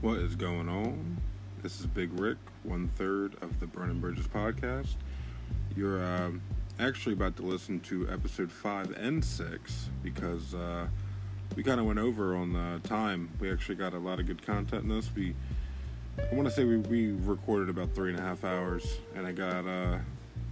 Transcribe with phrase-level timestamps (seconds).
[0.00, 1.16] What is going on?
[1.60, 4.94] This is Big Rick, one third of the Burning Bridges podcast.
[5.74, 6.40] You're um,
[6.78, 10.86] actually about to listen to episode five and six because uh,
[11.56, 13.30] we kind of went over on the time.
[13.40, 15.10] We actually got a lot of good content in this.
[15.16, 15.34] We,
[16.30, 19.32] I want to say we, we recorded about three and a half hours, and I
[19.32, 19.98] got uh,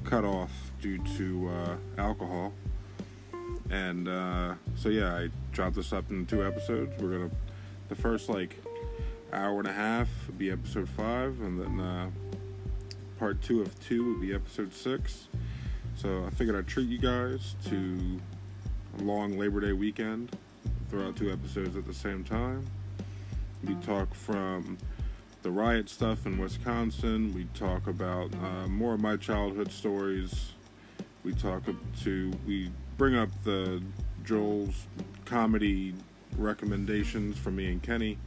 [0.02, 2.52] cut off due to uh, alcohol.
[3.70, 7.00] And uh, so yeah, I dropped this up in two episodes.
[7.00, 7.30] We're gonna
[7.88, 8.60] the first like
[9.32, 12.10] hour and a half would be episode five, and then uh,
[13.18, 15.28] part two of two would be episode six.
[15.96, 18.20] So I figured I'd treat you guys to
[18.98, 20.36] a long Labor Day weekend.
[20.90, 22.66] Throw out two episodes at the same time.
[23.64, 24.78] We talk from
[25.42, 27.32] the riot stuff in Wisconsin.
[27.34, 30.52] We talk about uh, more of my childhood stories.
[31.24, 31.62] We talk
[32.02, 33.82] to we bring up the
[34.24, 34.86] Joel's
[35.24, 35.94] comedy
[36.36, 38.18] recommendations from me and Kenny,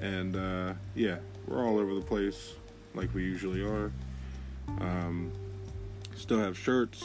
[0.00, 2.54] and uh, yeah, we're all over the place
[2.94, 3.92] like we usually are.
[4.80, 5.32] Um,
[6.16, 7.02] still have shirts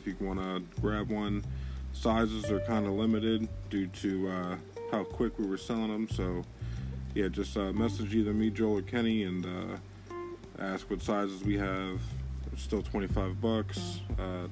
[0.00, 1.44] if you want to grab one.
[1.92, 4.56] Sizes are kind of limited due to uh,
[4.92, 6.44] how quick we were selling them, so
[7.14, 10.14] yeah, just uh, message either me, Joel, or Kenny, and uh,
[10.58, 12.00] ask what sizes we have.
[12.52, 14.00] It's still 25 bucks.
[14.18, 14.46] Uh,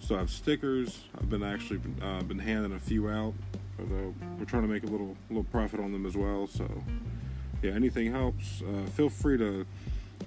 [0.00, 1.04] still have stickers.
[1.16, 3.34] I've been actually uh, been handing a few out.
[3.78, 6.46] Uh, we're trying to make a little little profit on them as well.
[6.46, 6.68] So
[7.62, 8.62] yeah, anything helps.
[8.62, 9.66] Uh, feel free to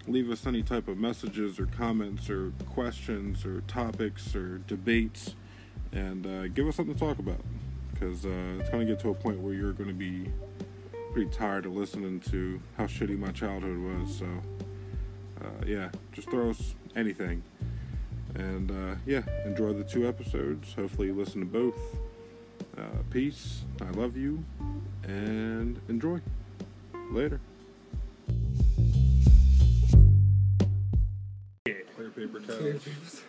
[0.08, 5.36] leave us any type of messages or comments or questions or topics or debates,
[5.92, 7.42] and uh, give us something to talk about.
[7.94, 10.32] Because uh, it's going to get to a point where you're going to be
[11.14, 14.20] pretty tired of listening to how shitty my childhood was.
[14.20, 14.26] So
[15.42, 17.44] uh, yeah, just throw us anything.
[18.36, 20.74] And uh, yeah, enjoy the two episodes.
[20.74, 21.76] Hopefully, you listen to both.
[22.78, 23.64] Uh, peace.
[23.82, 24.44] I love you.
[25.04, 26.22] And enjoy.
[27.12, 27.40] Later.
[31.66, 33.24] Clear paper towels.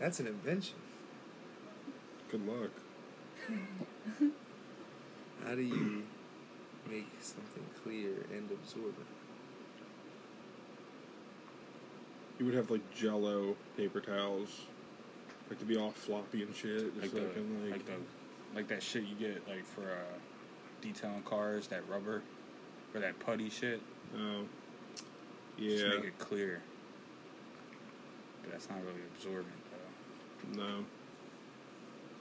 [0.00, 0.76] That's an invention.
[2.30, 2.70] Good luck.
[5.44, 6.02] How do you
[6.90, 9.06] make something clear and absorbent?
[12.38, 14.66] You would have like jello paper towels.
[15.48, 16.94] Like to be all floppy and shit.
[16.96, 17.92] like Just the, like, like, like the
[18.54, 20.18] like that shit you get like for uh,
[20.82, 22.22] detailing cars, that rubber
[22.94, 23.80] or that putty shit.
[24.16, 24.42] oh.
[25.58, 25.90] Just Yeah.
[25.96, 26.62] make it clear.
[28.42, 29.46] But that's not really absorbent
[30.54, 30.62] though.
[30.62, 30.84] No.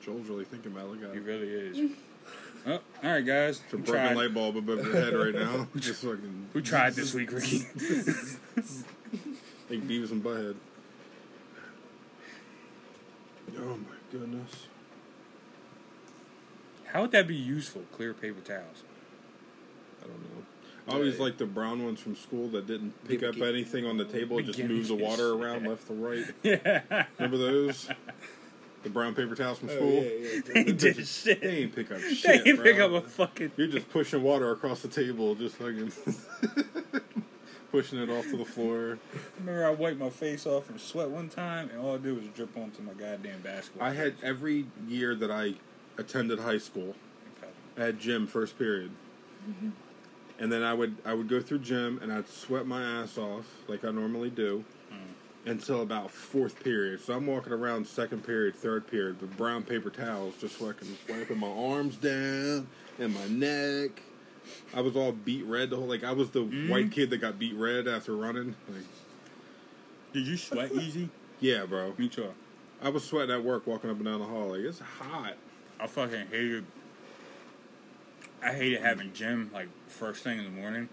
[0.01, 1.01] Joel's really thinking about it.
[1.01, 1.91] Look He really is.
[2.67, 2.71] oh,
[3.03, 3.61] all right, guys.
[3.63, 5.67] It's a We broken light bulb above your head right now.
[5.75, 6.47] Just fucking.
[6.53, 7.65] we tried this week, Ricky.
[9.69, 10.55] Like Beavis and Butthead.
[13.57, 14.67] Oh my goodness.
[16.85, 17.83] How would that be useful?
[17.91, 18.83] Clear paper towels.
[20.03, 20.43] I don't know.
[20.87, 21.23] I always Yeah.
[21.23, 24.05] liked the brown ones from school that didn't pick Give up a anything on the
[24.05, 24.39] table.
[24.39, 26.25] It just Give moves the water around left to right.
[26.43, 27.05] Yeah.
[27.19, 27.89] Remember those?
[28.83, 29.91] The brown paper towels from Oh, school?
[30.03, 30.39] yeah, yeah.
[30.53, 31.41] they did shit.
[31.41, 32.47] They ain't pick up They shit.
[32.47, 32.95] ain't pick bro.
[32.97, 33.51] up a fucking.
[33.57, 35.91] You're just pushing water across the table, just fucking
[37.71, 38.97] pushing it off to the floor.
[39.39, 42.25] Remember, I wiped my face off from sweat one time, and all I did was
[42.27, 43.87] drip onto my goddamn basketball.
[43.87, 45.55] I had every year that I
[45.97, 46.95] attended high school,
[47.37, 47.51] Okay.
[47.77, 48.91] I had gym first period.
[49.49, 49.69] Mm-hmm.
[50.39, 53.45] And then I would I would go through gym and I'd sweat my ass off
[53.67, 55.49] like I normally do mm.
[55.51, 57.01] until about fourth period.
[57.01, 61.39] So I'm walking around second period, third period with brown paper towels just fucking wiping
[61.39, 62.67] my arms down
[62.99, 64.03] and my neck.
[64.73, 66.69] I was all beat red the whole like I was the mm-hmm.
[66.69, 68.55] white kid that got beat red after running.
[68.69, 68.83] Like
[70.13, 71.09] Did you sweat easy?
[71.39, 71.93] yeah, bro.
[71.97, 72.33] Me too.
[72.81, 74.49] I was sweating at work walking up and down the hall.
[74.49, 75.33] Like it's hot.
[75.79, 76.65] I fucking hated.
[78.41, 80.89] I hated having gym like first thing in the morning,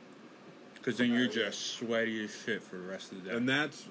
[0.75, 3.37] because then you're just sweaty as shit for the rest of the day.
[3.37, 3.87] And that's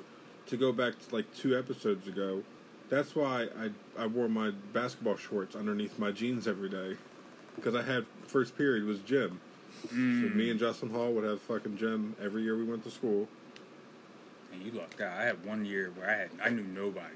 [0.47, 2.43] to go back to like two episodes ago.
[2.89, 6.97] That's why I I wore my basketball shorts underneath my jeans every day
[7.55, 9.39] because I had first period was gym.
[9.89, 13.27] So me and Justin Hall would have fucking gym every year we went to school.
[14.51, 15.17] And you lucked out.
[15.17, 17.15] I had one year where I had I knew nobody.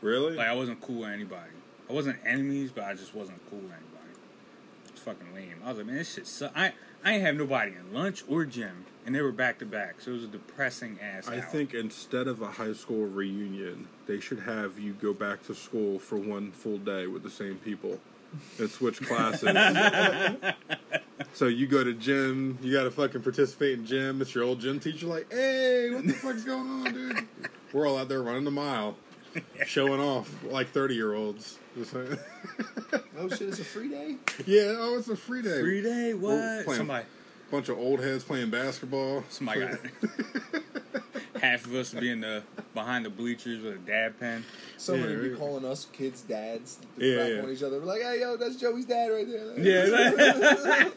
[0.00, 0.36] Really?
[0.36, 1.52] Like I wasn't cool with anybody.
[1.88, 3.88] I wasn't enemies, but I just wasn't cool with anybody.
[4.88, 5.56] It's fucking lame.
[5.64, 6.52] I was like, man, this shit suck.
[6.54, 6.72] I
[7.04, 10.10] I ain't have nobody in lunch or gym, and they were back to back, so
[10.10, 11.28] it was a depressing ass.
[11.28, 11.42] I hour.
[11.42, 15.98] think instead of a high school reunion, they should have you go back to school
[16.00, 18.00] for one full day with the same people
[18.58, 19.56] and switch classes.
[21.32, 24.20] so you go to gym, you got to fucking participate in gym.
[24.22, 27.28] It's your old gym teacher, like, hey, what the fuck's going on, dude?
[27.72, 28.96] We're all out there running the mile,
[29.66, 31.58] showing off like thirty year olds.
[33.20, 34.16] Oh shit, it's a free day?
[34.46, 35.60] yeah, oh, it's a free day.
[35.60, 36.14] free day.
[36.14, 36.64] What?
[36.76, 37.04] Somebody
[37.50, 39.24] bunch of old heads playing basketball.
[39.28, 39.78] Somebody got
[41.40, 42.42] half of us being the
[42.74, 44.44] behind the bleachers with a dad pen.
[44.76, 45.38] Somebody Yeah, be right.
[45.38, 46.78] calling us kids dads.
[46.96, 47.42] Yeah, Yeah, yeah.
[47.42, 47.78] on each other.
[47.80, 49.58] We're like, hey, yo, that's Joey's dad right there.
[49.58, 50.88] Yeah.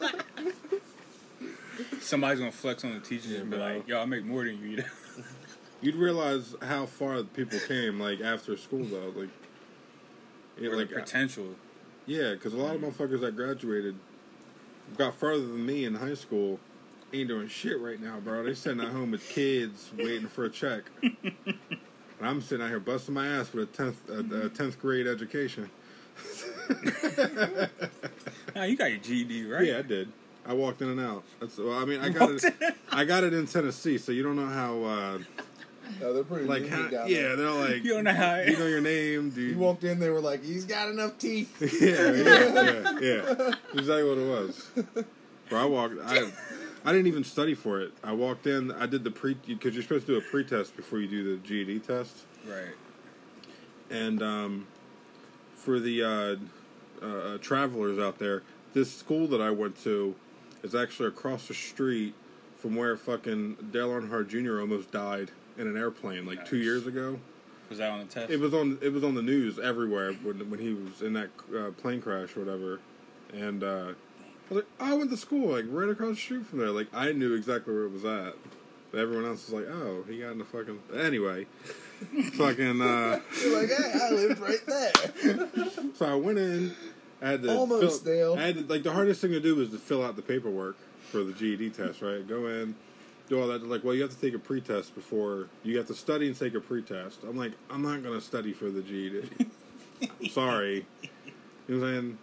[2.00, 3.66] Somebody's gonna flex on the teachers Yeah, and be bro.
[3.66, 4.84] like, "Yo, I make more than you."
[5.80, 9.12] You'd realize how far people came, like after school, though.
[9.16, 9.30] Like,
[10.60, 11.56] yeah, or like the potential.
[12.06, 13.96] yeah, because a lot of motherfuckers that graduated
[14.96, 16.58] got further than me in high school.
[17.12, 18.42] Ain't doing shit right now, bro.
[18.42, 21.56] They sitting at home with kids waiting for a check, and
[22.22, 25.68] I'm sitting out here busting my ass with a tenth a, a tenth grade education.
[28.54, 29.66] Nah, you got your GED, right?
[29.66, 30.12] Yeah, I did.
[30.44, 31.24] I walked in and out.
[31.40, 32.54] That's well, I mean, I got it.
[32.92, 34.82] I got it in Tennessee, so you don't know how.
[34.82, 35.18] Uh,
[36.00, 38.36] No, they're pretty like, how, yeah, they're like, You know how.
[38.36, 39.52] you know your name, dude.
[39.52, 41.56] You walked in, they were like, he's got enough teeth.
[41.80, 43.54] yeah, yeah, yeah, yeah.
[43.74, 44.70] Exactly what it was.
[45.48, 45.94] Bro, I walked.
[46.04, 46.30] I,
[46.84, 47.92] I didn't even study for it.
[48.02, 48.72] I walked in.
[48.72, 51.46] I did the pre because you're supposed to do a pre-test before you do the
[51.46, 52.74] GED test, right.
[53.90, 54.66] and um,
[55.54, 58.42] for the uh, uh, travelers out there,
[58.74, 60.14] this school that I went to
[60.62, 62.14] is actually across the street
[62.58, 64.60] from where fucking Dale Earnhardt Jr.
[64.60, 67.18] almost died in an airplane like two years ago.
[67.68, 68.30] Was that on the test?
[68.30, 68.78] It was on.
[68.82, 72.36] It was on the news everywhere when when he was in that uh, plane crash
[72.36, 72.80] or whatever,
[73.32, 76.46] and uh, I was like, oh, I went to school like right across the street
[76.46, 76.70] from there.
[76.70, 78.34] Like I knew exactly where it was at.
[78.90, 81.46] But everyone else was like, oh, he got in the fucking anyway.
[82.34, 82.82] fucking.
[82.82, 85.48] Uh, You're like, hey, I lived right there.
[85.94, 86.74] so I went in.
[87.22, 88.34] I had to Almost, fill, Dale.
[88.34, 90.76] I had to, like the hardest thing to do was to fill out the paperwork
[91.10, 92.02] for the GED test.
[92.02, 92.74] Right, go in,
[93.28, 93.66] do all that.
[93.66, 96.54] Like, well, you have to take a pre-test before you have to study and take
[96.54, 97.22] a pre-test.
[97.22, 99.28] I'm like, I'm not gonna study for the GED.
[100.30, 100.86] Sorry,
[101.68, 102.18] you know what I'm saying?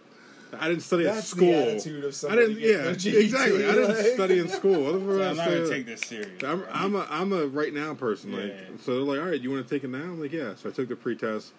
[0.58, 1.46] I didn't study at school.
[1.46, 2.58] the attitude of I didn't.
[2.58, 3.64] Yeah, GED, exactly.
[3.66, 4.84] I didn't study in school.
[4.84, 6.42] What the So I I'm not gonna take this serious.
[6.42, 8.32] I'm, I'm a I'm a right now person.
[8.32, 8.76] Like Yeah.
[8.82, 9.98] so, they're like, all right, you want to take it now?
[9.98, 10.54] I'm like, yeah.
[10.56, 11.52] So I took the pre-test,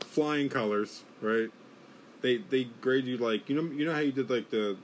[0.00, 1.50] flying colors, right?
[2.22, 4.76] They they grade you like you know you know how you did like the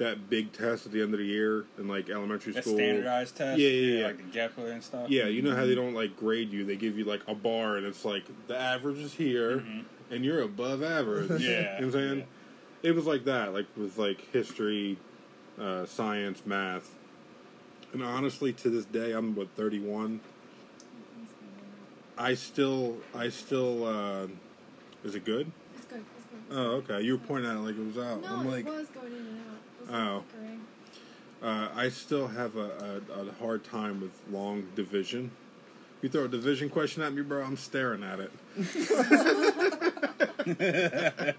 [0.00, 2.74] that big test at the end of the year in like elementary That school.
[2.76, 3.60] standardized test.
[3.60, 4.06] Yeah, yeah, yeah.
[4.06, 5.10] Like the Kepler and stuff.
[5.10, 6.64] Yeah, you know how they don't like grade you.
[6.64, 9.84] They give you like a bar, and it's like the average is here, Mhm.
[10.10, 11.40] and you're above average.
[11.42, 11.48] Yeah.
[11.48, 12.26] you know what I'm saying.
[12.82, 14.96] It was like that, like with like history,
[15.60, 16.94] uh, science, math,
[17.92, 20.20] and honestly, to this day, I'm what 31.
[22.16, 23.84] I still, I still.
[23.86, 24.26] Uh,
[25.04, 25.50] is it good?
[25.76, 25.98] It's good.
[26.16, 26.40] It's good.
[26.48, 27.02] It's Oh, okay.
[27.02, 28.22] You were pointing at it like it was out.
[28.22, 29.49] No, I'm like, it was going in and out.
[29.90, 30.22] Oh.
[31.42, 35.30] uh, I still have a, a, a hard time with long division.
[36.02, 38.30] You throw a division question at me, bro, I'm staring at it.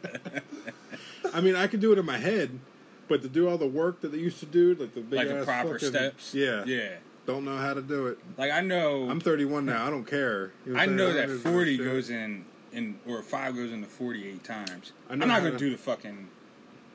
[1.34, 2.60] I mean, I can do it in my head,
[3.08, 5.28] but to do all the work that they used to do, like the big Like
[5.30, 6.34] the proper fucking- steps.
[6.36, 6.96] yeah, Yeah.
[7.26, 8.20] don't know how to do it.
[8.38, 9.10] Like I know.
[9.10, 9.88] I'm 31 now.
[9.88, 10.52] I don't care.
[10.66, 13.72] You I I'm know that don't give a 40 goes in, in or five goes
[13.72, 14.92] into 48 times.
[15.10, 16.28] I I'm not gonna to- do the fucking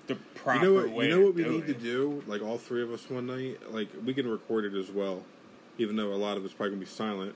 [0.06, 0.16] the
[0.46, 0.90] You know what?
[0.90, 1.08] way.
[1.08, 1.66] You know what we need it.
[1.66, 2.22] to do?
[2.26, 3.58] Like all three of us one night.
[3.72, 5.22] Like we can record it as well,
[5.78, 7.34] even though a lot of it's probably gonna be silent.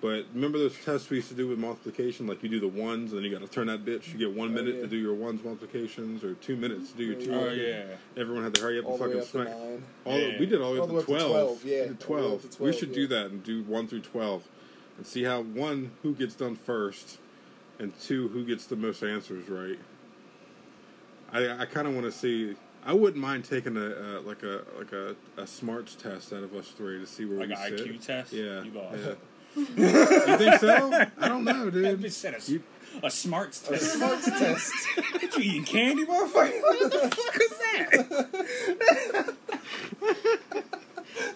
[0.00, 2.26] But remember those tests we used to do with multiplication?
[2.26, 4.12] Like you do the ones, and then you got to turn that bitch.
[4.12, 4.80] You get one Oh, minute yeah.
[4.82, 7.32] to do your ones multiplications, or two minutes to do your two.
[7.32, 7.84] Oh yeah.
[8.16, 9.48] Everyone had to hurry up All and fucking up to smack.
[9.48, 9.82] nine.
[10.04, 10.38] All Yeah.
[10.38, 11.62] we did all the All way the up way to up to 12.
[11.62, 11.80] 12, yeah.
[11.82, 12.44] We did All the way 12.
[12.44, 12.94] up to we should yeah.
[12.94, 14.42] do that and do 1 through 12
[14.98, 17.18] and see how, one, who gets done first,
[17.78, 19.78] and two, who gets the most answers right.
[21.34, 22.54] I, I kind of want to see.
[22.86, 23.80] I wouldn't mind taking a
[24.18, 27.38] uh, like a like a, a smarts test out of us three to see where
[27.38, 27.86] Like we an sit.
[27.88, 28.32] IQ test.
[28.32, 28.62] Yeah.
[28.62, 28.98] You lost.
[28.98, 29.14] yeah.
[29.56, 30.92] you think so?
[31.18, 32.00] I don't know, That dude.
[32.00, 32.62] bitch said a, You-
[33.02, 33.92] a smarts A test.
[33.94, 34.72] smarts test.
[35.12, 36.60] What you eating candy, motherfucker?
[36.62, 39.34] What the fuck is that?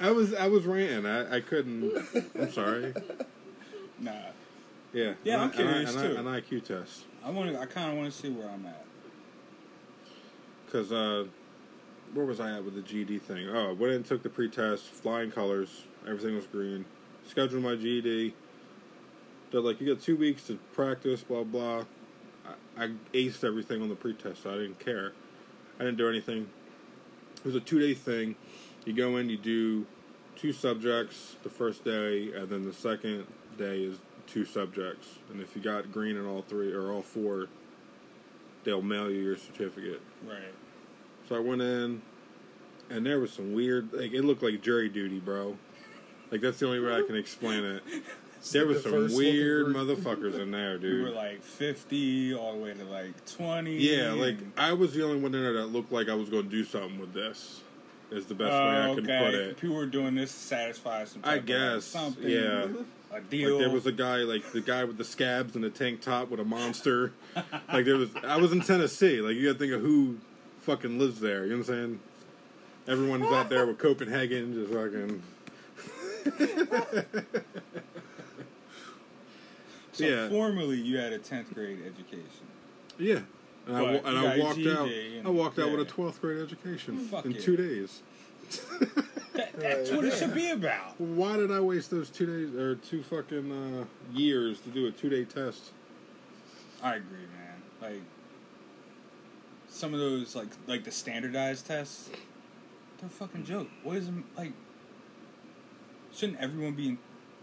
[0.01, 1.07] I was I was ranting.
[1.07, 1.93] I, I couldn't.
[2.39, 2.93] I'm sorry.
[4.01, 4.13] Nah.
[4.93, 5.15] Yeah.
[5.25, 6.17] Yeah, an, I'm curious, an, too.
[6.17, 7.05] An IQ test.
[7.25, 7.61] I want to.
[7.61, 8.85] I kind of want to see where I'm at.
[10.69, 11.25] Because, uh,
[12.13, 13.49] where was I at with the GED thing?
[13.49, 16.85] Oh, I went in took the pre-test, flying colors, everything was green.
[17.27, 18.35] Scheduled my GED.
[19.51, 21.85] They're like, you got two weeks to practice, blah, blah.
[22.77, 25.13] I, I aced everything on the pre-test, so I didn't care.
[25.81, 26.51] I didn't do anything.
[27.37, 28.37] It was a two-day thing.
[28.85, 29.87] You go in, you do
[30.37, 33.97] two subjects the first day, and then the second day is
[34.27, 35.09] two subjects.
[35.31, 37.47] And if you got green in all three, or all four,
[38.69, 40.03] they'll mail you your certificate.
[40.27, 40.55] Right.
[41.27, 42.03] So I went in,
[42.91, 43.93] and there was some weird.
[43.93, 45.57] Like it looked like jury duty, bro.
[46.31, 47.83] Like that's the only way I can explain it.
[48.53, 51.05] There like was the some weird motherfuckers in there, dude.
[51.05, 53.77] We were like 50 all the way to like 20.
[53.79, 56.45] Yeah, like I was the only one in there that looked like I was going
[56.45, 57.63] to do something with this.
[58.13, 59.57] is the best way I can oh, put it.
[59.57, 61.23] People were doing this to satisfy some.
[61.25, 62.31] I guess, something.
[62.31, 62.69] yeah.
[63.11, 63.53] A deal.
[63.53, 66.31] Like there was a guy, like the guy with the scabs and the tank top
[66.31, 67.13] with a monster.
[67.73, 69.21] like there was, I was in Tennessee.
[69.21, 70.19] Like you got to think of who
[70.63, 71.45] fucking lives there.
[71.45, 72.01] You know what I'm saying?
[72.87, 75.23] Everyone's out there with Copenhagen, just fucking.
[79.93, 80.29] so yeah.
[80.29, 82.47] formerly, you had a tenth grade education.
[82.99, 83.21] Yeah.
[83.67, 84.89] And I, and I walked out.
[84.89, 87.41] and- I walked out with a 12th grade education Fuck in yeah.
[87.41, 88.03] two days.
[89.39, 91.01] That, that's what it should be about.
[91.01, 94.91] Why did I waste those two days or two fucking uh, years to do a
[94.91, 95.71] two day test?
[96.83, 97.63] I agree, man.
[97.81, 98.03] Like
[99.69, 102.11] some of those, like like the standardized tests,
[102.99, 103.69] they're a fucking joke.
[103.85, 104.53] What is like?
[106.13, 106.99] Shouldn't everyone be?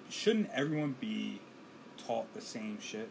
[0.09, 1.39] Shouldn't everyone be
[1.97, 3.09] taught the same shit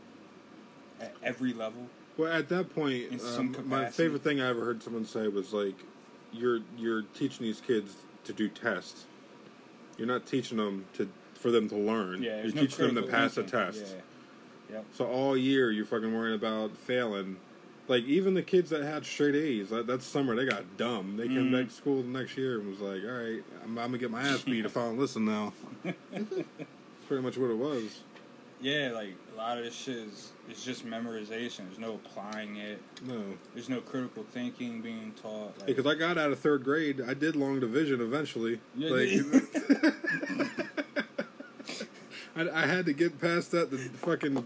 [1.00, 1.88] at every level?
[2.19, 5.76] Well, at that point, um, my favorite thing I ever heard someone say was like,
[6.33, 9.04] "You're you're teaching these kids to do tests.
[9.97, 12.23] You're not teaching them to for them to learn.
[12.23, 13.85] Yeah, you're no teaching them to pass a test.
[14.71, 14.76] Yeah.
[14.76, 14.85] Yep.
[14.95, 17.37] So all year you're fucking worrying about failing.
[17.87, 21.19] Like even the kids that had straight A's, that, that summer they got dumb.
[21.19, 21.52] They came Mhm.
[21.52, 24.11] back to school the next year and was like, "All right, I'm, I'm gonna get
[24.11, 25.52] my ass beat if I don't listen now."
[25.85, 26.25] That's
[27.07, 28.00] pretty much what it was.
[28.64, 31.66] Yeah, like a lot of this shit is it's just memorization.
[31.66, 32.80] There's no applying it.
[33.06, 35.59] No, There's no critical thinking being taught.
[35.59, 38.61] Like, because I got out of third grade, I did long division eventually.
[38.75, 39.11] Yeah, like,
[42.37, 44.38] I, I had to get past that to fucking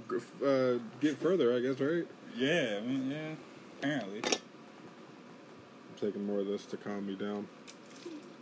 [0.45, 1.55] uh, get further.
[1.55, 2.05] I guess right.
[2.37, 3.35] yeah, I mean, yeah.
[3.79, 4.21] Apparently.
[4.25, 7.47] I'm taking more of this to calm me down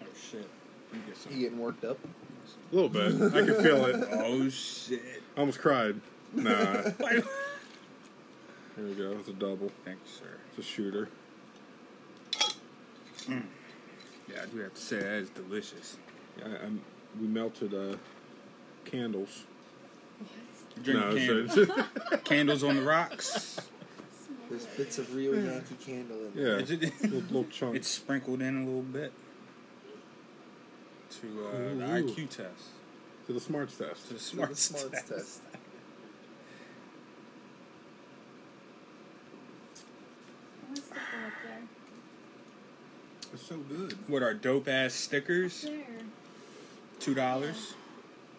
[0.03, 0.49] Oh shit.
[0.95, 1.33] You get some.
[1.33, 1.99] You getting worked up?
[2.73, 3.15] A little bit.
[3.35, 4.09] I can feel it.
[4.13, 5.01] Oh shit.
[5.37, 6.01] I almost cried.
[6.33, 6.83] Nah.
[6.99, 7.23] Here
[8.79, 9.17] we go.
[9.19, 9.71] It's a double.
[9.87, 10.25] you, sir.
[10.51, 11.09] It's a shooter.
[13.29, 15.97] Yeah, I do have to say that is delicious.
[16.45, 16.83] I, I'm,
[17.21, 17.97] we melted uh,
[18.85, 19.45] candles.
[20.19, 20.85] What?
[20.85, 21.59] Drinking no, candles.
[21.59, 23.61] it's- candles on the rocks.
[24.51, 26.43] There's bits of real Yankee candle in there.
[26.43, 26.61] yeah, there.
[26.61, 27.77] Is it- little, little chunks.
[27.79, 29.13] It's sprinkled in a little bit
[31.21, 32.71] to uh, the IQ test,
[33.27, 34.03] to the smarts test.
[34.05, 35.09] to the The smarts, smarts test.
[35.09, 35.41] test.
[40.69, 41.01] What's the up
[41.45, 41.63] there?
[43.33, 43.97] It's so good.
[44.09, 45.63] What are dope ass stickers?
[45.63, 45.85] There.
[47.01, 47.75] Two dollars.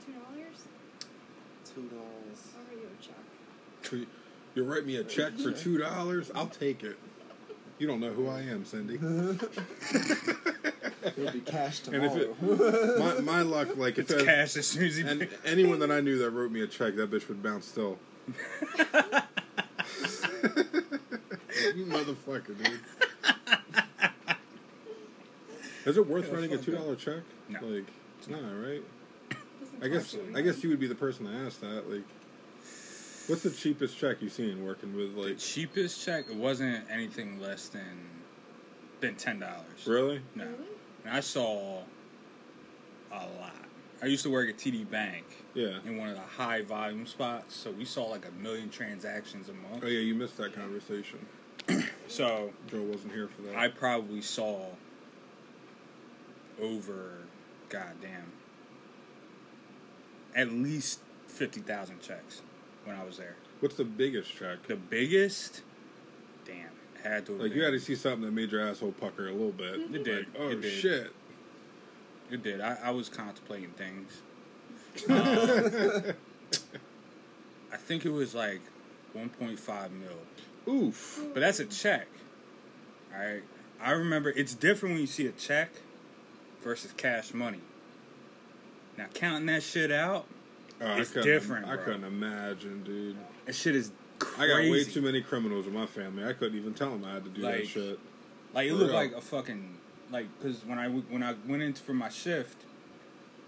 [0.05, 0.57] Two dollars?
[1.73, 2.47] Two dollars.
[2.55, 3.91] I'll write you a check.
[3.93, 4.07] You-
[4.55, 6.97] You write me a check for two dollars, I'll take it.
[7.79, 8.95] You don't know who I am, Cindy.
[11.15, 12.35] It'll be cash And if tomorrow.
[12.41, 15.03] it, my my luck, like if It's it, cash as soon as he.
[15.03, 17.97] and anyone that I knew that wrote me a check, that bitch would bounce still.
[21.75, 22.79] you motherfucker, dude.
[25.85, 27.21] Is it worth writing a two dollar check?
[27.47, 27.59] No.
[27.61, 27.85] Like,
[28.19, 28.83] it's not, right?
[29.81, 31.89] I guess you I guess you would be the person to ask that.
[31.89, 32.03] Like,
[33.27, 35.15] what's the cheapest check you've seen working with?
[35.15, 37.99] The Like, cheapest check it wasn't anything less than
[38.99, 39.85] than ten dollars.
[39.85, 40.21] really?
[40.35, 40.57] No, Really?
[41.05, 41.83] and I saw
[43.11, 43.53] a lot.
[44.01, 45.79] I used to work at TD Bank Yeah.
[45.85, 49.53] in one of the high volume spots, so we saw like a million transactions a
[49.53, 49.83] month.
[49.83, 51.19] Oh yeah, you missed that conversation.
[52.09, 53.57] So Joe wasn't here for that.
[53.57, 54.67] I probably saw
[56.61, 57.17] over,
[57.67, 58.31] goddamn,
[60.33, 62.41] at least fifty thousand checks
[62.87, 63.35] when I was there.
[63.59, 64.63] What's the biggest check?
[64.67, 65.61] The biggest,
[66.45, 66.69] damn,
[67.03, 69.31] had to Like been- you had to see something that made your asshole pucker a
[69.31, 69.75] little bit.
[69.93, 70.17] It did.
[70.27, 70.71] Like, oh It did.
[70.73, 71.11] shit.
[72.31, 72.61] It did.
[72.61, 74.21] I, I was contemplating things.
[75.09, 75.15] Um,
[77.73, 78.61] I think it was like
[79.15, 81.21] 1.5 mil, Oof.
[81.33, 82.07] but that's a check.
[83.13, 83.43] All right.
[83.81, 85.69] I remember it's different when you see a check
[86.63, 87.61] versus cash money.
[88.97, 90.25] Now counting that shit out,
[90.79, 91.85] Oh, I It's couldn't- different, I bro.
[91.85, 93.17] couldn't imagine, dude.
[93.45, 93.91] that shit is
[94.37, 96.23] I got way too many criminals in my family.
[96.25, 97.99] I couldn't even tell them I had to do that shit.
[98.53, 99.77] Like it looked like a fucking
[100.11, 102.57] like because when I when I went in for my shift,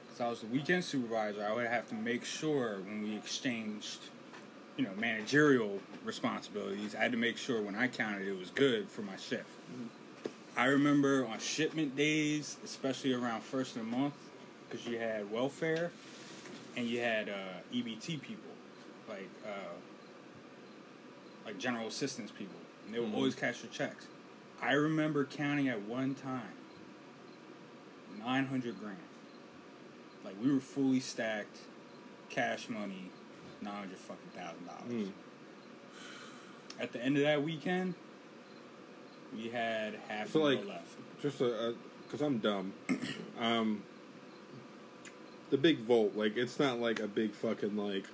[0.05, 3.99] because I was the weekend supervisor, I would have to make sure when we exchanged,
[4.77, 8.89] you know, managerial responsibilities, I had to make sure when I counted it was good
[8.89, 9.45] for my shift.
[9.71, 9.87] Mm-hmm.
[10.59, 14.13] I remember on shipment days, especially around first of the month,
[14.69, 15.91] because you had welfare
[16.79, 17.33] and you had uh,
[17.73, 18.51] EBT people,
[19.09, 19.73] like uh,
[21.45, 22.55] like general assistance people,
[22.85, 23.15] and they would Mhm.
[23.15, 24.07] always cash your checks.
[24.61, 26.53] I remember counting at one time
[28.17, 28.97] nine hundred grand.
[30.23, 31.57] Like we were fully stacked,
[32.29, 33.11] cash money,
[33.61, 35.07] nine hundred fucking thousand dollars.
[35.07, 35.11] Mm.
[36.79, 37.95] At the end of that weekend,
[39.35, 40.95] we had half So, like, left.
[41.21, 41.73] Just a, a
[42.05, 42.71] because I'm dumb.
[43.37, 43.83] Um,
[45.49, 48.05] the big vault, like it's not like a big fucking like.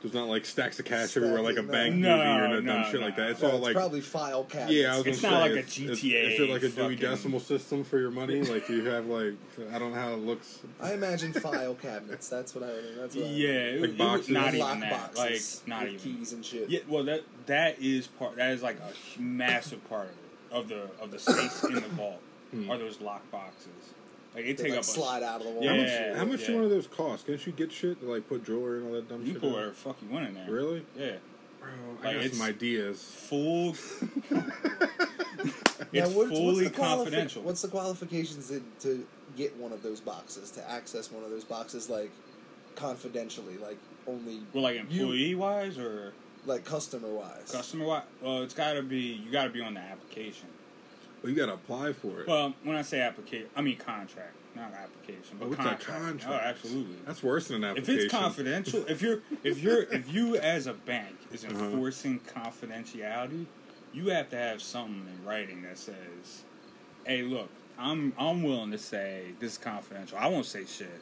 [0.00, 2.16] There's not like stacks of cash everywhere like a Stacking, bank no.
[2.16, 3.30] movie or no, No, dumb no, shit like that.
[3.30, 4.72] It's No, all it's like probably file cabinets.
[4.72, 6.62] yeah, I was It's gonna not say, like a is- is- GTA Is, it like
[6.62, 8.40] a Dewey fucking- Decimal System for your money?
[8.42, 9.34] like you have like
[9.74, 10.60] I don't know how it looks.
[10.80, 12.28] I imagine file cabinets.
[12.28, 12.74] That's what I.
[12.96, 14.28] That's what I Yeah, it, Like it was boxes?
[14.28, 15.14] not even lock that.
[15.16, 16.16] boxes Like not with even.
[16.18, 16.70] keys and shit.
[16.70, 18.36] Yeah, well that that is part.
[18.36, 20.10] That is like a massive part
[20.52, 22.20] of it of the of the space in the vault
[22.52, 22.70] Hmm.
[22.70, 23.94] are those lock boxes.
[24.34, 25.62] Like they They take like up slide out of the wall.
[25.64, 25.70] Yeah.
[25.72, 26.18] How much?
[26.18, 26.46] How much yeah.
[26.48, 27.26] do one of those cost?
[27.26, 29.40] Can't you get shit to like put jewelry and all that dumb A, you shit?
[29.40, 29.52] put in?
[29.54, 30.50] whatever the fuck you want in there.
[30.50, 31.12] Really, Yeah.
[31.60, 31.70] bro?
[32.02, 33.02] Like, I got it's- some ideas.
[33.02, 33.74] Full.
[35.92, 37.42] Now, it's what- fully the qualifi- confidential.
[37.42, 39.06] What's the qualifications in, to
[39.36, 42.10] get one of those boxes to access one of those boxes like
[42.74, 46.12] confidentially, like only well, like you- employee wise or
[46.44, 47.50] like customer wise?
[47.50, 48.02] customer wise?
[48.20, 48.98] Well, it's got to be.
[49.24, 50.48] You got to be on the application.
[51.22, 52.28] Well, you got to apply for it.
[52.28, 55.36] Well, when I say application, I mean contract, not application.
[55.38, 55.84] But oh, contract.
[55.84, 56.26] contract.
[56.28, 56.96] Oh, absolutely.
[57.06, 57.94] That's worse than an application.
[57.98, 61.54] If it's confidential, if you're if you're if you as a bank is Uh-huh.
[61.64, 63.46] enforcing confidentiality,
[63.92, 66.44] you have to have something in writing that says,
[67.04, 67.48] "Hey, look,
[67.78, 70.18] I'm I'm willing to say this is confidential.
[70.18, 71.00] I won't say shit,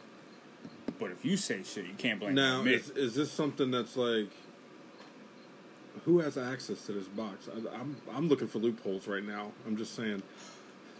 [0.99, 3.96] but if you say shit, you can't blame Now, me." is, is this something that's
[3.96, 4.30] like
[6.04, 7.48] who has access to this box?
[7.48, 9.52] I, I'm I'm looking for loopholes right now.
[9.66, 10.22] I'm just saying.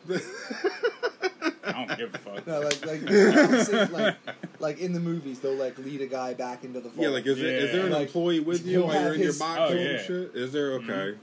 [0.08, 2.46] I don't give a fuck.
[2.46, 4.16] No, like like, I'm like
[4.60, 7.02] like in the movies, they'll like lead a guy back into the vault.
[7.02, 9.14] yeah, like is, there, is there an Like, employee with you he'll while you're have
[9.14, 10.30] in your box Oh, and shit?
[10.34, 10.90] Is there mm-hmm.
[10.90, 11.18] okay?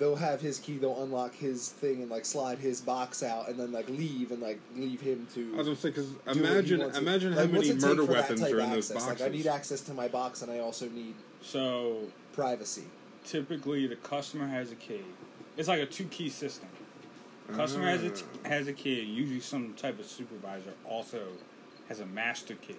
[0.00, 3.60] they'll have his key, they'll unlock his thing and like slide his box out, and
[3.60, 5.52] then like leave and like leave him to.
[5.54, 7.80] I was gonna say because do what he imagine imagine how like, what's many it
[7.80, 9.06] take murder for that weapons type are in of those access?
[9.06, 9.20] boxes.
[9.20, 11.98] Like I need access to my box, and I also need So
[12.32, 12.84] privacy.
[13.24, 15.02] Typically, the customer has a key.
[15.56, 16.68] It's like a two key system.
[17.54, 18.48] Customer has a t- Ah.
[18.48, 19.00] has a key.
[19.00, 21.26] Usually, some type of supervisor also
[21.88, 22.76] has a master key.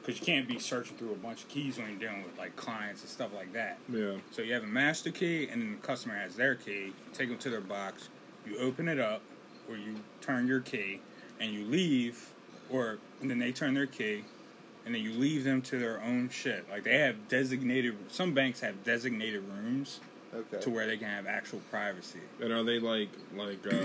[0.00, 2.56] Because you can't be searching through a bunch of keys when you're dealing with like
[2.56, 3.78] clients and stuff like that.
[3.92, 4.16] Yeah.
[4.30, 6.86] So you have a master key, and then the customer has their key.
[6.86, 8.08] You take them to their box.
[8.46, 9.22] You open it up,
[9.68, 11.00] or you turn your key,
[11.38, 12.30] and you leave,
[12.70, 14.24] or and then they turn their key,
[14.88, 16.66] and then you leave them to their own shit.
[16.70, 17.94] Like they have designated.
[18.10, 20.00] Some banks have designated rooms
[20.34, 20.60] Okay.
[20.62, 22.20] to where they can have actual privacy.
[22.40, 23.76] And are they like like uh,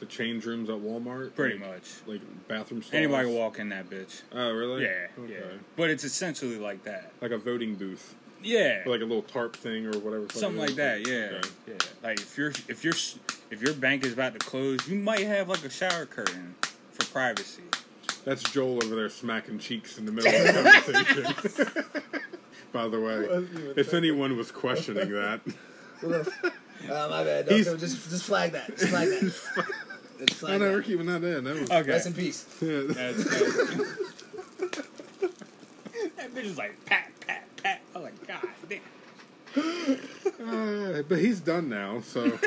[0.00, 1.36] the change rooms at Walmart?
[1.36, 1.88] Pretty like, much.
[2.04, 2.94] Like bathroom stalls.
[2.94, 4.22] Anybody can walk in that bitch.
[4.32, 4.82] Oh really?
[4.82, 5.32] Yeah, Okay.
[5.34, 5.58] yeah.
[5.76, 7.12] But it's essentially like that.
[7.20, 8.82] Like a voting booth, Yeah.
[8.84, 10.26] or like a little tarp thing or whatever.
[10.32, 11.48] Something like that, yeah, Okay.
[11.68, 11.74] yeah.
[12.02, 12.94] Like if you're if you're
[13.52, 16.56] if your bank is about to close, you might have like a shower curtain
[16.92, 17.62] for privacy.
[18.24, 21.84] That's Joel over there smacking cheeks in the middle of the conversation.
[22.72, 25.40] By the way, if anyone was questioning that,
[26.04, 27.48] oh my bad.
[27.50, 28.68] He's- No, just just flag that.
[28.78, 29.22] Just flag that.
[30.20, 30.84] Just no, flag no, we're that.
[30.84, 31.44] keeping that in.
[31.44, 31.88] That was, Okay.
[31.90, 32.44] Rest in peace.
[32.60, 32.82] yeah.
[32.88, 34.76] That's, that's,
[36.16, 37.80] that bitch is like pat pat pat.
[37.96, 38.80] I'm like God damn.
[40.46, 42.38] Uh, but he's done now, so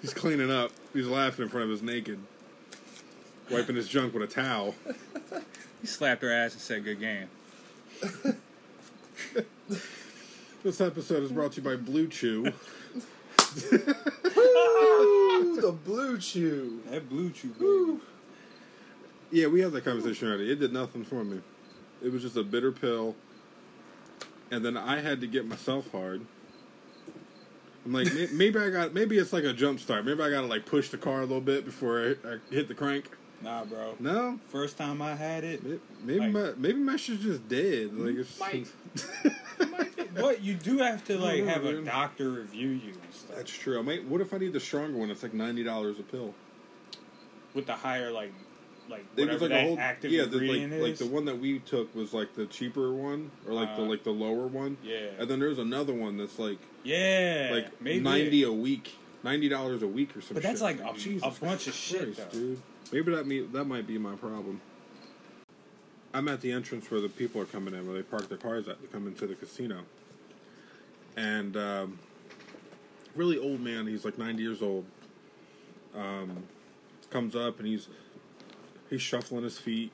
[0.00, 0.70] he's cleaning up.
[0.92, 2.20] He's laughing in front of his naked,
[3.50, 4.74] wiping his junk with a towel.
[5.80, 7.28] He slapped her ass and said, "Good game."
[10.64, 12.46] This episode is brought to you by BlueChew.
[14.34, 16.80] Ooh, the blue chew.
[16.90, 18.00] That blue chew baby.
[19.30, 20.50] Yeah, we had that conversation already.
[20.50, 21.42] It did nothing for me.
[22.02, 23.14] It was just a bitter pill,
[24.50, 26.22] and then I had to get myself hard.
[27.84, 30.06] I'm like, may- maybe I got, maybe it's like a jump start.
[30.06, 32.68] Maybe I got to like push the car a little bit before I, I hit
[32.68, 33.10] the crank.
[33.44, 33.94] Nah, bro.
[34.00, 35.62] No, First time I had it,
[36.02, 37.92] maybe Like- my maybe my shit's just dead.
[37.94, 38.66] Like it's Might.
[40.14, 42.92] but you do have to like no, have a doctor review you
[43.36, 43.78] That's true.
[43.78, 44.04] I might.
[44.06, 45.10] What if I need the stronger one?
[45.10, 46.34] It's like ninety dollars a pill.
[47.54, 48.32] with the higher like
[48.88, 50.24] like It whatever was like that a whole active yeah.
[50.24, 53.52] The, like ingredient like the one that we took was like the cheaper one, or
[53.54, 54.76] like the Uh, like the lower one.
[54.82, 59.48] yeah, And then there's another one that's like yeah, like maybe ninety a week, ninety
[59.48, 60.34] dollars a week or something.
[60.34, 62.60] But that's like a- Jesus a bunch of shit, Christ, dude.
[62.94, 64.60] Maybe that me that might be my problem.
[66.12, 68.68] I'm at the entrance where the people are coming in, where they park their cars
[68.68, 69.80] at to come into the casino,
[71.16, 71.98] and um,
[73.16, 73.88] really old man.
[73.88, 74.84] He's like 90 years old.
[75.92, 76.44] Um,
[77.10, 77.88] comes up and he's
[78.90, 79.92] he's shuffling his feet,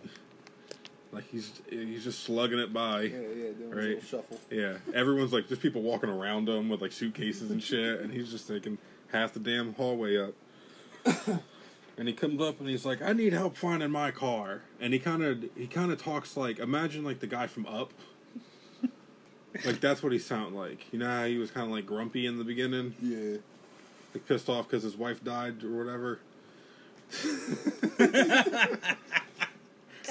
[1.11, 3.05] like he's he's just slugging it by.
[3.05, 4.03] Yeah, yeah, doing Right.
[4.07, 4.39] shuffle.
[4.51, 8.31] Yeah, everyone's like, there's people walking around him with like suitcases and shit, and he's
[8.31, 8.77] just taking
[9.11, 10.35] half the damn hallway up.
[11.97, 14.63] and he comes up and he's like, I need help finding my car.
[14.81, 17.93] And he kind of he kind of talks like, imagine like the guy from Up.
[19.65, 20.93] like that's what he sounded like.
[20.93, 22.95] You know how he was kind of like grumpy in the beginning.
[23.03, 23.39] Yeah.
[24.15, 26.21] like pissed off because his wife died or whatever.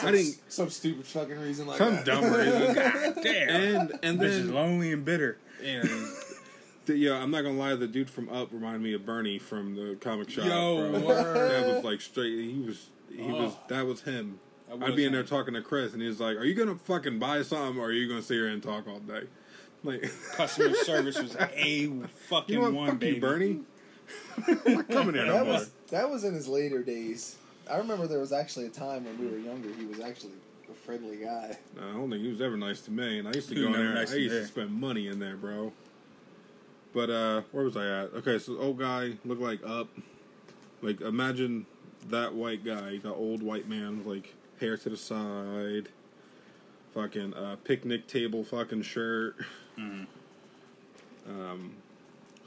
[0.02, 2.06] I didn't some stupid fucking reason like some that.
[2.06, 2.74] dumb reason.
[2.76, 3.50] God damn.
[3.50, 5.38] And and is then lonely and bitter.
[5.64, 5.90] and
[6.90, 7.76] the, yeah, I'm not gonna lie.
[7.76, 10.46] The dude from Up reminded me of Bernie from the comic shop.
[10.46, 11.00] Yo, bro.
[11.00, 11.36] word.
[11.52, 12.34] that was like straight.
[12.52, 13.44] He was he oh.
[13.44, 13.60] was Oh.
[13.70, 14.40] that was him.
[14.70, 16.76] That I'd be in there talking to Chris, and he was like, "Are you gonna
[16.76, 19.24] fucking buy something, or are you gonna sit here and talk all day?"
[19.84, 22.74] Like, Customer service was a fucking you know what?
[22.74, 23.16] one, Fuck baby.
[23.16, 23.60] you, Bernie.
[24.66, 25.54] I'm not coming here no That more.
[25.56, 27.36] was that was in his later days.
[27.70, 29.70] I remember there was actually a time when we were younger.
[29.74, 30.34] He was actually
[30.70, 31.58] a friendly guy.
[31.76, 33.62] No, I don't think he was ever nice to me, and I used to He
[33.62, 33.94] go in there.
[33.94, 34.42] nice I used me.
[34.42, 35.72] to spend money in there, bro.
[36.94, 38.14] But uh, where was I at?
[38.16, 39.90] Okay, so old guy looked like up.
[40.82, 41.66] Like imagine
[42.10, 45.90] that white guy, the old white man, with, like hair to the side,
[46.94, 49.36] fucking uh, picnic table, fucking shirt.
[49.78, 50.08] Mhm.
[51.28, 51.74] Um,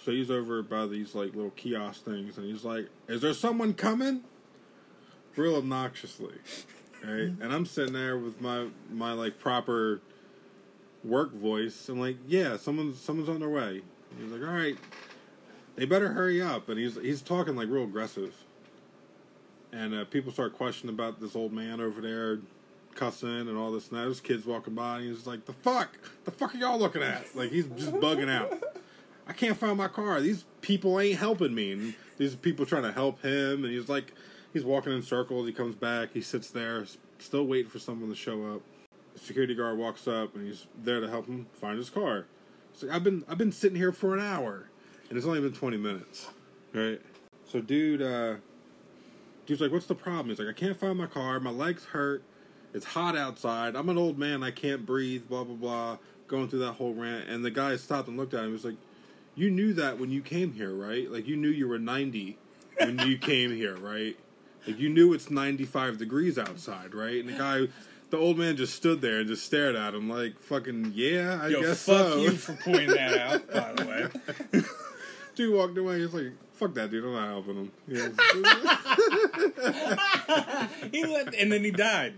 [0.04, 3.74] so he's over by these like little kiosk things, and he's like, "Is there someone
[3.74, 4.24] coming?"
[5.36, 6.34] Real obnoxiously,
[7.04, 7.32] right?
[7.40, 10.00] And I'm sitting there with my my like proper
[11.04, 11.88] work voice.
[11.88, 13.82] I'm like, "Yeah, someone's someone's on their way."
[14.20, 14.76] He's like, "All right,
[15.76, 18.34] they better hurry up." And he's he's talking like real aggressive,
[19.72, 22.38] and uh, people start questioning about this old man over there
[22.94, 24.02] cussing and all this and that.
[24.02, 25.98] There's kids walking by, and he's like, "The fuck?
[26.24, 28.62] The fuck are y'all looking at?" Like he's just bugging out.
[29.26, 30.20] I can't find my car.
[30.20, 31.72] These people ain't helping me.
[31.72, 34.12] And these people trying to help him, and he's like,
[34.52, 35.46] he's walking in circles.
[35.46, 36.10] He comes back.
[36.12, 36.84] He sits there,
[37.18, 38.62] still waiting for someone to show up.
[39.14, 42.26] Security guard walks up, and he's there to help him find his car.
[42.80, 44.68] Like, I've been, I've been sitting here for an hour,
[45.08, 46.28] and it's only been twenty minutes,
[46.72, 47.00] right?
[47.50, 48.36] So, dude, uh,
[49.46, 51.38] dude's like, "What's the problem?" He's like, "I can't find my car.
[51.40, 52.22] My legs hurt.
[52.74, 53.76] It's hot outside.
[53.76, 54.42] I'm an old man.
[54.42, 55.28] I can't breathe.
[55.28, 58.40] Blah blah blah." Going through that whole rant, and the guy stopped and looked at
[58.40, 58.46] him.
[58.46, 58.76] He was like,
[59.34, 61.10] "You knew that when you came here, right?
[61.10, 62.38] Like you knew you were 90
[62.78, 64.16] when you came here, right?
[64.66, 67.68] Like you knew it's 95 degrees outside, right?" And the guy.
[68.12, 71.48] The old man just stood there and just stared at him like, "Fucking yeah, I
[71.48, 73.86] Yo, guess fuck so." you for pointing that out, by the
[74.52, 74.62] way.
[75.34, 76.00] Dude walked away.
[76.00, 77.04] He's like, "Fuck that dude.
[77.06, 78.08] I'm not helping him." Yeah,
[80.92, 82.12] he left, and then he died.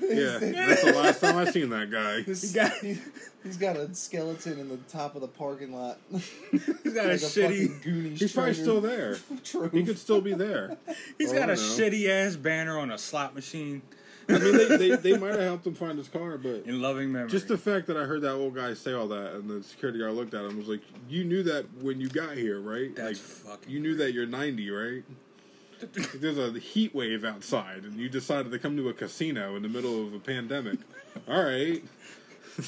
[0.00, 0.38] yeah.
[0.38, 2.22] That's the last time I seen that guy.
[2.22, 2.98] This, got- he,
[3.42, 5.98] has got a skeleton in the top of the parking lot.
[6.12, 7.42] He's got a Like shitty.
[7.42, 9.16] fucking Goonies He's probably still there.
[9.42, 9.68] True.
[9.70, 10.76] He could still be there.
[11.18, 11.60] He's Oh, got a know.
[11.60, 13.82] shitty ass banner on a slot machine
[14.30, 17.12] I mean, they, they, they might have helped him find his car, but in loving
[17.12, 17.30] memory.
[17.30, 19.98] just the fact that I heard that old guy say all that, and the security
[19.98, 22.94] guard looked at him was like, "You knew that when you got here, right?
[22.94, 25.02] That's like, fucking you knew that you're 90, right?
[25.82, 29.62] Like, There's a heat wave outside, and you decided to come to a casino in
[29.62, 30.78] the middle of a pandemic.
[31.26, 31.82] All right,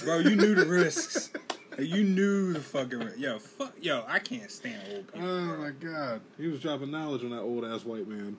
[0.03, 0.19] bro.
[0.19, 1.31] You knew the risks.
[1.79, 3.39] You knew the fucking yo.
[3.39, 4.05] Fuck yo.
[4.07, 5.29] I can't stand old people.
[5.29, 8.37] oh my god, he was dropping knowledge on that old ass white man.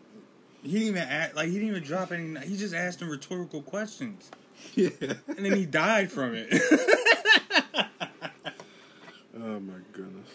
[0.63, 2.39] He didn't even act, like he didn't even drop any.
[2.47, 4.31] He just asked him rhetorical questions,
[4.75, 4.89] Yeah.
[5.01, 6.49] and then he died from it.
[9.35, 10.29] Oh my goodness.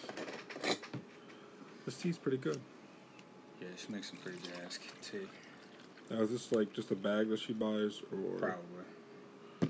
[1.85, 2.59] This tea's pretty good.
[3.61, 5.19] yeah, she makes some pretty good ass tea.
[6.11, 8.83] Now, is this like just a bag that she buys, or Probably.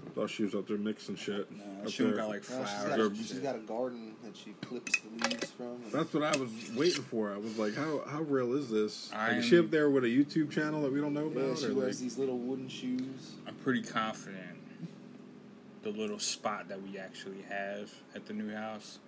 [0.10, 1.50] Thought she was up there mixing shit?
[1.52, 2.14] No, up she there?
[2.16, 2.90] got like No, she's, flowers.
[2.90, 5.78] got, or- she's got a garden that she clips the leaves from.
[5.92, 7.32] That's what I was waiting for.
[7.34, 9.12] I was like, how how real is this?
[9.14, 11.48] Like, is she up there with a YouTube channel that we don't know about?
[11.48, 13.34] yeah, she or, wears like- these little wooden shoes.
[13.48, 14.58] I'm pretty confident
[15.82, 19.00] the little spot that we actually have at the new house,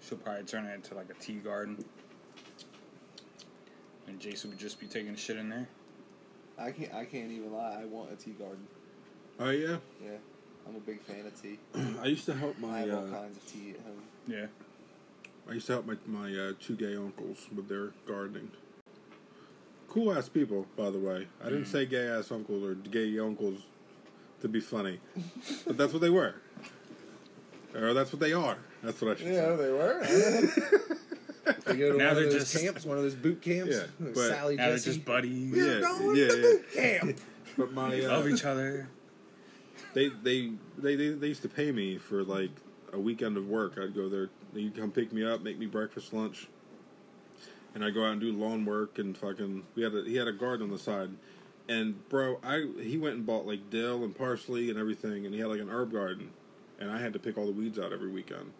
[0.00, 1.84] she'll probably turn it into like a tea garden.
[4.06, 5.68] And Jason would just be taking a shit in there.
[6.58, 6.92] I can't.
[6.94, 7.78] I can't even lie.
[7.82, 8.66] I want a tea garden.
[9.40, 10.10] Oh yeah, Yeah,
[10.66, 11.58] I'm a big fan of tea.
[12.02, 12.68] I used to help my.
[12.68, 14.02] I my have all uh, kinds of tea at home.
[14.26, 14.46] Yeah.
[15.48, 18.50] I used to help my my uh, two gay uncles with their gardening.
[19.88, 21.26] Cool ass people, by the way.
[21.42, 21.72] I didn't Mm.
[21.72, 23.60] say gay ass uncles or gay uncles
[24.42, 25.00] to be funny,
[25.66, 26.34] but that's what they were,
[27.74, 28.58] or that's what they are.
[28.82, 29.56] That's what I should Yeah, say.
[29.56, 30.00] they were.
[31.64, 33.74] they go to Now one they're of those just- camps, one of those boot camps.
[33.74, 34.90] Yeah, but- Sally Now they're Jesse.
[34.92, 35.56] just buddies.
[35.56, 36.42] Yeah, We're going yeah, to yeah.
[36.42, 37.20] boot camp.
[37.56, 38.88] But my They uh, love each other.
[39.94, 42.50] They, they they they they used to pay me for like
[42.92, 43.78] a weekend of work.
[43.78, 44.30] I'd go there.
[44.52, 46.48] They'd come pick me up, make me breakfast, lunch,
[47.74, 49.64] and I'd go out and do lawn work and fucking.
[49.74, 51.10] We had a, he had a garden on the side,
[51.68, 55.40] and bro, I he went and bought like dill and parsley and everything, and he
[55.40, 56.30] had like an herb garden,
[56.80, 58.52] and I had to pick all the weeds out every weekend.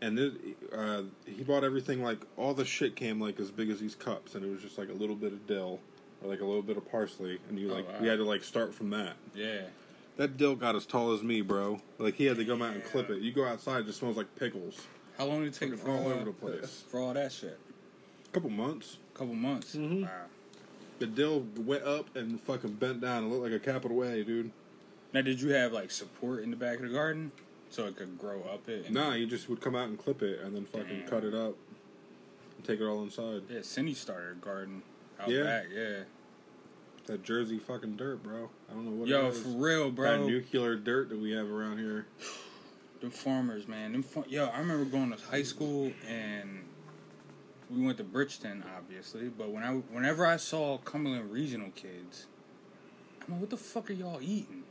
[0.00, 0.38] And then
[0.72, 4.34] uh, he bought everything like all the shit came like as big as these cups,
[4.36, 5.80] and it was just like a little bit of dill
[6.22, 7.94] or like a little bit of parsley, and you Oh, like wow.
[8.00, 9.16] we had to like start from that.
[9.34, 9.62] Yeah.
[10.18, 11.80] That dill got as tall as me, bro.
[11.98, 13.22] Like he had to come out and clip it.
[13.22, 14.82] You go outside, it just smells like pickles.
[15.16, 16.84] How long did it take Fucking for all all, over the place.
[16.90, 17.58] for all that shit?
[18.26, 18.98] A couple months.
[19.14, 19.74] A couple months.
[19.76, 20.02] Mhm.
[20.02, 20.10] Wow.
[20.98, 23.24] The dill went up and fucking bent down.
[23.24, 24.50] It looked like a capital A, dude.
[25.12, 27.30] Now, did you have like support in the back of the garden
[27.70, 28.86] so it could grow up it?
[28.86, 31.08] and- Nah, you just would come out and clip it and then fucking Damn.
[31.08, 31.54] cut it up
[32.56, 33.42] and take it all inside.
[33.48, 34.82] Yeah, Cindy started a garden
[35.20, 35.44] out Yeah.
[35.44, 35.66] back.
[35.72, 36.00] Yeah.
[37.08, 38.50] That Jersey fucking dirt, bro.
[38.70, 39.42] I don't know what Yo, it is.
[39.42, 40.18] for real, bro.
[40.18, 42.06] That nuclear dirt that we have around here.
[43.00, 43.92] The farmers, man.
[43.92, 46.64] Them fa- Yo, I remember going to high school and
[47.70, 49.30] we went to Bridgeton, obviously.
[49.30, 52.26] But when I, whenever I saw Cumberland Regional kids,
[53.26, 54.64] I'm like, what the fuck are y'all eating?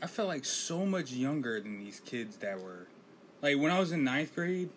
[0.00, 2.86] I felt like so much younger than these kids that were,
[3.40, 4.70] like when I was in ninth grade,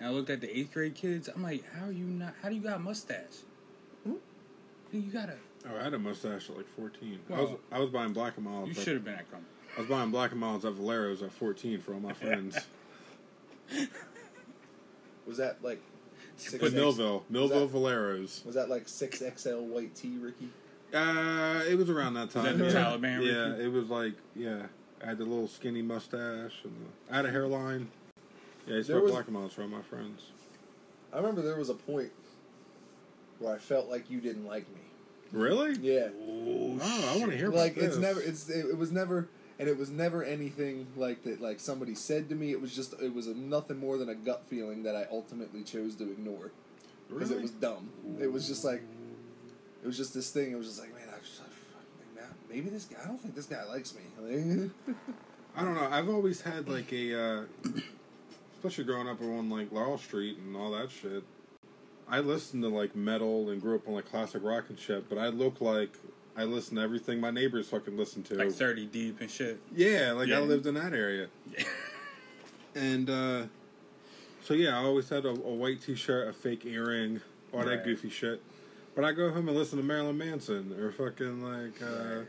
[0.00, 1.28] and I looked at the eighth grade kids.
[1.28, 2.34] I'm like, how are you not?
[2.42, 3.42] How do you got a mustache?
[4.04, 4.14] Hmm?
[4.92, 5.36] You got a.
[5.68, 7.18] Oh, I had a mustache at like 14.
[7.28, 8.76] I Well, was I was buying Black and Milds.
[8.76, 9.46] You should have been at Cumberland.
[9.76, 12.58] I was buying Black and Milds at Valero's at 14 for all my friends.
[15.26, 15.80] Was that like
[16.36, 16.58] six?
[16.58, 18.42] but X- Millville, Millville that- Valero's.
[18.44, 20.48] Was that like six XL white tee, Ricky?
[20.92, 22.44] Uh, it was around that time.
[22.44, 22.72] that the yeah.
[22.72, 23.64] Taliban, Yeah, Ricky?
[23.64, 24.62] it was like yeah.
[25.02, 27.88] I had the little skinny mustache and the, I had a hairline.
[28.66, 30.26] Yeah, I used to There buy was- Black and Milds for all my friends.
[31.12, 32.10] I remember there was a point
[33.38, 34.81] where I felt like you didn't like me.
[35.32, 35.74] Really?
[35.80, 37.84] Yeah, Oh, I want to hear about like this.
[37.84, 41.60] it's never it's it, it was never and it was never anything like that like
[41.60, 44.42] somebody said to me it was just it was a, nothing more than a gut
[44.48, 46.50] feeling that i ultimately chose to ignore
[47.08, 47.40] because Really?
[47.40, 47.90] it was dumb
[48.20, 48.82] it was just like
[49.82, 52.70] it was just this thing it was just like man i just like, fuck, maybe
[52.70, 54.00] this guy i don't think this guy likes me
[55.54, 55.86] I don't know.
[55.90, 57.42] I've always had like a, uh,
[58.56, 61.22] especially growing up on like Laurel Street and all that shit.
[62.12, 65.16] I listened to like metal and grew up on like classic rock and shit, but
[65.16, 65.96] I look like
[66.36, 68.34] I listen to everything my neighbors fucking listen to.
[68.34, 69.60] Like 30 deep and shit.
[69.74, 70.36] yeah, like Yeah.
[70.36, 71.28] I lived in that area.
[71.50, 71.64] Yeah.
[72.74, 73.42] and uh,
[74.42, 78.10] so yeah, I always had a, a white T-shirt, a fake earring, all that goofy
[78.10, 78.42] shit.
[78.94, 81.80] But I go home and listen to Marilyn Manson or fucking like.
[81.82, 82.24] Uh,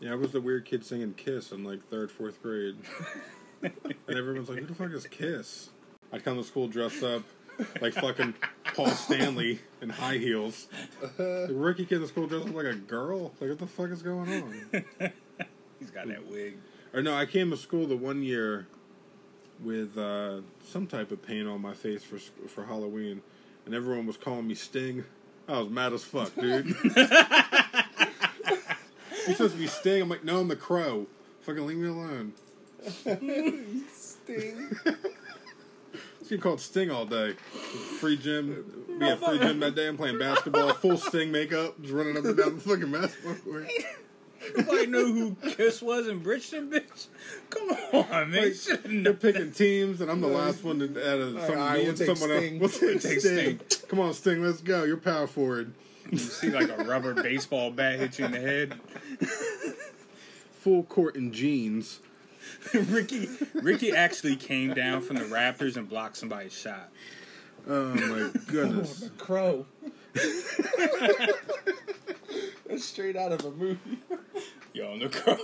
[0.00, 2.78] yeah, I was the weird kid singing Kiss in like third, fourth grade.
[3.62, 3.72] and
[4.08, 5.70] everyone's like, who the fuck is Kiss?
[6.12, 7.22] I'd come to school dressed up
[7.80, 8.34] like fucking
[8.74, 10.68] Paul Stanley in high heels.
[11.16, 13.32] The Ricky kid in school dressed up like a girl?
[13.40, 14.84] Like, what the fuck is going on?
[15.78, 16.58] He's got that wig.
[16.92, 18.66] Or no, I came to school the one year
[19.62, 22.18] with uh, some type of paint on my face for
[22.48, 23.22] for Halloween,
[23.66, 25.04] and everyone was calling me Sting.
[25.48, 26.66] I was mad as fuck, dude.
[29.26, 30.02] You're supposed to be Sting.
[30.02, 31.06] I'm like, no, I'm the Crow.
[31.42, 32.32] Fucking leave me alone.
[33.92, 34.70] sting
[36.30, 37.32] Getting called Sting all day.
[37.98, 38.86] Free gym.
[39.00, 39.88] We had free gym that day.
[39.88, 43.68] I'm playing basketball, full Sting makeup, just running up and down the fucking basketball court.
[44.56, 47.08] Nobody knew who Kiss was in Bridgeton, bitch.
[47.50, 47.70] Come
[48.12, 48.54] on, man.
[48.54, 51.80] Should They're picking teams, and I'm the last one to add a, some, right, me
[51.80, 52.62] we'll and someone Sting.
[52.62, 52.80] else.
[52.80, 53.60] We'll take Take Sting.
[53.88, 54.84] Come on, Sting, let's go.
[54.84, 55.74] You're power forward.
[56.12, 58.78] You see like a rubber baseball bat hit you in the head.
[60.60, 61.98] Full court in jeans.
[62.74, 66.90] Ricky Ricky actually came down from the Raptors and blocked somebody's shot.
[67.68, 69.10] Oh my goodness.
[69.18, 69.66] crow
[72.66, 73.98] That's straight out of a movie
[74.72, 75.36] Yo, no crow.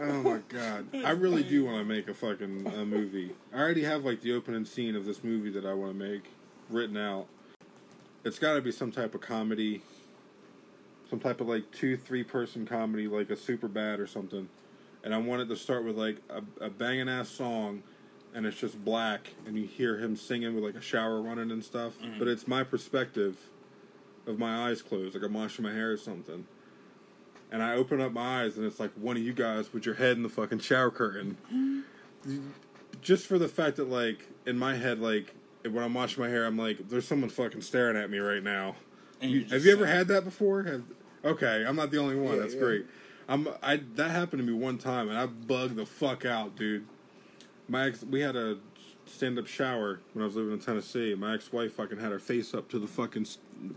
[0.00, 0.86] Oh my god.
[1.04, 3.32] I really do want to make a fucking a movie.
[3.52, 6.22] I already have like the opening scene of this movie that I want to make
[6.70, 7.26] written out.
[8.24, 9.82] It's got to be some type of comedy.
[11.10, 14.48] Some type of like two, three person comedy, like a super bad or something.
[15.02, 17.82] And I want it to start with like a, a banging ass song,
[18.34, 21.64] and it's just black, and you hear him singing with like a shower running and
[21.64, 21.94] stuff.
[22.18, 23.36] But it's my perspective
[24.26, 26.46] of my eyes closed, like I'm washing my hair or something.
[27.50, 29.94] And I open up my eyes, and it's like one of you guys with your
[29.94, 31.38] head in the fucking shower curtain.
[33.00, 36.44] Just for the fact that, like, in my head, like, when I'm washing my hair,
[36.44, 38.74] I'm like, there's someone fucking staring at me right now.
[39.22, 40.64] You- have you ever had that before?
[40.64, 40.82] Have,
[41.28, 42.34] okay, I'm not the only one.
[42.34, 42.60] Yeah, That's yeah.
[42.60, 42.86] great.
[43.28, 46.86] I'm I that happened to me one time, and I bugged the fuck out, dude.
[47.68, 48.58] My ex, we had a
[49.06, 51.14] stand up shower when I was living in Tennessee.
[51.14, 53.26] My ex wife fucking had her face up to the fucking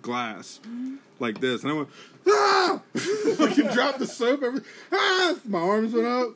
[0.01, 0.59] glass
[1.19, 1.89] like this, and I went
[2.27, 2.81] ah,
[3.37, 4.43] fucking dropped the soap.
[4.43, 4.61] Every
[4.91, 6.29] ah, my arms went up.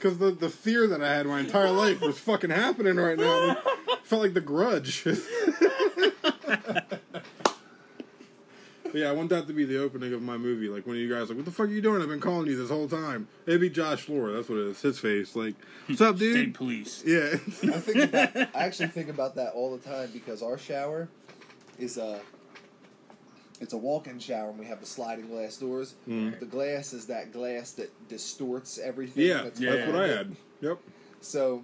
[0.00, 3.58] Because the, the fear that I had my entire life was fucking happening right now.
[4.02, 5.04] felt like the grudge.
[8.92, 10.68] But yeah, I want that to be the opening of my movie.
[10.68, 12.02] Like one of you guys, like, what the fuck are you doing?
[12.02, 13.28] I've been calling you this whole time.
[13.46, 14.32] It'd be Josh Floor.
[14.32, 14.80] That's what it is.
[14.80, 15.36] His face.
[15.36, 15.54] Like,
[15.86, 16.34] what's up, dude?
[16.34, 16.54] State dude?
[16.54, 17.02] police.
[17.06, 17.32] Yeah.
[17.74, 21.08] I think about, I actually think about that all the time because our shower
[21.78, 22.20] is a
[23.60, 25.94] it's a walk-in shower and we have the sliding glass doors.
[26.08, 26.40] Mm.
[26.40, 29.26] The glass is that glass that distorts everything.
[29.26, 30.36] yeah, that's that's what I had.
[30.62, 30.78] Yep.
[31.20, 31.62] So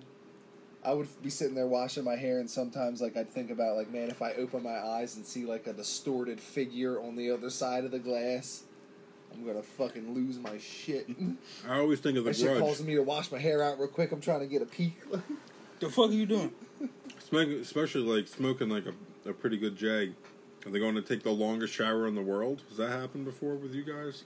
[0.87, 3.93] I would be sitting there washing my hair, and sometimes like I'd think about like,
[3.93, 7.51] man, if I open my eyes and see like a distorted figure on the other
[7.51, 8.63] side of the glass,
[9.35, 11.09] I'm gonna fucking lose my shit.
[11.69, 12.61] I always think of the that shit grudge.
[12.61, 14.13] calls me to wash my hair out real quick.
[14.13, 14.97] I'm trying to get a peek.
[15.79, 16.53] The fuck are you doing?
[17.19, 20.15] Smoking, especially like smoking like a, a pretty good jag.
[20.65, 22.63] Are they going to take the longest shower in the world?
[22.71, 24.25] Has that happened before with you guys?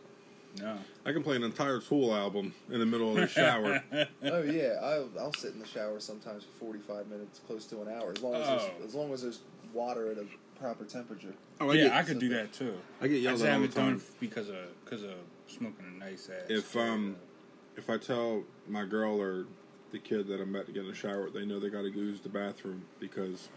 [0.58, 0.76] No.
[1.04, 3.82] I can play an entire Tool album in the middle of the shower.
[4.24, 7.88] oh yeah, I'll, I'll sit in the shower sometimes for 45 minutes, close to an
[7.88, 8.84] hour, as long as there's, Oh.
[8.84, 9.40] as long as there's
[9.72, 10.26] water at a
[10.58, 11.34] proper temperature.
[11.60, 12.74] Oh, yeah, get, I could do that too.
[13.00, 13.96] I get I yelled just at all the haven't done time.
[13.96, 15.14] it because of because of
[15.46, 16.46] smoking a nice ass.
[16.48, 17.16] If um,
[17.76, 19.46] if I tell my girl or
[19.92, 21.90] the kid that I'm about to get in the shower, they know they got to
[21.90, 23.48] go use the bathroom because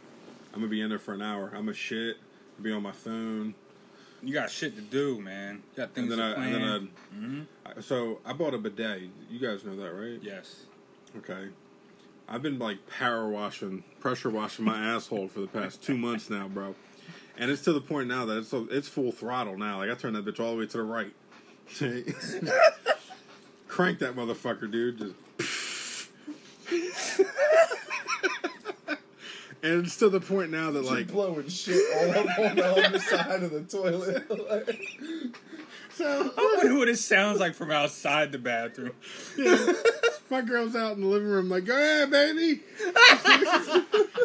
[0.54, 1.52] I'm gonna be in there for an hour.
[1.56, 2.18] I'm a shit.
[2.62, 3.56] Be on my phone,
[4.24, 5.64] you got shit to do, man.
[5.72, 6.62] You got things and then I to and plan.
[6.62, 9.02] then hmm I, I so I bought a bidet.
[9.30, 10.20] You guys know that, right?
[10.22, 10.66] Yes.
[11.18, 11.50] Okay.
[12.28, 16.48] I've been like power washing, pressure washing my asshole for the past two months now,
[16.48, 16.76] bro.
[17.38, 19.80] And it's to the point now that it's it's full throttle now.
[19.80, 21.14] Like I turn that bitch all the way to the right.
[23.68, 25.00] Crank that motherfucker, dude.
[25.00, 25.14] Just.
[29.64, 32.66] and it's to the point now that Like like blowing shit all up on the
[32.66, 34.28] other side of the toilet.
[35.96, 38.92] so I wonder what it sounds like from outside the bathroom.
[40.30, 42.62] my girl's out in the living room like, go ahead, baby.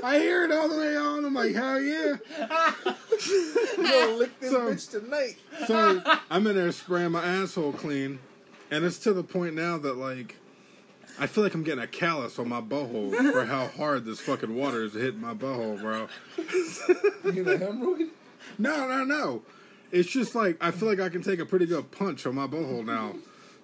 [0.03, 1.25] I hear it all the way on.
[1.25, 2.17] I'm like, hell yeah.
[3.27, 5.37] you gonna lick this So- bitch tonight?
[5.67, 8.19] So I'm in there spraying my asshole clean,
[8.71, 10.37] and it's to the point now that like
[11.21, 14.55] I feel like I'm getting a callus on my butthole for how hard this fucking
[14.55, 16.09] water is hitting my butthole, bro.
[17.25, 18.09] You get a hemorrhoid?
[18.59, 19.43] No, no, no.
[19.91, 22.47] It's just like I feel like I can take a pretty good punch on my
[22.47, 23.15] butthole now,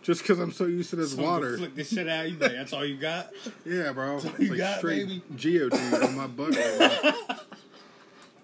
[0.02, 1.58] just because I'm so used to this Someone water.
[1.58, 2.28] Flick this shit out.
[2.30, 3.30] You like, that's all you got?
[3.64, 4.16] Yeah, bro.
[4.16, 5.22] It's you like got, straight baby?
[5.36, 6.26] geodude on my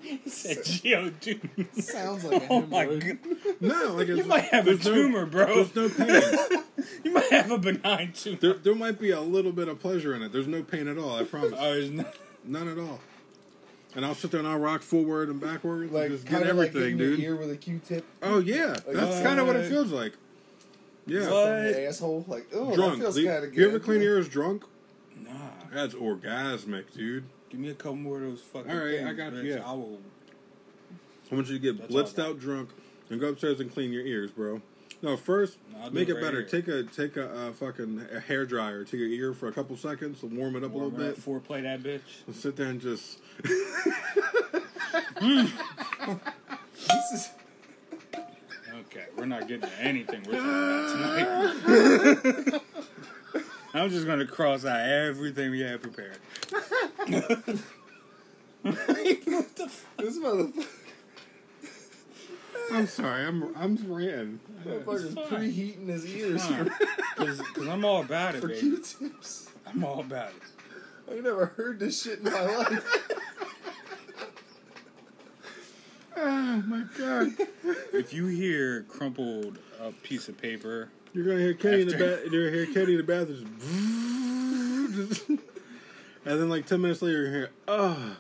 [0.03, 0.29] butthole.
[0.29, 1.69] Said Geo, dude.
[1.85, 3.19] Sounds like a Oh my hemorrhoid.
[3.23, 3.57] god.
[3.61, 5.65] No, like it's, You might have a there's no- tumor, bro.
[5.65, 6.63] There's no pain.
[7.05, 8.39] You might have a benign tumor.
[8.41, 10.33] There, there might be a little bit of pleasure in it.
[10.33, 11.15] There's no pain at all.
[11.17, 11.53] I promise.
[11.57, 12.05] Oh, there's no-
[12.45, 13.01] None at all.
[13.95, 16.57] And I'll sit there and I'll rock forward and backward, Like just kind get of
[16.59, 17.19] like everything, getting dude.
[17.21, 20.13] your ear with a Q-tip Oh yeah, that's kind of what it feels like.
[21.07, 21.49] Yeah, What?
[21.53, 22.25] on your asshole.
[22.29, 22.95] Like, oh, drunk.
[22.99, 23.61] that feels Le- kind of good.
[23.61, 24.65] you ever clean your ears drunk?
[25.17, 25.31] Nah.
[25.73, 27.25] That's orgasmic, dude.
[27.51, 29.63] Give me a couple more of those fucking All right, things, I got you, yeah.
[29.69, 29.99] I will.
[31.31, 32.71] I want you to get That's blitzed I out drunk
[33.11, 34.63] and go upstairs and clean your ears, bro.
[35.03, 36.41] No, first No, make it it right better.
[36.41, 36.49] here.
[36.49, 39.77] Take a take a uh, fucking a hair dryer to your ear for a couple
[39.77, 41.19] seconds, and warm it up a little it bit.
[41.19, 42.01] up, Foreplay that bitch.
[42.27, 43.19] And sit there and just
[45.21, 47.31] This is
[48.87, 51.31] Okay, we're not getting to anything we're talking
[52.13, 52.63] about tonight.
[53.73, 56.19] I'm just gonna cross out everything we had prepared.
[58.65, 60.67] this motherfucker.
[62.73, 64.41] I'm sorry, I'm I'm ranting.
[64.65, 65.25] Motherfucker's fine.
[65.27, 66.47] preheating his ears
[67.17, 68.61] Because I'm all about it, for baby.
[68.61, 69.49] Q-tips.
[69.67, 70.43] I'm all about it.
[71.11, 73.09] I ain't never heard this shit in my life.
[76.23, 77.33] Oh my god.
[77.95, 82.17] If you hear crumpled up piece of paper, You're gonna hear Kenny in the After-
[82.23, 82.33] bath.
[82.33, 83.59] You're gonna hear Kenny in the bathroom,
[86.25, 88.17] and then like ten minutes later, you hear, oh,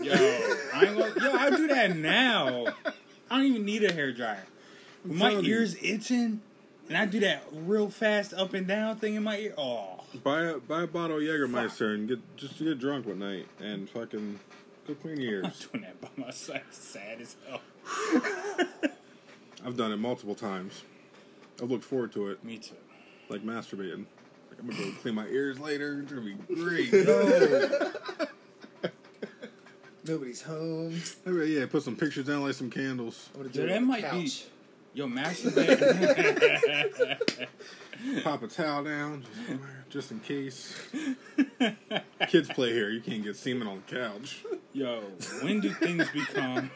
[0.00, 2.66] yo, I ain't gonna, yo, I do that now.
[3.30, 4.44] I don't even need a hair dryer.
[5.04, 5.52] My telling you.
[5.54, 6.40] ears itching,
[6.88, 9.54] and I do that real fast up and down thing in my ear.
[9.58, 13.18] Oh, buy a buy a bottle of Jägermeister and get just to get drunk one
[13.18, 14.40] night and fucking
[14.86, 15.44] go clean your ears.
[15.44, 15.68] I'm ears.
[15.70, 16.62] doing that by myself.
[16.70, 17.60] Sad as hell.
[19.64, 20.82] I've done it multiple times.
[21.62, 22.74] I've looked forward to it, Me too.
[23.28, 24.06] like masturbating.
[24.50, 26.00] Like I'm gonna go clean my ears later.
[26.02, 26.92] It's gonna be great.
[30.04, 31.00] Nobody's home.
[31.24, 33.76] Maybe, yeah, put some pictures down, light some candles, I'm gonna do Dude, it that
[33.76, 34.32] on the might be.
[34.94, 35.78] Yo, masturbate.
[38.24, 40.76] pop a towel down, just, just in case.
[42.28, 42.90] Kids play here.
[42.90, 44.44] You can't get semen on the couch.
[44.74, 45.00] Yo,
[45.40, 46.68] when do things become?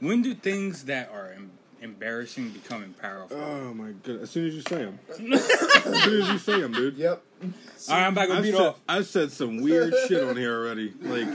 [0.00, 1.50] When do things that are em-
[1.80, 3.36] embarrassing becoming powerful?
[3.36, 4.22] Oh my god!
[4.22, 6.96] As soon as you say them, as soon as you say them, dude.
[6.96, 7.22] Yep.
[7.42, 7.48] All
[7.88, 8.80] right, I'm back to I've beat said, off.
[8.88, 10.92] I've said some weird shit on here already.
[11.00, 11.28] Like,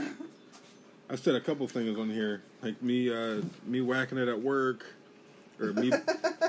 [1.08, 4.86] I've said a couple things on here, like me, uh, me whacking it at work,
[5.60, 5.92] or me,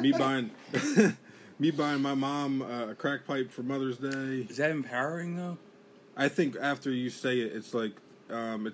[0.01, 0.51] me buying,
[1.59, 4.47] me buying my mom uh, a crack pipe for Mother's Day.
[4.49, 5.57] Is that empowering though?
[6.17, 7.93] I think after you say it, it's like,
[8.29, 8.73] um, it,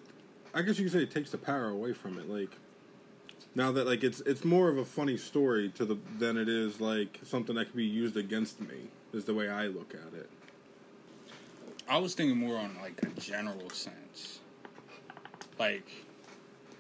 [0.54, 2.30] I guess you could say it takes the power away from it.
[2.30, 2.52] Like,
[3.56, 6.80] now that like it's it's more of a funny story to the than it is
[6.80, 8.90] like something that can be used against me.
[9.14, 10.30] Is the way I look at it.
[11.90, 14.40] I was thinking more on like a general sense,
[15.60, 15.90] like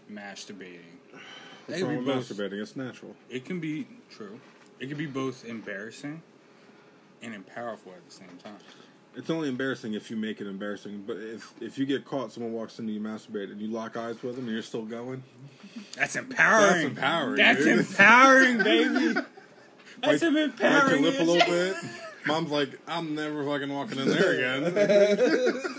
[0.10, 0.80] masturbating.
[1.68, 2.62] What's wrong with both- masturbating?
[2.62, 3.16] It's natural.
[3.30, 4.40] It can be true.
[4.80, 6.22] It can be both embarrassing
[7.22, 8.58] and powerful at the same time.
[9.16, 11.04] It's only embarrassing if you make it embarrassing.
[11.06, 14.22] But if if you get caught, someone walks into you masturbate and you lock eyes
[14.24, 15.24] with them and you're still going,
[15.96, 16.72] That's empowering.
[16.72, 17.80] That's empowering, That's dude.
[17.80, 19.14] empowering, baby.
[20.02, 21.04] That's bite empowering.
[21.04, 21.76] your lip a little bit.
[22.26, 25.62] Mom's like, I'm never fucking walking in there again.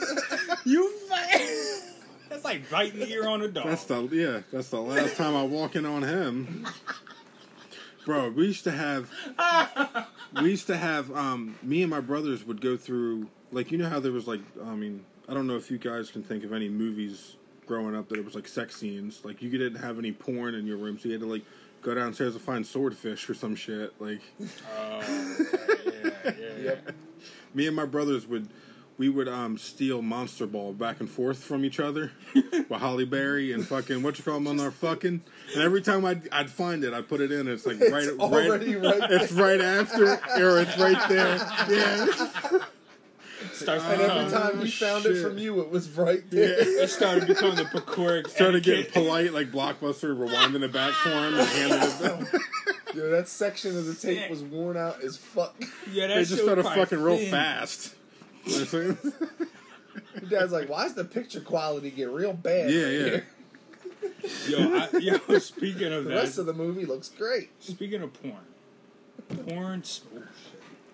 [0.64, 0.92] You.
[2.28, 3.66] That's like biting the ear on a dog.
[3.66, 4.40] That's the yeah.
[4.52, 6.66] That's the last time I walk in on him.
[8.04, 9.10] Bro, we used to have
[10.40, 13.88] we used to have um me and my brothers would go through like you know
[13.88, 16.52] how there was like I mean I don't know if you guys can think of
[16.52, 20.12] any movies growing up that it was like sex scenes like you didn't have any
[20.12, 21.42] porn in your room so you had to like
[21.80, 25.00] go downstairs to find swordfish or some shit like Oh,
[26.04, 26.62] yeah, yeah, yeah.
[26.62, 26.92] Yep.
[27.54, 28.48] me and my brothers would
[28.98, 33.52] we would um steal monster ball back and forth from each other with Halle Berry
[33.52, 35.22] and fucking what you call them on our fucking
[35.54, 38.18] and every time I'd, I'd find it I'd put it in it's like right It's
[38.18, 41.36] already right it's right after or it's right there
[41.70, 42.06] yeah
[43.52, 46.54] Starts And every time he found it from you, it was right there.
[46.60, 48.28] it started becoming the Pecoric.
[48.28, 49.02] started getting etiquette.
[49.02, 52.00] polite like Blockbuster rewinding it back for him and handing it
[52.32, 52.40] back.
[52.94, 55.60] Yo, that section of the tape was worn out as fuck.
[55.90, 57.30] Yeah, that they just was started probably fucking real thin.
[57.30, 57.94] fast
[58.44, 59.12] You know what I'm saying?
[60.20, 62.70] Your dad's like, why does the picture quality get real bad?
[62.70, 63.04] Yeah, right yeah.
[63.04, 63.26] here?
[64.48, 67.50] Yo, I, yo, speaking of The that, rest of the movie looks great.
[67.60, 68.34] speaking of porn,
[69.48, 70.02] porn, oh, shit.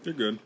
[0.04, 0.38] you're good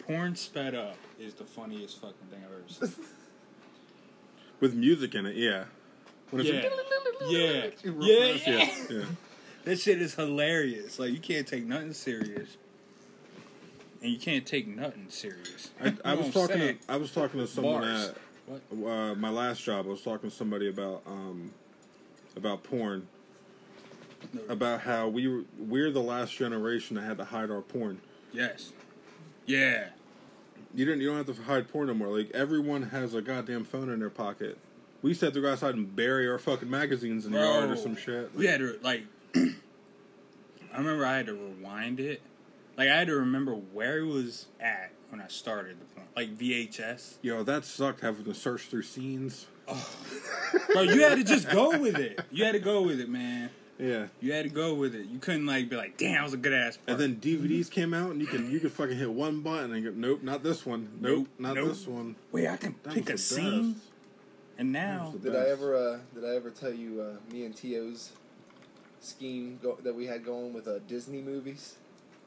[0.00, 2.52] porn sped up is the funniest fucking thing I've
[2.82, 3.04] ever seen.
[4.60, 5.64] with music in it yeah
[6.30, 6.52] when Yeah,
[7.28, 8.56] yeah, real yeah, fast, yeah.
[8.58, 9.04] yeah yeah
[9.64, 10.98] That shit is hilarious.
[10.98, 12.56] Like you can't take nothing serious,
[14.04, 15.70] and you can't take nothing serious.
[15.80, 16.58] I, I was know what I'm talking.
[16.78, 18.08] To, I was talking to someone Bars.
[18.10, 18.90] at What?
[18.90, 19.86] uh, my last job.
[19.86, 21.50] I was talking to somebody about um,
[22.36, 23.08] about porn,
[24.48, 27.98] about how we were, we're the last generation that had to hide our porn.
[28.30, 28.72] Yes.
[29.46, 29.88] Yeah.
[30.74, 31.00] You didn't.
[31.00, 32.08] You don't have to hide porn no more.
[32.08, 34.58] Like everyone has a goddamn phone in their pocket.
[35.00, 37.70] We used to have to go outside and bury our fucking magazines in the yard
[37.70, 38.34] or some shit.
[38.34, 39.04] We had to like.
[39.34, 42.20] I remember I had to rewind it.
[42.76, 46.06] Like I had to remember where it was at when I started the porn.
[46.16, 47.14] Like VHS.
[47.22, 49.46] Yo, that sucked having to search through scenes.
[50.72, 52.20] Bro, you had to just go with it.
[52.30, 53.50] You had to go with it, man.
[53.78, 54.06] Yeah.
[54.20, 55.06] You had to go with it.
[55.06, 57.92] You couldn't like be like, "Damn, that was a good ass." And then DVDs came
[57.94, 60.64] out, and you can you could fucking hit one button and go, nope, not this
[60.66, 60.90] one.
[61.00, 61.68] Nope, Nope, not nope.
[61.68, 62.14] this one.
[62.30, 63.72] wait, I can That pick a scene.
[63.72, 63.84] best.
[64.58, 65.74] And now, That was Did I ever?
[65.76, 68.12] Uh, did I ever tell you uh, me and Tio's
[69.00, 71.74] scheme go- that we had going with uh, Disney movies?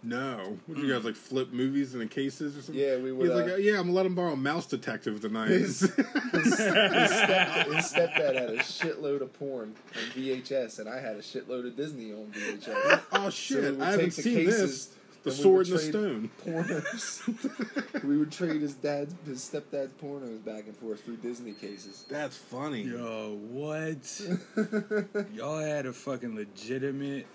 [0.03, 0.57] No.
[0.67, 2.83] Would you guys like flip movies in the cases or something?
[2.83, 3.27] Yeah, we would.
[3.27, 5.49] He's like, uh, yeah, I'm gonna let him borrow Mouse Detective tonight.
[5.49, 10.99] his, his, his, step, his stepdad had a shitload of porn on VHS, and I
[10.99, 13.01] had a shitload of Disney on VHS.
[13.11, 14.97] oh shit, would I haven't the seen cases this.
[15.23, 16.29] The and Sword and the Stone.
[16.45, 18.03] Pornos.
[18.05, 22.05] we would trade his dad's, his stepdad's pornos back and forth through Disney cases.
[22.07, 22.83] That's funny.
[22.83, 24.21] yo, what?
[25.33, 27.25] Y'all had a fucking legitimate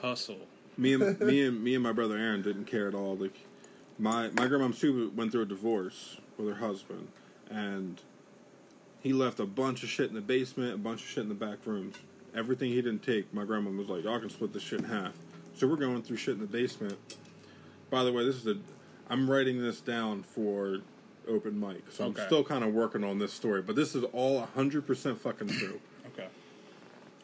[0.00, 0.46] hustle.
[0.76, 3.16] Me and me and me and my brother Aaron didn't care at all.
[3.16, 3.38] Like
[3.98, 7.08] my my grandma Sue went through a divorce with her husband,
[7.50, 8.00] and
[9.00, 11.34] he left a bunch of shit in the basement, a bunch of shit in the
[11.34, 11.96] back rooms.
[12.34, 15.12] Everything he didn't take, my grandma was like, "Y'all can split this shit in half."
[15.54, 16.96] So we're going through shit in the basement.
[17.90, 18.56] By the way, this is a.
[19.10, 20.78] I'm writing this down for
[21.28, 22.20] open mic, so Okay.
[22.20, 25.80] I'm still kind of working on this story, but this is all 100% fucking true.
[26.06, 26.28] Okay.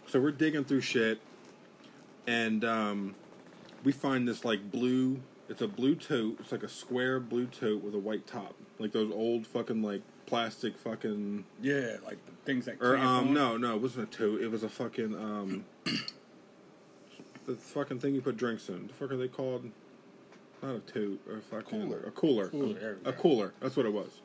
[0.07, 1.21] So we're digging through shit,
[2.27, 3.15] and um,
[3.85, 5.21] we find this like blue.
[5.49, 6.39] It's a blue tote.
[6.41, 10.03] It's like a square blue tote with a white top, like those old fucking like
[10.27, 11.45] plastic fucking.
[11.63, 12.77] Yeah, like the things that.
[12.81, 13.35] Or um, on.
[13.35, 14.41] no, no, it wasn't a tote.
[14.41, 15.65] It was a fucking um,
[17.47, 18.89] the fucking thing you put drinks in.
[18.89, 19.71] The fuck are they called?
[20.63, 22.01] Not a tote, or a fucking Cooler.
[22.07, 22.49] A cooler.
[22.49, 23.53] Cooler, we A cooler.
[23.61, 24.21] That's what it was.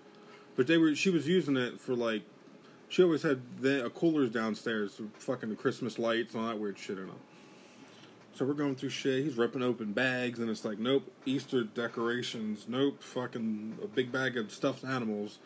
[0.55, 0.95] But they were.
[0.95, 2.23] She was using it for like.
[2.89, 6.99] She always had the, a coolers downstairs, fucking Christmas lights and all that weird shit
[6.99, 7.19] in them.
[8.35, 9.23] So we're going through shit.
[9.23, 12.65] He's ripping open bags, and it's like, nope, Easter decorations.
[12.67, 15.37] Nope, fucking a big bag of stuffed animals.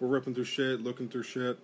[0.00, 1.58] We're ripping through shit, looking through shit,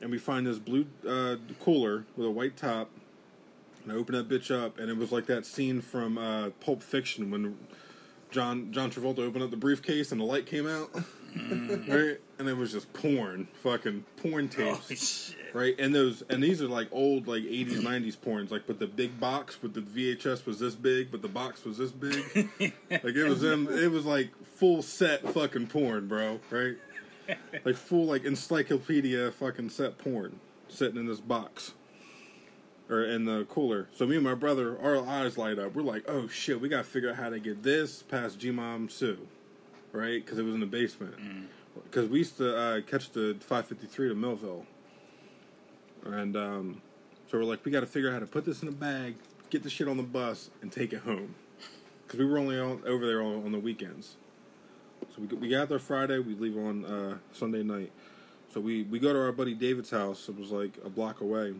[0.00, 2.90] and we find this blue uh, cooler with a white top.
[3.84, 6.82] And I open that bitch up, and it was like that scene from uh, Pulp
[6.82, 7.56] Fiction when
[8.32, 10.90] John John Travolta opened up the briefcase and the light came out.
[11.36, 11.88] Mm.
[11.88, 12.20] right?
[12.38, 15.54] And it was just porn, fucking porn Oh tapes, shit.
[15.54, 15.74] right?
[15.78, 19.18] And those, and these are like old, like '80s, '90s porns, like but the big
[19.18, 22.50] box with the VHS was this big, but the box was this big.
[22.90, 26.76] like it was in, it was like full set fucking porn, bro, right?
[27.64, 31.72] Like full like encyclopedia fucking set porn sitting in this box
[32.90, 33.88] or in the cooler.
[33.94, 35.74] So me and my brother, our eyes light up.
[35.74, 38.88] We're like, oh shit, we gotta figure out how to get this past G Mom
[38.88, 39.26] Sue,
[39.92, 40.24] right?
[40.24, 41.14] Because it was in the basement.
[41.84, 44.66] Because we used to uh, catch the 553 to Millville,
[46.04, 46.82] and um,
[47.30, 49.14] so we're like, we gotta figure out how to put this in a bag,
[49.50, 51.34] get the shit on the bus, and take it home.
[52.06, 54.16] Because we were only on, over there on, on the weekends.
[55.14, 56.18] So we, we got there Friday.
[56.18, 57.90] We leave on uh, Sunday night.
[58.52, 60.28] So we, we go to our buddy David's house.
[60.28, 61.54] It was like a block away,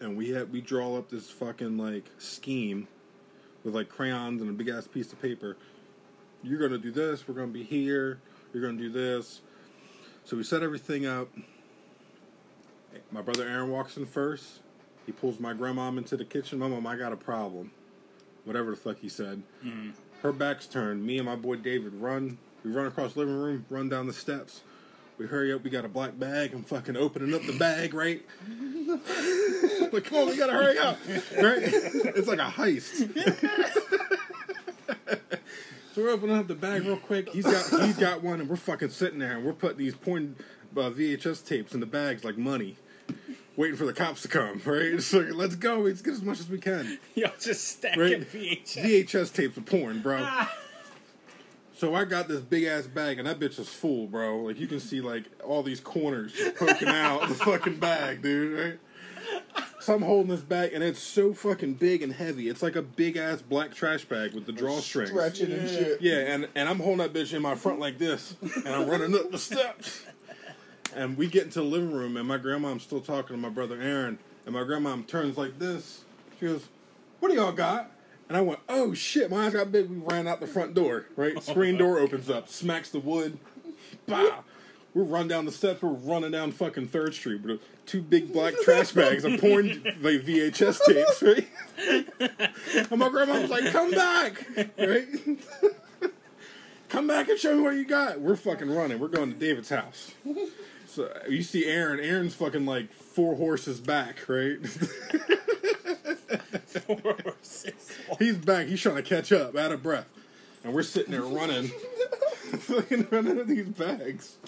[0.00, 2.88] and we had we draw up this fucking like scheme
[3.62, 5.56] with like crayons and a big ass piece of paper.
[6.42, 7.26] You're gonna do this.
[7.26, 8.20] We're gonna be here.
[8.52, 9.40] You're gonna do this.
[10.24, 11.28] So we set everything up.
[13.10, 14.60] My brother Aaron walks in first.
[15.06, 16.58] He pulls my grandmom into the kitchen.
[16.58, 17.70] Mom, I got a problem.
[18.44, 19.42] Whatever the fuck he said.
[19.64, 19.90] Mm-hmm.
[20.22, 21.04] Her back's turned.
[21.04, 22.38] Me and my boy David run.
[22.64, 24.62] We run across the living room, run down the steps.
[25.16, 25.64] We hurry up.
[25.64, 26.52] We got a black bag.
[26.54, 28.24] I'm fucking opening up the bag, right?
[29.92, 30.98] like, come on, we gotta hurry up,
[31.42, 31.62] right?
[32.14, 33.08] It's like a heist.
[35.98, 37.28] so we're opening up the bag real quick.
[37.30, 40.36] He's got he's got one, and we're fucking sitting there, and we're putting these porn
[40.76, 42.76] uh, VHS tapes in the bags like money,
[43.56, 44.62] waiting for the cops to come.
[44.64, 44.82] Right?
[44.82, 45.80] It's like, let's go.
[45.80, 46.98] Let's get as much as we can.
[47.16, 48.20] Y'all just stacking Right?
[48.20, 49.06] VHS.
[49.06, 50.24] VHS tapes of porn, bro.
[51.76, 54.42] So I got this big ass bag, and that bitch is full, bro.
[54.42, 58.58] Like you can see like all these corners poking out the fucking bag, dude.
[58.58, 58.78] Right?
[59.88, 62.50] So I'm holding this bag, and it's so fucking big and heavy.
[62.50, 65.08] It's like a big ass black trash bag with the drawstrings.
[65.08, 66.02] Stretching and shit.
[66.02, 69.14] Yeah, and, and I'm holding that bitch in my front like this, and I'm running
[69.14, 70.02] up the steps.
[70.94, 73.80] And we get into the living room, and my grandmom's still talking to my brother
[73.80, 76.04] Aaron, and my grandmom turns like this.
[76.38, 76.68] She goes,
[77.20, 77.90] "What do y'all got?"
[78.28, 79.88] And I went, "Oh shit!" My eyes got big.
[79.88, 81.06] We ran out the front door.
[81.16, 83.38] Right, screen door opens up, smacks the wood.
[84.06, 84.40] Bah!
[84.92, 85.80] We run down the steps.
[85.80, 90.22] We're running down fucking Third Street with two big black trash bags of porn like
[90.22, 91.22] VHS tapes.
[91.22, 91.48] Right,
[92.90, 94.46] and my grandma was like, "Come back!"
[94.78, 95.06] Right.
[96.88, 98.18] Come back and show me what you got.
[98.20, 98.98] We're fucking running.
[98.98, 100.12] We're going to David's house.
[100.86, 102.00] So you see Aaron.
[102.00, 104.56] Aaron's fucking like four horses back, right?
[106.66, 107.92] four horses.
[108.18, 108.68] He's back.
[108.68, 110.08] He's trying to catch up, out of breath,
[110.64, 111.68] and we're sitting there running,
[112.58, 114.38] fucking running these bags.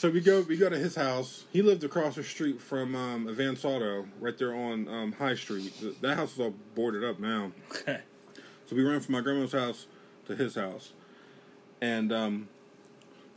[0.00, 1.44] So we go, we go to his house.
[1.52, 5.78] He lived across the street from um, Advance Auto, right there on um, High Street.
[5.78, 7.52] Th- That house is all boarded up now.
[7.70, 8.00] Okay.
[8.66, 9.88] So we ran from my grandma's house
[10.26, 10.94] to his house.
[11.82, 12.48] And um,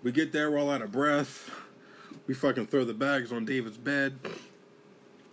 [0.04, 1.52] we get there, we're all out of breath.
[2.28, 4.18] We fucking throw the bags on David's bed.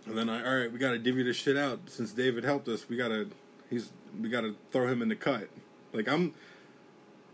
[0.07, 1.79] And then I, all right, we gotta divvy this shit out.
[1.85, 3.29] Since David helped us, we gotta,
[3.69, 5.47] he's, we gotta throw him in the cut.
[5.93, 6.33] Like I'm,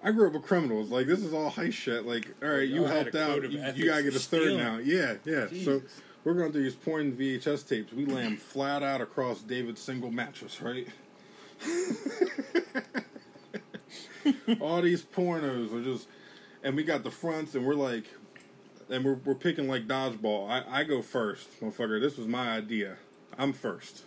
[0.08, 0.89] I grew up with criminals.
[0.89, 2.05] Like this is all heist shit.
[2.05, 3.43] Like all right, you helped out.
[3.43, 4.58] You, you gotta get a third stealing.
[4.58, 4.78] now.
[4.78, 5.47] Yeah, yeah.
[5.66, 5.82] So
[6.24, 7.91] we're going through these porn VHS tapes.
[7.91, 10.88] We lay 'em flat out across David's single mattress, right?
[14.62, 16.08] all these pornos are just,
[16.64, 18.05] and we got the fronts, and we're like,
[18.89, 20.49] and we're we're picking like dodgeball.
[20.49, 21.99] I I go first, motherfucker.
[21.99, 22.95] This was my idea.
[23.38, 24.03] I'm first.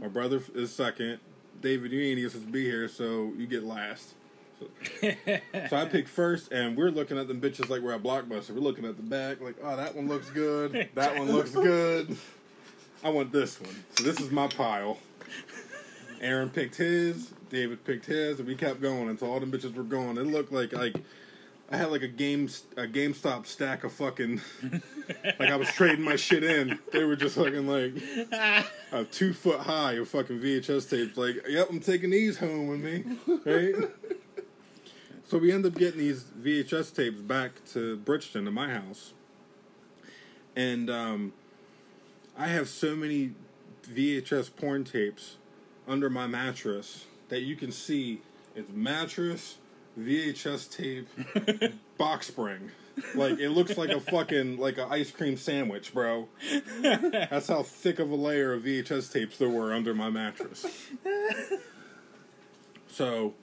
[0.00, 1.18] My brother is second.
[1.60, 4.14] David, you ain't even supposed to be here, so you get last.
[4.60, 4.66] So,
[5.68, 8.50] so I pick first, and we're looking at them bitches like we're at Blockbuster.
[8.50, 10.88] We're looking at the back, like, oh, that one looks good.
[10.94, 12.16] That one looks good.
[13.02, 13.84] I want this one.
[13.96, 14.98] So this is my pile.
[16.20, 19.82] Aaron picked his, David picked his, and we kept going until all them bitches were
[19.82, 20.16] gone.
[20.16, 20.96] It looked like like
[21.70, 24.40] I had like a game a GameStop stack of fucking
[25.38, 26.78] like I was trading my shit in.
[26.92, 27.94] They were just fucking like
[28.92, 31.16] a two foot high of fucking VHS tapes.
[31.16, 33.04] Like, yep, I'm taking these home with me,
[33.44, 33.90] right?
[35.34, 39.14] So we end up getting these VHS tapes back to Bridgeton to my house,
[40.54, 41.32] and um,
[42.38, 43.32] I have so many
[43.82, 45.38] VHS porn tapes
[45.88, 48.20] under my mattress that you can see
[48.54, 49.56] it's mattress,
[49.98, 51.08] VHS tape,
[51.98, 52.70] box spring.
[53.16, 56.28] Like it looks like a fucking like an ice cream sandwich, bro.
[56.80, 60.64] That's how thick of a layer of VHS tapes there were under my mattress.
[62.86, 63.34] So,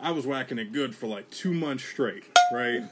[0.00, 2.82] I was whacking it good for like two months straight, right?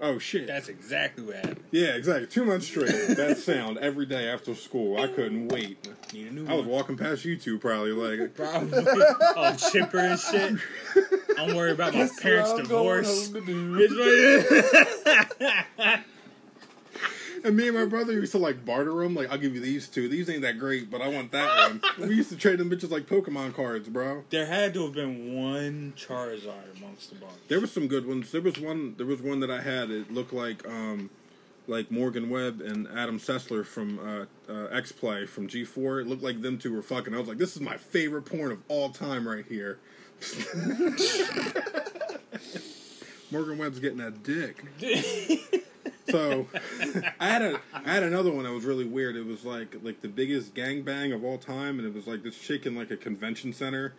[0.00, 0.46] Oh shit.
[0.46, 1.64] That's exactly what happened.
[1.70, 2.26] Yeah, exactly.
[2.26, 3.16] Two months straight.
[3.16, 5.00] That sound every day after school.
[5.00, 5.88] I couldn't wait.
[6.12, 6.68] Need a new I was one.
[6.74, 8.84] walking past you two probably like Probably.
[9.36, 10.58] All chipper and shit.
[11.38, 13.32] I'm worried about my Guess parents' what I'm going divorce.
[13.32, 13.76] home to do.
[13.80, 15.40] It's
[15.78, 16.00] like-
[17.46, 19.14] And me and my brother used to like barter them.
[19.14, 20.08] Like, I'll give you these two.
[20.08, 21.80] These ain't that great, but I want that one.
[22.08, 24.24] we used to trade them bitches like Pokemon cards, bro.
[24.30, 27.34] There had to have been one Charizard amongst the bunch.
[27.46, 28.32] There was some good ones.
[28.32, 28.96] There was one.
[28.96, 29.92] There was one that I had.
[29.92, 31.08] It looked like, um,
[31.68, 36.00] like Morgan Webb and Adam Sessler from uh, uh, X Play from G Four.
[36.00, 37.14] It looked like them two were fucking.
[37.14, 39.78] I was like, this is my favorite porn of all time right here.
[43.30, 44.64] Morgan Webb's getting that dick.
[46.08, 46.46] So
[47.18, 49.16] I had a I had another one that was really weird.
[49.16, 52.38] It was like like the biggest gangbang of all time, and it was like this
[52.38, 53.94] chick in like a convention center,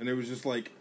[0.00, 0.72] and it was just like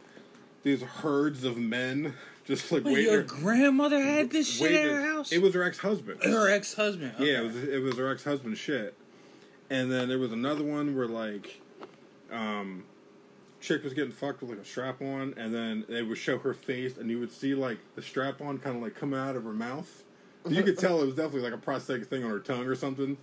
[0.64, 2.16] these herds of men
[2.46, 3.12] just like Wait, waiting.
[3.14, 5.32] your grandmother had this shit at her house?
[5.32, 6.24] It was her ex husband.
[6.24, 7.14] her ex husband.
[7.20, 8.96] Yeah, it was it was her ex husband shit.
[9.70, 11.62] And then there was another one where like
[12.32, 12.84] um
[13.64, 16.54] chick was getting fucked with like a strap on and then they would show her
[16.54, 19.44] face and you would see like the strap on kind of like come out of
[19.46, 20.04] her mouth.
[20.50, 23.18] You could tell it was definitely like a prosthetic thing on her tongue or something.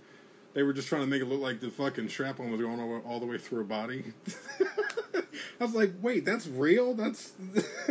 [0.53, 2.79] They were just trying to make it look like the fucking strap on was going
[2.79, 4.05] all, all the way through her body.
[5.15, 6.95] I was like, wait, that's real?
[6.95, 7.33] That's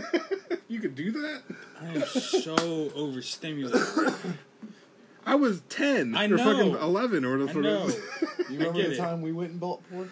[0.68, 1.42] you could do that?
[1.80, 3.80] I am so overstimulated.
[5.24, 6.44] I was ten I or know.
[6.44, 7.62] fucking eleven or I whatever.
[7.62, 7.90] know.
[8.50, 8.96] You remember the it.
[8.96, 10.10] time we went and bought porn?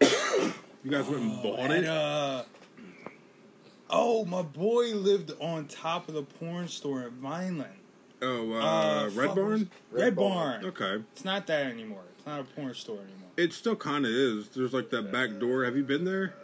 [0.86, 1.84] You guys went and bought And, it?
[1.88, 2.44] uh,
[3.90, 7.74] oh, my boy lived on top of the porn store in Vineland.
[8.22, 9.50] Oh, uh, Uh, Red fuck, Barn?
[9.50, 10.60] Red, Red Barn.
[10.62, 10.64] Barn.
[10.66, 11.04] Okay.
[11.12, 12.04] It's not that anymore.
[12.16, 13.30] It's not a porn store anymore.
[13.36, 14.50] It still kind of is.
[14.50, 15.64] There's like that back door.
[15.64, 16.36] Have you been there?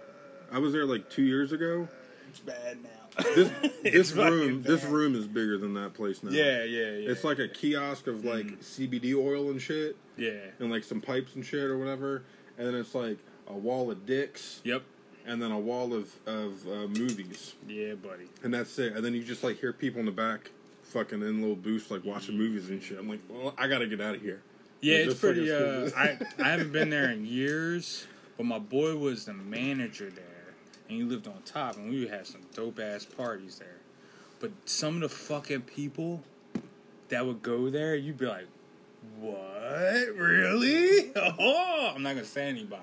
[0.51, 1.87] I was there like two years ago.
[2.29, 3.23] It's bad now.
[3.37, 3.51] This
[3.85, 6.33] this room this room is bigger than that place now.
[6.33, 7.11] Yeah, yeah, yeah.
[7.11, 10.33] It's like a kiosk of like CBD oil and shit, yeah.
[10.59, 12.25] and like some pipes and shit or whatever.
[12.59, 13.19] And then it's like
[13.49, 14.83] a wall of dicks, Yep.
[15.27, 18.29] and then a wall of of uh, movies, Yeah, buddy.
[18.43, 18.95] and that's it.
[18.95, 20.51] And then you just like hear people in the back,
[20.85, 22.99] fucking in little booths, like watching movies and shit.
[22.99, 24.43] I'm like, well, I gotta get out of here.
[24.81, 25.51] Yeah, Like, it's pretty.
[25.53, 30.55] Uh, I I haven't been there in years, but my boy was the manager there,
[30.89, 33.77] and he lived on top, and we had some dope ass parties there.
[34.41, 36.23] But some of the fucking people
[37.11, 38.47] that would go there, you'd be like,
[39.21, 40.17] "What?
[40.17, 41.13] Really?
[41.17, 42.83] Oh, I'm not gonna say anybody.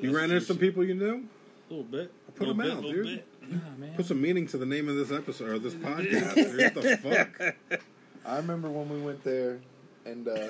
[0.00, 1.24] You ran into some people you knew.
[1.68, 2.12] A little bit.
[2.28, 3.04] I Put them bit, out, little dude.
[3.06, 3.26] Bit.
[3.50, 3.94] Nah, man.
[3.96, 6.34] Put some meaning to the name of this episode or this podcast.
[6.34, 6.74] dude.
[6.74, 6.96] What the
[7.68, 7.80] fuck?
[8.24, 9.58] I remember when we went there,
[10.04, 10.48] and uh,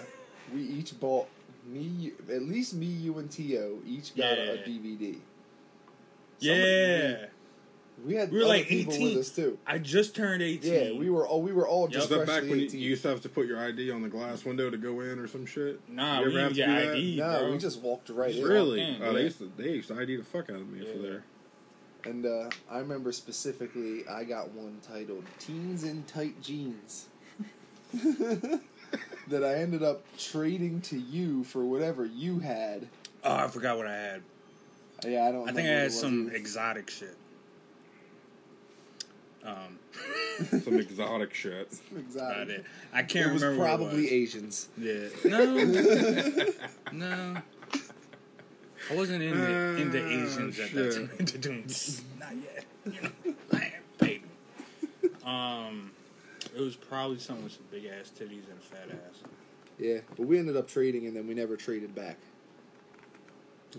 [0.55, 1.29] we each bought
[1.67, 4.63] me, at least me, you, and Tio each got a Yeah.
[4.67, 5.17] DVD.
[6.41, 7.27] yeah.
[8.05, 9.15] We had We were like 18.
[9.15, 9.59] with us too.
[9.67, 10.73] I just turned 18.
[10.73, 11.91] Yeah, we were all we were all Yep.
[11.93, 12.81] just Is that back when you, 18.
[12.81, 15.19] you used to have to put your ID on the glass window to go in
[15.19, 15.81] or some shit?
[15.89, 16.95] Nah, You we didn't get do that?
[16.97, 17.51] ID, no, bro.
[17.53, 18.45] we just walked right in.
[18.45, 18.81] Really?
[18.83, 20.99] in, Oh, they used to they used to ID the fuck out of me for
[20.99, 21.25] there.
[22.05, 27.07] And uh, I remember specifically, I got one titled "Teens in Tight Jeans."
[29.29, 32.87] that I ended up trading to you for whatever you had.
[33.25, 34.23] Oh, I forgot what I had.
[35.05, 35.49] Yeah, I don't.
[35.49, 36.37] I think I had some either.
[36.37, 37.17] exotic shit.
[39.47, 39.79] Um,
[40.63, 41.73] Some exotic shit.
[41.97, 42.21] Exactly.
[42.21, 42.65] about it.
[42.93, 43.65] I can't It was remember.
[43.65, 44.69] what probably it Asians.
[44.77, 45.09] Yeah.
[45.25, 45.55] No.
[46.93, 47.37] no.
[48.91, 50.93] I wasn't into Ah, into Asians at that
[51.43, 52.11] time.
[52.21, 52.65] Not yet.
[52.85, 54.23] You know, I am baby.
[55.25, 55.91] Um,
[56.55, 59.23] it was probably something with some big ass titties and a fat ass.
[59.79, 62.19] Yeah, but we ended up trading, and then we never traded back.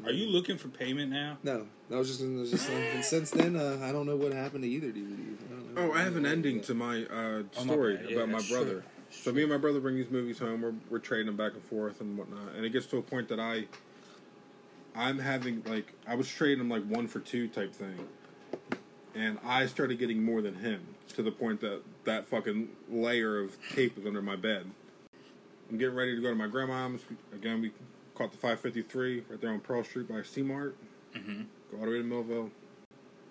[0.06, 1.38] Are you looking for payment now?
[1.44, 4.32] No, I was just, I was just and since then, uh, I don't know what
[4.34, 5.14] happened to either DVD.
[5.14, 5.82] I don't know.
[5.82, 8.00] Oh, I have an ending to my uh, Oh, my story.
[8.08, 8.72] Yeah, about my brother.
[8.72, 8.84] true.
[9.10, 10.62] So me and my brother bring these movies home.
[10.62, 13.30] We're we're trading them back and forth and whatnot, and it gets to a point
[13.30, 13.66] that I,
[14.96, 18.08] I'm having like I was trading them like one for two type thing,
[19.16, 20.82] and I started getting more than him
[21.16, 24.70] to the point that that fucking layer of tape was under my bed.
[25.70, 27.02] I'm getting ready to go to my grandma's
[27.34, 27.62] again.
[27.62, 27.72] We
[28.18, 30.76] caught the 553 right there on Pearl Street by C Mart.
[31.16, 31.44] Mm-hmm.
[31.72, 32.50] Go all the way to Millville.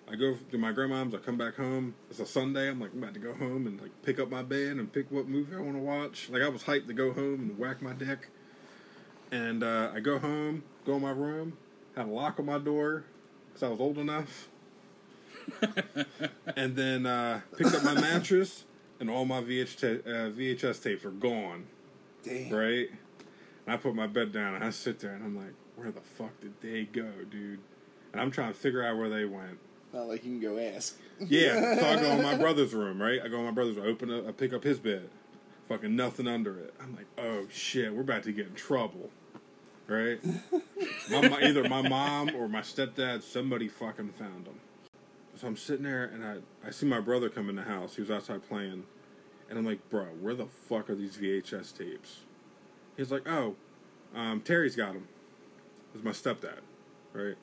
[0.09, 1.13] I go to my grandma's.
[1.13, 1.95] I come back home.
[2.09, 2.69] It's a Sunday.
[2.69, 5.11] I'm like, I'm about to go home and like pick up my bed and pick
[5.11, 6.29] what movie I want to watch.
[6.29, 8.29] Like I was hyped to go home and whack my dick.
[9.29, 11.57] And uh, I go home, go in my room,
[11.97, 13.03] had a lock on my door
[13.49, 14.47] because I was old enough.
[16.55, 18.65] and then uh, picked up my mattress,
[18.99, 21.67] and all my VH ta- uh, VHS tapes are gone.
[22.23, 22.53] Damn.
[22.53, 22.89] Right?
[23.67, 25.99] And I put my bed down and I sit there and I'm like, where the
[25.99, 27.59] fuck did they go, dude?
[28.13, 29.59] And I'm trying to figure out where they went.
[29.93, 30.97] Not like you can go ask.
[31.19, 33.19] Yeah, so I go in my brother's room, right?
[33.21, 35.09] I go in my brother's room, I open up, I pick up his bed.
[35.67, 36.73] Fucking nothing under it.
[36.81, 39.09] I'm like, oh shit, we're about to get in trouble.
[39.85, 40.19] Right?
[41.11, 44.59] my, mo- either my mom or my stepdad, somebody fucking found them.
[45.35, 47.95] So I'm sitting there and I, I see my brother come in the house.
[47.95, 48.85] He was outside playing.
[49.49, 52.21] And I'm like, bro, where the fuck are these VHS tapes?
[52.97, 53.55] He's like, oh,
[54.15, 55.07] um, Terry's got them.
[55.93, 56.59] It's my stepdad,
[57.13, 57.35] right?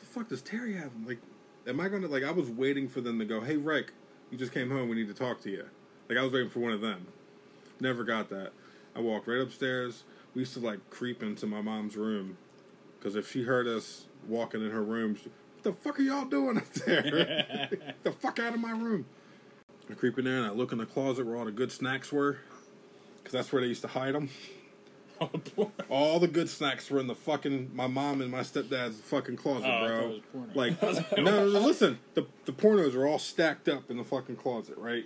[0.00, 1.06] The fuck does Terry have them?
[1.06, 1.18] Like,
[1.66, 2.24] am I gonna like?
[2.24, 3.40] I was waiting for them to go.
[3.40, 3.92] Hey, Rick,
[4.30, 4.88] you just came home.
[4.88, 5.64] We need to talk to you.
[6.08, 7.06] Like, I was waiting for one of them.
[7.80, 8.52] Never got that.
[8.94, 10.04] I walked right upstairs.
[10.34, 12.36] We used to like creep into my mom's room
[12.98, 16.24] because if she heard us walking in her room, she, what the fuck are y'all
[16.24, 17.68] doing up there?
[18.02, 19.06] The fuck out of my room.
[19.90, 22.10] I creep in there and I look in the closet where all the good snacks
[22.12, 22.38] were
[23.18, 24.28] because that's where they used to hide them.
[25.88, 29.66] All the good snacks were in the fucking my mom and my stepdad's fucking closet,
[29.66, 30.00] Oh, I thought bro.
[30.00, 30.52] it was porno.
[30.54, 30.82] Like,
[31.18, 34.76] no, no, no, listen, the the pornos are all stacked up in the fucking closet,
[34.78, 35.04] right?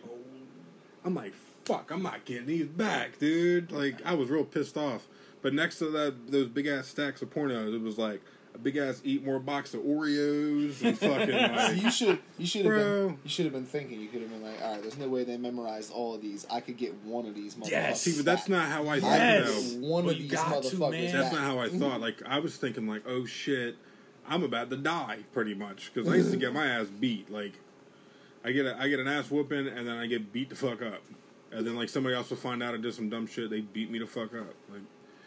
[1.04, 3.70] I'm like, fuck, I'm not getting these back, dude.
[3.70, 5.06] Like, I was real pissed off.
[5.42, 8.20] But next to that, those big ass stacks of pornos, it was like
[8.56, 12.64] a big ass eat more box of Oreos and fucking like, you should you should
[12.64, 13.06] have Bro.
[13.08, 14.00] been you should have been thinking.
[14.00, 16.46] You could have been like, all right, there's no way they memorized all of these.
[16.50, 17.54] I could get one of these.
[17.54, 18.02] Motherfuckers Yes.
[18.02, 18.50] see, but that's back.
[18.50, 19.10] not how I I thought.
[19.12, 19.18] could
[19.54, 19.72] Yes.
[19.74, 21.12] one Well, of these got to, motherfuckers.
[21.12, 21.78] That's not how I mm-hmm.
[21.78, 22.00] thought.
[22.00, 23.76] Like I was thinking, like, oh shit,
[24.26, 27.30] I'm about to die, pretty much, because I used to get my ass beat.
[27.30, 27.52] Like,
[28.44, 30.80] I get a, I get an ass whooping, and then I get beat the fuck
[30.82, 31.02] up,
[31.52, 33.90] and then like somebody else will find out I did some dumb shit, they beat
[33.90, 34.54] me the fuck up.
[34.72, 34.82] Like,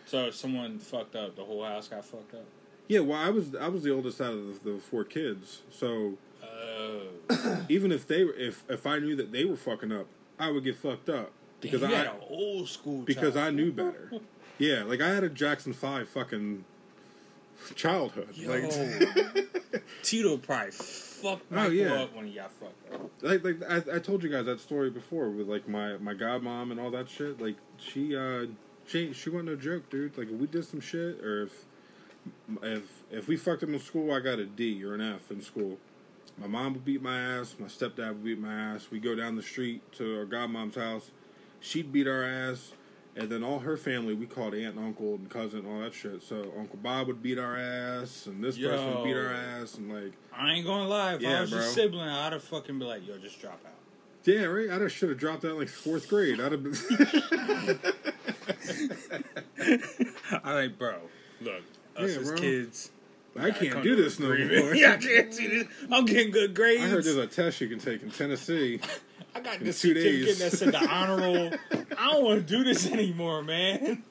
[0.08, 2.46] So if someone fucked up, the whole house got fucked up.
[2.90, 6.18] Yeah, well, I was I was the oldest out of the, the four kids, so
[6.44, 10.52] Oh, even if they were, if if I knew that they were fucking up, I
[10.52, 11.32] would get fucked up
[11.62, 13.02] because you I had an old school.
[13.04, 14.12] because I knew better.
[14.58, 16.66] Yeah, like I had a Jackson Five fucking
[17.76, 18.30] childhood.
[18.34, 21.94] Yo, Like, Tito probably fucked Oh, Michael yeah.
[22.04, 23.10] up when he got fucked up.
[23.22, 26.72] like like I, I told you guys that story before with like my my godmom
[26.72, 27.42] and all that shit.
[27.42, 28.46] Like she uh
[28.88, 30.18] she she wasn't no joke, dude.
[30.18, 31.66] Like if we did some shit or if
[32.64, 35.42] if if we fucked up in school, I got a D or an F in
[35.42, 35.78] school.
[36.38, 37.56] My mom would beat my ass.
[37.60, 38.88] My stepdad would beat my ass.
[38.92, 41.12] We go down the street to our godmom's house.
[41.60, 42.72] She'd beat our ass,
[43.16, 45.94] and then all her family we called aunt and uncle and cousin and all that
[45.94, 46.22] shit.
[46.22, 49.92] So Uncle Bob would beat our ass, and this person would beat our ass, and
[49.94, 51.16] like I ain't gonna lie.
[51.16, 51.70] If Yeah, I was your bro.
[51.70, 53.74] sibling, I'd have fucking be like, "Yo, just drop out."
[54.24, 54.70] Yeah, right.
[54.70, 56.40] I should have dropped out in, like fourth grade.
[56.40, 56.74] I'd have been.
[60.44, 60.96] I like, bro.
[61.42, 61.64] Look,
[62.00, 62.38] us Yeah, as bro.
[62.38, 62.92] kids.
[63.40, 64.66] I can't do this no agreement.
[64.66, 64.76] more.
[64.76, 65.68] yeah, I can't see this.
[65.92, 66.84] I'm getting good grades.
[66.84, 68.80] I heard there's a test you can take in Tennessee.
[69.36, 70.40] I got in this two certificate days.
[70.40, 71.52] that said the honor roll.
[71.98, 74.04] I don't want to do this anymore, man.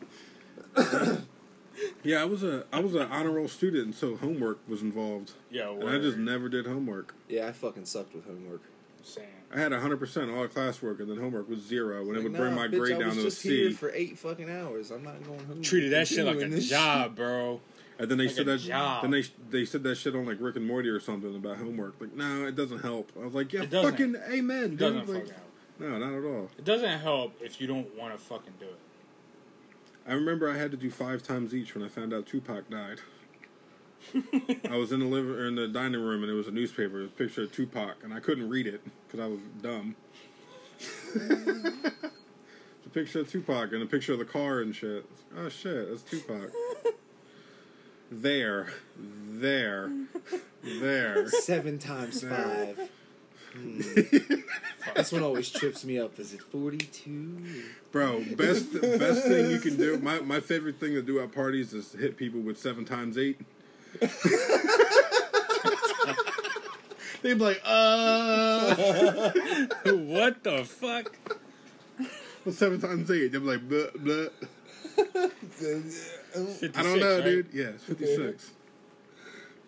[2.03, 5.79] Yeah, I was a I was an honor roll student, so homework was involved, Yo,
[5.81, 7.15] and I just never did homework.
[7.29, 8.63] Yeah, I fucking sucked with homework.
[9.05, 9.29] saying.
[9.55, 12.33] I had hundred percent all the classwork, and then homework was zero, and it would
[12.33, 14.51] Like, bring my bitch, grade I down was to a just here for eight fucking
[14.51, 14.91] hours.
[14.91, 15.63] I'm not going home.
[15.63, 17.61] Treated that shit like a Continuing this job, bro.
[18.01, 19.03] And then they like said that job.
[19.03, 21.97] then they they said that shit on like Rick and Morty or something about homework.
[22.01, 23.11] Like, no, it doesn't help.
[23.21, 24.79] I was like, yeah, fucking amen, It dude.
[24.79, 25.43] doesn't Like, help.
[25.81, 26.49] no, not at all.
[26.57, 28.79] It doesn't help if you don't want to fucking do it.
[30.07, 33.01] I remember I had to do five times each when I found out Tupac died.
[34.71, 37.03] I was in the living or in the dining room and it was a newspaper,
[37.05, 39.97] a picture of Tupac, and I couldn't read it because I was dumb.
[41.15, 45.05] it's a picture of Tupac and a picture of the car and shit.
[45.37, 46.51] Oh shit, that's Tupac.
[48.11, 49.91] There, there,
[50.63, 51.29] there.
[51.29, 52.91] Seven times five.
[53.55, 53.81] Hmm.
[54.95, 56.19] This one always trips me up.
[56.19, 57.63] Is it forty-two?
[57.93, 59.99] Bro, best best thing you can do.
[59.99, 63.39] My my favorite thing to do at parties is hit people with seven times eight.
[67.23, 68.75] They'd be like, uh.
[69.85, 71.17] what the fuck?
[72.45, 73.33] Well, seven times eight.
[73.33, 74.27] They'd be like, blah, blah.
[75.05, 77.25] 56, I don't know, right?
[77.25, 77.49] dude.
[77.53, 78.51] Yeah, it's 56.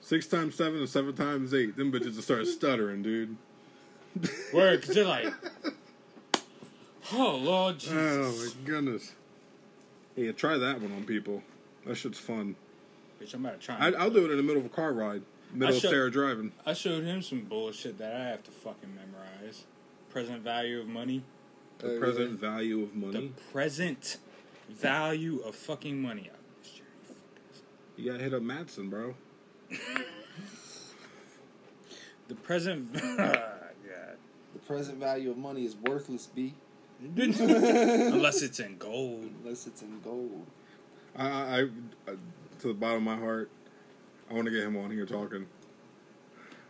[0.00, 1.76] Six times seven and seven times eight.
[1.76, 3.36] Them bitches will start stuttering, dude.
[4.52, 5.32] Word, because they're like,
[7.12, 7.94] oh, Lord Jesus.
[7.96, 9.12] Oh, my goodness.
[10.16, 11.42] Yeah, try that one on people.
[11.86, 12.56] That shit's fun.
[13.22, 13.76] Bitch, I'm about to try.
[13.78, 15.22] I, I'll do it in the middle of a car ride.
[15.52, 16.52] Middle of Sarah driving.
[16.64, 19.64] I showed him some bullshit that I have to fucking memorize.
[20.10, 21.22] Present value of money.
[21.78, 23.12] The present value of money.
[23.12, 24.18] The present
[24.70, 26.30] value of fucking money.
[27.96, 29.14] You gotta hit up Matson, bro.
[32.28, 32.92] The present.
[33.16, 33.60] God.
[34.52, 36.54] The present value of money is worthless, B.
[37.16, 39.30] Unless it's in gold.
[39.42, 40.46] Unless it's in gold.
[41.16, 41.60] I, I,
[42.06, 42.14] I,
[42.60, 43.50] to the bottom of my heart,
[44.30, 45.46] I want to get him on here talking.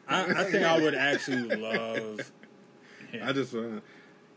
[0.09, 2.32] I, I think I would actually love.
[3.11, 3.22] Him.
[3.22, 3.80] I just, uh,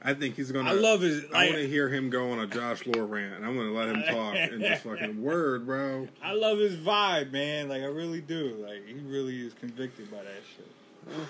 [0.06, 0.70] I think he's gonna.
[0.70, 1.24] I love his.
[1.26, 3.68] I Like, want to hear him go on a Josh Lore rant, and I'm going
[3.68, 6.08] to let him talk and just fucking word, bro.
[6.22, 7.70] I love his vibe, man.
[7.70, 8.58] Like I really do.
[8.68, 11.28] Like he really is convicted by that shit.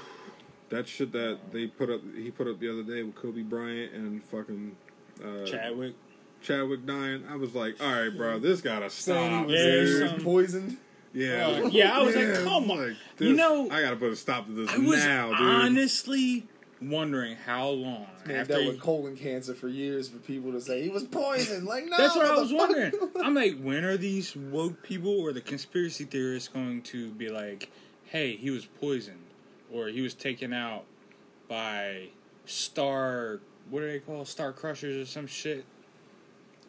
[0.70, 3.94] That shit that they put up, he put up the other day with Kobe Bryant
[3.94, 4.76] and fucking
[5.24, 5.94] uh, Chadwick.
[6.42, 7.24] Chadwick dying.
[7.30, 9.48] I was like, all right, bro, this gotta stop.
[9.48, 10.10] he Yeah, he dude.
[10.10, 10.78] some- poisoned.
[11.16, 12.88] Yeah, Uh, yeah, I was like, come on.
[12.88, 15.42] like, You know, I gotta put a stop to this I was now, dude.
[15.42, 16.48] honestly
[16.90, 18.54] wondering how long Man after.
[18.54, 21.66] dealt he- with colon cancer for years for people to say he was poisoned.
[21.66, 22.58] Like, no, That's what I was motherfucker.
[22.58, 22.94] wondering.
[23.24, 27.70] I'm like, when are these woke people or the conspiracy theorists going to be like,
[28.06, 29.26] hey, he was poisoned
[29.72, 30.84] or he was taken out
[31.48, 32.08] by
[32.46, 35.66] star, what do they call star crushers or some shit?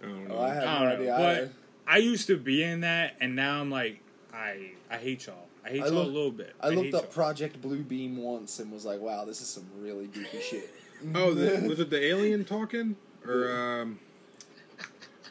[0.02, 0.36] I don't know.
[0.36, 1.52] Oh, I have I no don't know, idea.
[1.86, 4.00] but I used to be in that, and now I'm like,
[4.32, 5.46] I I hate y'all.
[5.64, 6.54] I hate I y'all look- a little bit.
[6.60, 7.10] I, I looked up y'all.
[7.12, 10.70] Project Blue Beam once and was like, wow, this is some really goofy shit.
[11.14, 12.96] Oh, the, was it the alien talking
[13.26, 13.98] or um?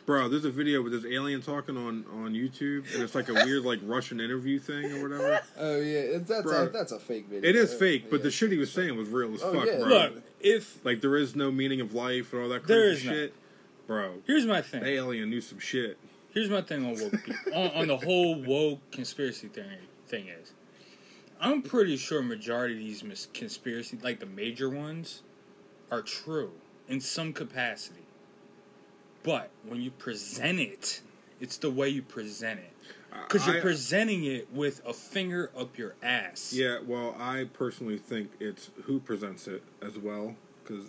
[0.05, 3.33] Bro, there's a video with this alien talking on on YouTube, and it's like a
[3.33, 5.41] weird like Russian interview thing or whatever.
[5.57, 6.65] Oh yeah, it's, that's Bro.
[6.65, 7.49] a that's a fake video.
[7.49, 8.23] It is fake, but yeah.
[8.23, 9.77] the shit he was saying was real as Oh, fuck, yeah.
[9.79, 9.87] bro.
[9.87, 13.05] Look, if like there is no meaning of life and all that There crazy is
[13.05, 13.13] not.
[13.13, 13.33] shit,
[13.87, 14.13] bro.
[14.27, 14.83] here's my thing.
[14.83, 15.97] The alien knew some shit.
[16.33, 17.53] Here's my thing on woke people.
[17.55, 19.79] on, on the whole woke conspiracy theory
[20.13, 20.53] thing is,
[21.41, 25.23] I'm pretty sure majority of these mis- conspiracy, like the major ones,
[25.91, 26.51] are true
[26.87, 28.05] in some capacity.
[29.23, 31.01] But when you present it,
[31.39, 32.69] it's the way you present it.
[33.27, 36.53] Because you're I- presenting it with a finger up your ass.
[36.53, 40.85] Yeah, well, I personally think it's who presents it as well, because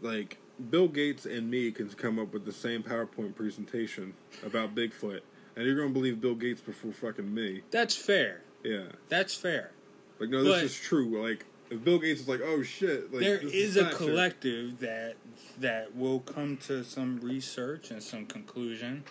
[0.00, 0.38] like
[0.70, 5.20] Bill Gates and me can come up with the same PowerPoint presentation about Bigfoot,
[5.60, 7.60] and you're gonna believe Bill Gates before fucking me.
[7.70, 8.42] That's fair.
[8.64, 9.72] Yeah, That's fair.
[10.18, 11.22] like no, this But- is true.
[11.22, 15.16] Like if Bill Gates is like, oh shit, like there this is a collective that
[15.58, 19.04] that will come to some research and some conclusion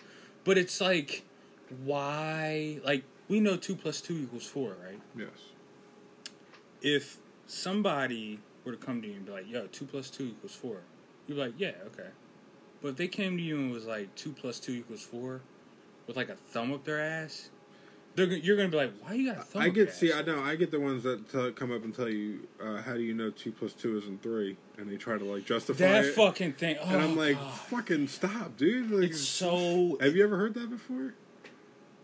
[0.44, 1.22] but it's like
[1.84, 5.28] why like we know two plus two equals four right Yes.
[6.82, 10.54] if somebody were to come to you and be like yo two plus two equals
[10.54, 10.78] four
[11.26, 12.08] you're like yeah okay
[12.82, 15.40] but if they came to you and was like two plus two equals four
[16.10, 17.50] with like a thumb up their ass
[18.16, 20.12] they're, you're gonna be like why you got a thumb I up your get see.
[20.12, 20.26] I ass?
[20.26, 20.42] know.
[20.42, 23.14] I get the ones that tell, come up and tell you, uh, "How do you
[23.14, 24.56] know two plus two isn't three?
[24.78, 26.14] And they try to like justify that it.
[26.14, 27.54] fucking thing oh, and I'm like, God.
[27.54, 31.14] "Fucking stop, dude!" Like, it's so Have you ever heard that before?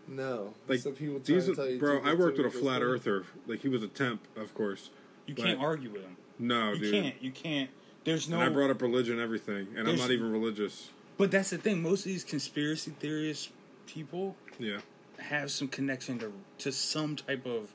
[0.07, 0.53] no.
[0.69, 2.01] Like Some people try these, to tell you bro.
[2.01, 2.87] I worked with a flat four.
[2.91, 3.25] earther.
[3.45, 4.89] Like he was a temp, of course.
[5.25, 6.15] You But- can't argue with them.
[6.39, 6.81] No, dude.
[6.85, 7.03] You dude.
[7.03, 7.23] can't.
[7.23, 7.69] You can't.
[8.05, 8.39] There's no.
[8.39, 10.89] And I brought up religion, everything, and I'm not even religious.
[11.17, 11.81] but that's the thing.
[11.81, 13.49] Most of these conspiracy theorists,
[13.87, 14.79] people Yeah,
[15.19, 17.71] have some connection to to some type of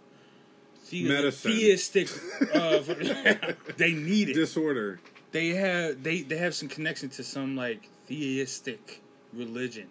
[0.90, 1.52] the, Medicine.
[1.52, 2.08] theistic.
[2.54, 2.78] Uh,
[3.78, 4.34] they need it.
[4.34, 5.00] disorder.
[5.32, 9.00] they have they they have some connection to some like theistic
[9.32, 9.88] religion,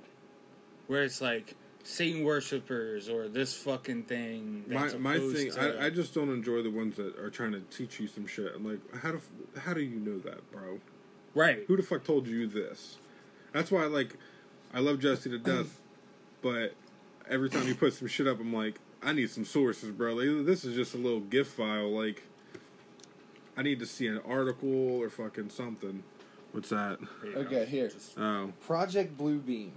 [0.87, 4.63] where it's like Satan worshippers or this fucking thing.
[4.67, 7.99] My my thing, I, I just don't enjoy the ones that are trying to teach
[7.99, 8.51] you some shit.
[8.55, 9.21] I'm like, how do
[9.59, 10.79] how do you know that, bro?
[11.33, 11.63] right.
[11.67, 12.97] Who the fuck told you this?
[13.53, 14.15] That's why, like,
[14.73, 15.79] I love Jesse to death,
[16.41, 16.73] but
[17.29, 20.13] every time you put some shit up, I'm like, I need some sources, bro.
[20.13, 21.89] Like, this is just a little GIF file.
[21.89, 22.23] Like,
[23.57, 26.03] I need to see an article or fucking something.
[26.51, 26.99] What's that?
[27.23, 27.89] Okay, here.
[28.17, 29.71] Oh, Project Bluebeam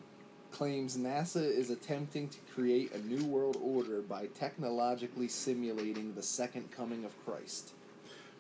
[0.51, 6.71] claims NASA is attempting to create a new world order by technologically simulating the second
[6.71, 7.73] coming of Christ.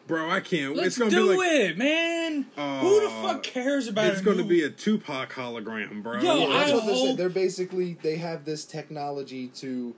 [0.06, 0.74] Bro, I can't.
[0.76, 2.46] Let's it's gonna do be like, it, man.
[2.56, 4.06] Who the Uh, fuck cares about?
[4.06, 4.12] It?
[4.12, 6.20] It's going to be a Tupac hologram, bro.
[6.20, 7.06] Yo, Yeah, that's I what they're saying.
[7.08, 9.94] hope- They're basically they have this technology to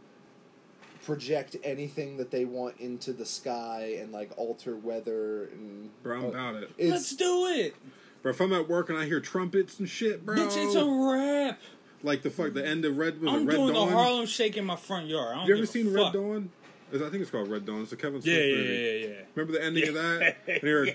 [1.05, 6.25] project anything that they want into the sky and like alter weather and bro, I'm
[6.25, 6.71] uh, about it.
[6.79, 7.77] It's Let's do it,
[8.23, 10.57] Bro, if I'm at work and I hear trumpets and shit, bro, bitch.
[10.57, 11.61] It's a wrap.
[12.03, 13.89] like the fuck, the end of Red was it I'm Red doing Dawn?
[13.89, 15.33] the Harlem Shake in my front yard.
[15.33, 16.05] I don't you ever give a seen fuck.
[16.07, 16.51] Red Dawn?
[16.93, 17.83] Is- I think it's called Red Dawn.
[17.83, 18.75] It's a Kevin Smith Yeah, yeah, movie.
[18.75, 19.21] yeah, yeah.
[19.35, 20.37] Remember the ending of that?
[20.49, 20.95] And, you heard,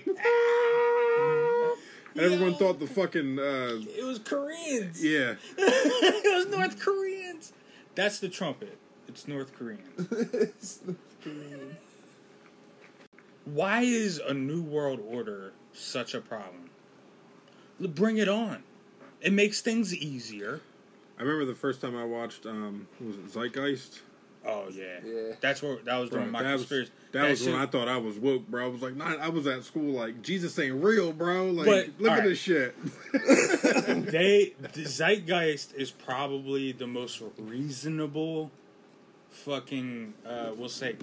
[2.15, 2.57] and everyone Yo.
[2.57, 5.03] thought the fucking uh, It was Koreans.
[5.03, 5.35] yeah.
[5.57, 7.53] it was North Koreans.
[7.95, 8.77] That's the trumpet.
[9.07, 9.81] It's North Korean.
[13.45, 16.69] Why is a new world order such a problem?
[17.79, 18.63] Bring it on.
[19.21, 20.61] It makes things easier.
[21.19, 23.99] I remember the first time I watched um, was it Zeitgeist?
[24.45, 25.33] Oh yeah, Yeah.
[25.39, 26.91] That's where that was Bro, during my that was, conspiracy.
[27.11, 28.65] that was shit- when I thought I was woke, bro.
[28.65, 31.45] I was like, nah, I was at school like Jesus ain't real, bro.
[31.51, 32.23] Like, But, look at alright.
[32.29, 32.75] this shit.
[33.13, 38.49] they the zeitgeist is probably the most reasonable
[39.29, 40.95] fucking uh we'll say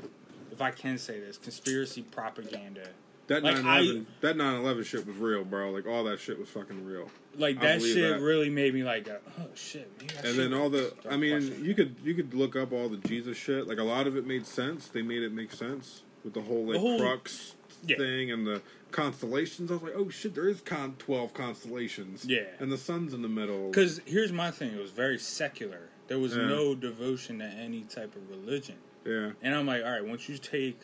[0.52, 2.88] if I can say this conspiracy propaganda.
[3.28, 5.70] That Like, 9/11, that 9/11 shit was real, bro.
[5.70, 7.10] Like all that shit was fucking real.
[7.36, 8.20] Like that shit that.
[8.20, 9.90] really made me like oh shit.
[10.22, 12.96] I And then all the, I mean, you could you could look up all the
[12.96, 13.66] Jesus shit.
[13.68, 14.88] Like a lot of it made sense.
[14.88, 16.02] They made it make sense.
[16.24, 17.54] with the whole like The whole- crux
[17.86, 17.96] Yeah.
[17.98, 18.60] thing and the
[18.90, 19.70] constellations.
[19.70, 22.24] I was like, oh shit, there is con twelve constellations.
[22.24, 22.44] Yeah.
[22.58, 23.68] and the sun's in the middle.
[23.70, 25.90] Because here's my thing: it was very secular.
[26.08, 26.46] There was Yeah.
[26.46, 28.76] no devotion to any type of religion.
[29.04, 30.80] yeah, And I'm like, all right, once you take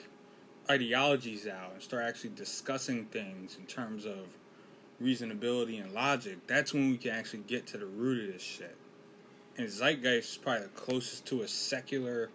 [0.71, 4.27] ideologies out and start actually discussing things in terms of
[5.03, 8.77] reasonability and logic, that's when we can actually get to the root of this shit.
[9.57, 12.31] And Zeitgeist is probably the closest to a secular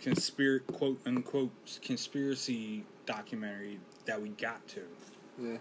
[0.00, 4.82] conspir quote unquote conspiracy documentary that we got to.
[5.40, 5.56] Yeah.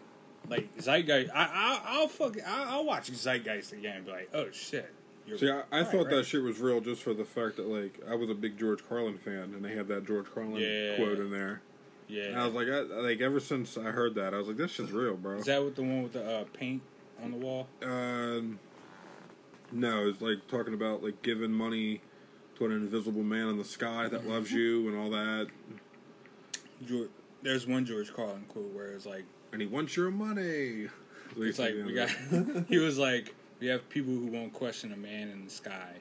[0.47, 4.51] Like Zeitgeist, I, I I'll fuck, I, I'll watch Zeitgeist again and be like, oh
[4.51, 4.93] shit.
[5.27, 6.15] You're See, I, I right, thought right.
[6.17, 8.87] that shit was real just for the fact that like I was a big George
[8.87, 10.95] Carlin fan, and they had that George Carlin Yeah.
[10.97, 11.61] quote in there.
[12.07, 12.25] Yeah.
[12.25, 14.71] And I was like, I, like ever since I heard that, I was like, this
[14.71, 15.37] shit's real, bro.
[15.39, 16.83] Is that with the one with the uh, paint
[17.23, 17.67] on the wall?
[17.83, 18.59] Um,
[19.71, 22.01] no, it's like talking about like giving money
[22.57, 25.47] to an invisible man in the sky that loves you and all that,
[26.85, 27.09] George,
[27.41, 30.87] there's one George Carlin quote where it's like, and he wants your money.
[31.37, 32.09] it's like we got.
[32.69, 35.93] he was like, we have people who won't question a man in the sky,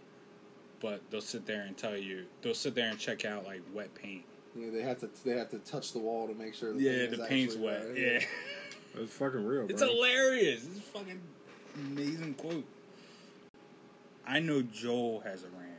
[0.81, 3.95] but they'll sit there and tell you, they'll sit there and check out like wet
[3.95, 4.25] paint.
[4.57, 6.73] Yeah, they have to they have to touch the wall to make sure.
[6.73, 7.87] The Yeah, paint is the paint's wet.
[7.89, 7.99] right.
[7.99, 8.21] Yeah,
[9.03, 9.93] It's fucking real, it's bro.
[9.93, 10.65] hilarious.
[10.67, 11.21] It's a fucking
[11.77, 12.65] amazing quote.
[14.27, 15.71] I know Joel has a rant,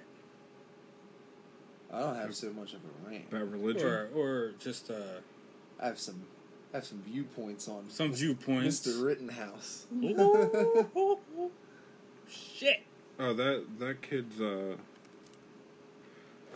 [1.92, 3.26] I don't have so much of a rant.
[3.32, 3.86] About religion.
[3.88, 4.96] or or just uh,
[5.80, 6.22] I have some
[6.74, 8.82] I have some viewpoints on some viewpoints.
[8.86, 9.02] Mr.
[9.04, 9.86] Rittenhouse.
[12.26, 12.84] Ooh, shit.
[13.20, 14.40] Oh, that that kid's.
[14.42, 14.76] uh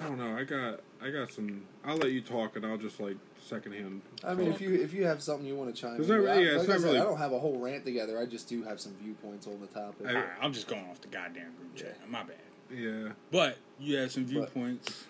[0.02, 0.36] I don't know.
[0.38, 1.64] I got I got some.
[1.86, 4.02] I'll let you talk, and I'll just like secondhand.
[4.24, 4.56] I mean, talk.
[4.56, 6.58] if you if you have something you want to chime in, not really- I, yeah,
[6.60, 8.20] it's like I not said, really- I don't have a whole rant together.
[8.20, 10.08] I just do have some viewpoints on the topic.
[10.08, 11.98] I, I'm just going off the goddamn group chat.
[12.10, 12.36] My bad.
[12.74, 13.10] Yeah.
[13.32, 14.90] But you have some viewpoints.
[14.90, 15.06] Yeah.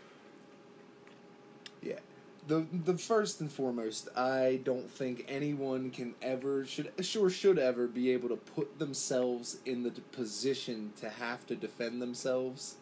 [2.49, 7.87] The the first and foremost, I don't think anyone can ever should sure should ever
[7.87, 12.77] be able to put themselves in the position to have to defend themselves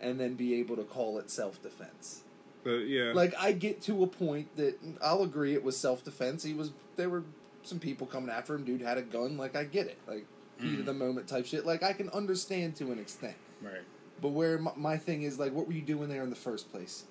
[0.00, 2.22] and then be able to call it self-defense.
[2.64, 3.12] But yeah.
[3.12, 6.42] Like I get to a point that I'll agree it was self-defense.
[6.42, 7.24] He was there were
[7.62, 9.98] some people coming after him, dude had a gun, like I get it.
[10.06, 10.24] Like
[10.58, 10.86] heat of mm.
[10.86, 11.66] the moment type shit.
[11.66, 13.36] Like I can understand to an extent.
[13.60, 13.82] Right.
[14.20, 16.72] But where my, my thing is, like, what were you doing there in the first
[16.72, 17.04] place?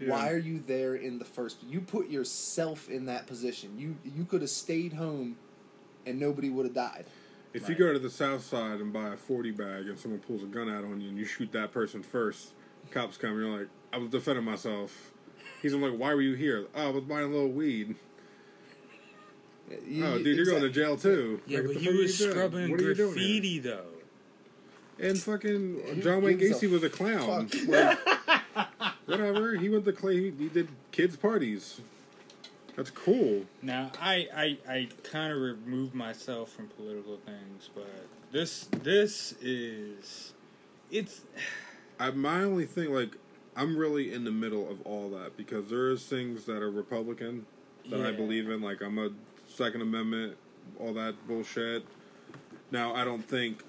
[0.00, 0.10] Yeah.
[0.10, 1.58] Why are you there in the first?
[1.68, 3.78] You put yourself in that position.
[3.78, 5.36] You you could have stayed home,
[6.06, 7.06] and nobody would have died.
[7.54, 10.42] If you go to the south side and buy a 40 bag and someone pulls
[10.42, 12.52] a gun out on you and you shoot that person first,
[12.90, 15.12] cops come, you're like, I was defending myself.
[15.62, 16.66] He's like, why were you here?
[16.76, 17.96] Oh, I was buying a little weed.
[19.86, 21.40] You- oh, dude, you're going to jail too.
[21.46, 22.36] Yeah, Like, but the he fuck are was you doing?
[22.36, 23.24] scrubbing What are you doing here?
[23.40, 23.84] graffiti though.
[25.00, 27.48] And fucking John Wayne gives a Gacy was a clown.
[27.48, 27.68] fuck?
[28.56, 28.67] Like,
[29.08, 29.56] whatever.
[29.56, 30.30] He went to clay.
[30.30, 31.80] He, did kids parties.
[32.76, 33.44] That's cool.
[33.62, 40.32] Now I I, I kind of removed myself from political things, but this this is
[40.90, 41.22] it's
[42.00, 43.16] I, my only thing, like,
[43.56, 47.46] I'm really in the middle of all that because there is things that are Republican
[47.90, 48.60] that I believe in.
[48.60, 49.10] Like, I'm a
[49.48, 50.36] Second Amendment,
[50.78, 51.84] all that bullshit.
[52.70, 53.64] Now, I don't think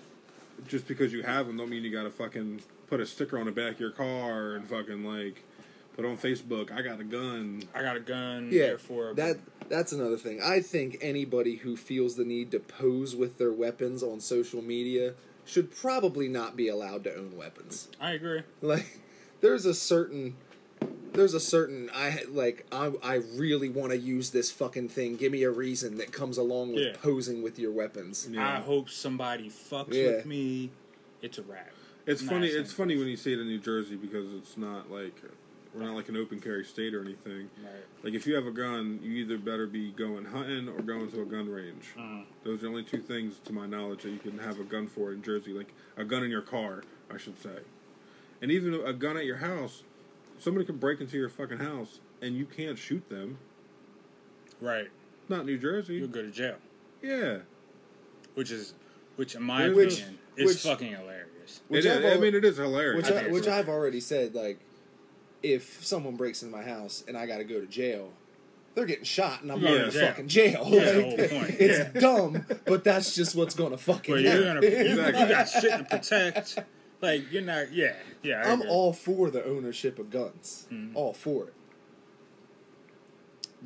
[0.68, 3.46] just because you have them don't mean you got to fucking put a sticker on
[3.46, 5.44] the back of your car and fucking like
[5.96, 6.72] put on Facebook.
[6.72, 7.64] I got a gun.
[7.76, 8.50] I got a gun.
[8.52, 9.38] Yeah, therefore that
[9.70, 10.42] that's another thing.
[10.44, 15.14] I think anybody who feels the need to pose with their weapons on social media
[15.46, 17.88] should probably not be allowed to own weapons.
[18.00, 18.42] I agree.
[18.62, 19.00] Like,
[19.42, 20.36] there's a certain,
[21.14, 25.16] there's a certain I like I I really want to use this fucking thing.
[25.16, 26.96] Give me a reason that comes along with Yeah.
[27.02, 28.28] posing with your weapons.
[28.30, 28.48] Yeah.
[28.48, 30.08] I hope somebody fucks Yeah.
[30.08, 30.72] with me.
[31.22, 31.72] It's a wrap.
[32.10, 32.48] It's funny.
[32.48, 35.16] It's funny when you see it in New Jersey because it's not like
[35.74, 37.50] we're not like an open carry state or anything.
[37.64, 37.84] Right.
[38.04, 41.22] Like if you have a gun, you either better be going hunting or going to
[41.22, 41.90] a gun range.
[41.98, 42.24] Mm.
[42.44, 44.88] Those are the only two things, to my knowledge, that you can have a gun
[44.88, 45.54] for in Jersey.
[45.54, 46.84] Like a gun in your car,
[47.14, 47.60] I should say,
[48.42, 49.84] and even a gun at your house.
[50.40, 53.38] Somebody can break into your fucking house and you can't shoot them.
[54.62, 54.88] Right.
[55.28, 55.96] Not New Jersey.
[55.96, 56.56] You'll go to jail.
[57.02, 57.40] Yeah,
[58.36, 58.74] Which is
[59.18, 61.28] which in my Which- opinion is which- fucking hilarious.
[61.68, 62.06] Which it is.
[62.06, 62.98] I've I mean, it is hilarious.
[63.08, 63.54] Which I I, think which so.
[63.54, 64.36] I've already said.
[64.36, 64.60] Like,
[65.44, 68.12] if someone breaks into my house and I got to go to jail.
[68.76, 70.08] They're getting shot, and I'm Yeah, going to jail.
[70.08, 70.68] fucking jail.
[70.70, 71.50] Yeah, Like, point.
[71.60, 72.00] It's Yeah.
[72.02, 74.62] dumb, but that's just what's going to fucking But you're happen.
[74.62, 76.60] gonna you, you got shit to protect.
[77.02, 77.74] Like you're not.
[77.74, 77.96] Yeah.
[78.22, 78.44] Yeah.
[78.46, 80.68] I I'm all for the ownership of guns.
[80.72, 80.92] Mhm.
[80.94, 81.54] All for it.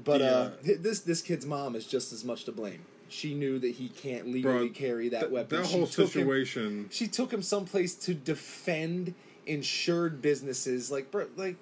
[0.03, 2.85] But The, uh, uh, this this kid's mom is just as much to blame.
[3.13, 5.59] She knew that he can't legally Bro, carry that Th- weapon.
[5.61, 6.87] That she whole took him- situation.
[6.91, 9.13] she took him someplace to defend
[9.45, 10.89] insured businesses.
[10.91, 11.57] Like, bro, like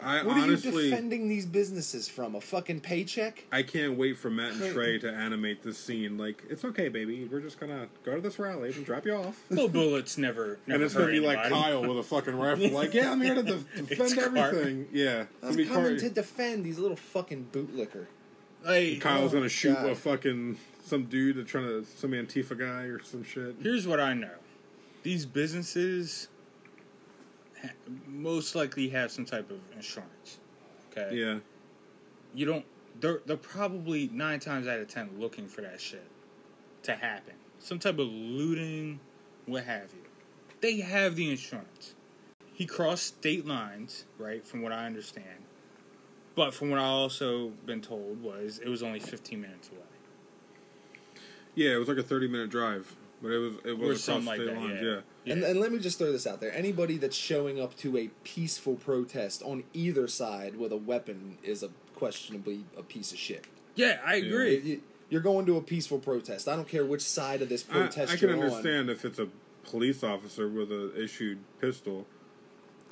[0.00, 2.34] I What are you defending these businesses from?
[2.34, 3.44] A fucking paycheck?
[3.52, 6.16] I can't wait for Matt and Trey to animate this scene.
[6.16, 7.28] Like, it's okay, baby.
[7.30, 9.42] We're just gonna go to this rally and drop you off.
[9.50, 10.58] Well, bullets never.
[10.66, 11.48] never and it's gonna hurt be like.
[11.50, 12.70] Kyle with a fucking rifle.
[12.70, 14.54] Like, yeah, I'm here to de- It's defend Clark.
[14.54, 14.88] everything.
[14.92, 15.98] Yeah, I'm coming Clark.
[15.98, 18.06] to defend these little fucking bootlicker.
[18.64, 19.90] Like, Kyle's Oh, gonna shoot God.
[19.90, 23.56] a fucking some dude that's trying to some Antifa guy or some shit.
[23.62, 24.36] here's what I know:
[25.02, 26.28] these businesses
[27.60, 27.70] ha-
[28.06, 30.38] most likely have some type of insurance.
[30.92, 31.16] Okay.
[31.16, 31.38] Yeah,
[32.34, 32.64] You don't.
[33.00, 36.06] They're they're probably nine times out of ten looking for that shit
[36.84, 37.34] to happen.
[37.58, 39.00] Some type of looting,
[39.46, 40.02] what have you.
[40.60, 41.94] They have the insurance.
[42.52, 44.46] He crossed state lines, right?
[44.46, 45.26] From what I understand.
[46.36, 49.80] But from what I also been told was it was only 15 minutes away.
[51.54, 51.74] Yeah.
[51.74, 54.26] It was like a 30 minute drive, but it was it Or was across something
[54.26, 54.80] like state that, lines.
[54.82, 55.00] yeah.
[55.24, 55.32] Yeah.
[55.32, 58.08] And, and let me just throw this out there: anybody that's showing up to a
[58.24, 63.46] peaceful protest on either side with a weapon is a questionably a piece of shit.
[63.74, 64.58] Yeah, I agree.
[64.60, 66.48] You- You're going to a peaceful protest.
[66.48, 68.44] I don't care which side of this I, protest I can you're on.
[68.44, 69.28] understand if it's a
[69.62, 72.06] police officer with a issued pistol.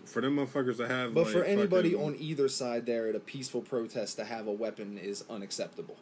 [0.05, 3.15] For them motherfuckers to have, But like, for anybody fucking- on either side there at
[3.15, 5.97] a peaceful protest to have a weapon is unacceptable.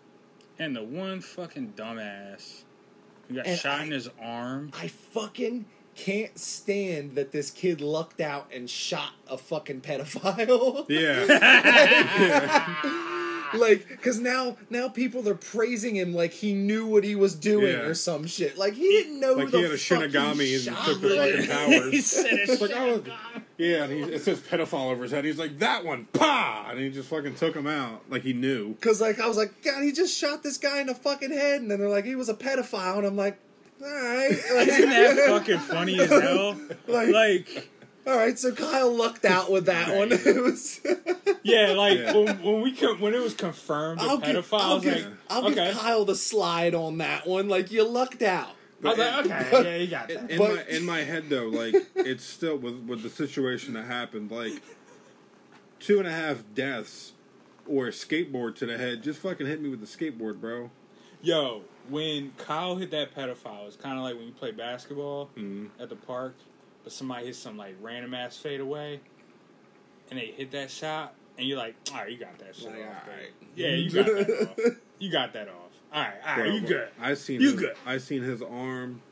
[0.61, 2.63] And the one fucking dumbass
[3.29, 4.71] who got And shot I- in his arm.
[4.75, 5.65] I fucking
[5.97, 10.87] can't stand that this kid lucked out and shot a fucking pedophile.
[10.89, 11.25] yeah,
[13.55, 17.67] like, because now now people are praising him like he knew what he was doing
[17.73, 17.81] Yeah.
[17.81, 18.57] or some shit.
[18.57, 22.07] Like he didn't know like he had a Shinigami and took the fucking he powers.
[22.07, 22.61] said It's it.
[22.61, 23.03] like, oh,
[23.61, 25.25] yeah, and he, it says pedophile over his head.
[25.25, 26.69] He's like, that one, pa!
[26.71, 28.75] And he just fucking took him out like he knew.
[28.81, 31.61] Cause like I was like, God, he just shot this guy in the fucking head,
[31.61, 33.39] and then they're like, he was a pedophile, and I'm like,
[33.83, 36.59] all right, Isn't that fucking funny as hell?
[36.87, 37.69] Like- like
[38.07, 38.39] all right.
[38.39, 40.09] So Kyle lucked out with that one.
[40.13, 40.81] It was.
[41.43, 42.13] Yeah, like Yeah.
[42.15, 44.85] When, when we con- when it was confirmed the I'll pedophile, give, I I'll, was
[44.85, 45.55] give, like, I'll okay.
[45.67, 47.49] give Kyle the slide on that one.
[47.49, 48.49] Like you lucked out.
[48.83, 50.31] I was like, okay, yeah, you got that.
[50.31, 53.85] In But- my in my head though, like it's still with with the situation that
[53.85, 54.63] happened, like
[55.79, 57.13] two and a half deaths
[57.67, 59.03] or a skateboard to the head.
[59.03, 60.71] Just fucking hit me with the skateboard, bro.
[61.23, 65.69] Yo, when Kyle hit that pedophile, it's kind of like when you play basketball Mhm.
[65.79, 66.35] at the park,
[66.83, 69.01] but somebody hits some like random ass fade away,
[70.11, 72.81] and they hit that shot, and you're like, all right, you got that shit Like,
[72.87, 73.07] off.
[73.07, 73.33] all right.
[73.55, 74.77] Yeah, you got that off.
[74.99, 75.70] You got that off.
[75.93, 76.89] All right, all right, Bro, you good.
[77.01, 77.75] I seen You his, good.
[77.85, 79.03] I seen his arm,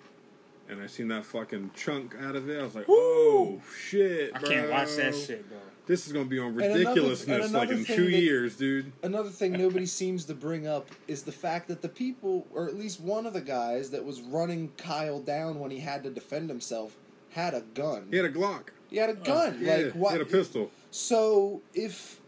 [0.68, 2.61] and I seen that fucking chunk out of it.
[2.61, 2.97] I was like, Woo!
[2.97, 4.31] oh shit!
[4.35, 5.20] I can't watch that bro.
[5.20, 5.59] shit, bro.
[5.87, 8.93] This is gonna be on And another- ridiculousness and like in two that- years, dude.
[9.03, 12.76] Another thing nobody seems to bring up is the fact that the people, or at
[12.76, 16.49] least one of the guys that was running Kyle down when he had to defend
[16.51, 16.95] himself,
[17.31, 18.09] had a gun.
[18.11, 18.64] He had a Glock.
[18.91, 19.59] He had a oh, gun.
[19.61, 20.12] Yeah, like what?
[20.12, 20.70] he had a pistol.
[20.91, 22.20] So if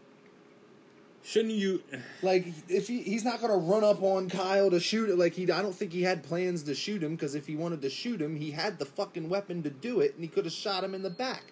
[1.23, 1.83] Shouldn't you?
[2.23, 5.43] like if he, he's not gonna run up on Kyle to shoot it, like he
[5.51, 8.21] I don't think he had plans to shoot him because if he wanted to shoot
[8.21, 10.95] him, he had the fucking weapon to do it, and he could have shot him
[10.95, 11.43] in the back.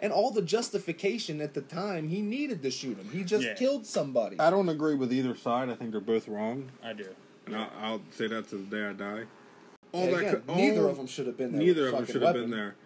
[0.00, 3.10] And all the justification at the time, he needed to shoot him.
[3.12, 3.54] He just Yeah.
[3.54, 4.38] killed somebody.
[4.38, 5.68] I don't agree with either side.
[5.68, 7.06] I think they're both wrong, I do.
[7.46, 9.24] and I'll, I'll say that to the day I die.
[9.92, 11.60] All Yeah, that again, could, neither all- of them should have been there.
[11.60, 12.76] Neither with of them should have been there.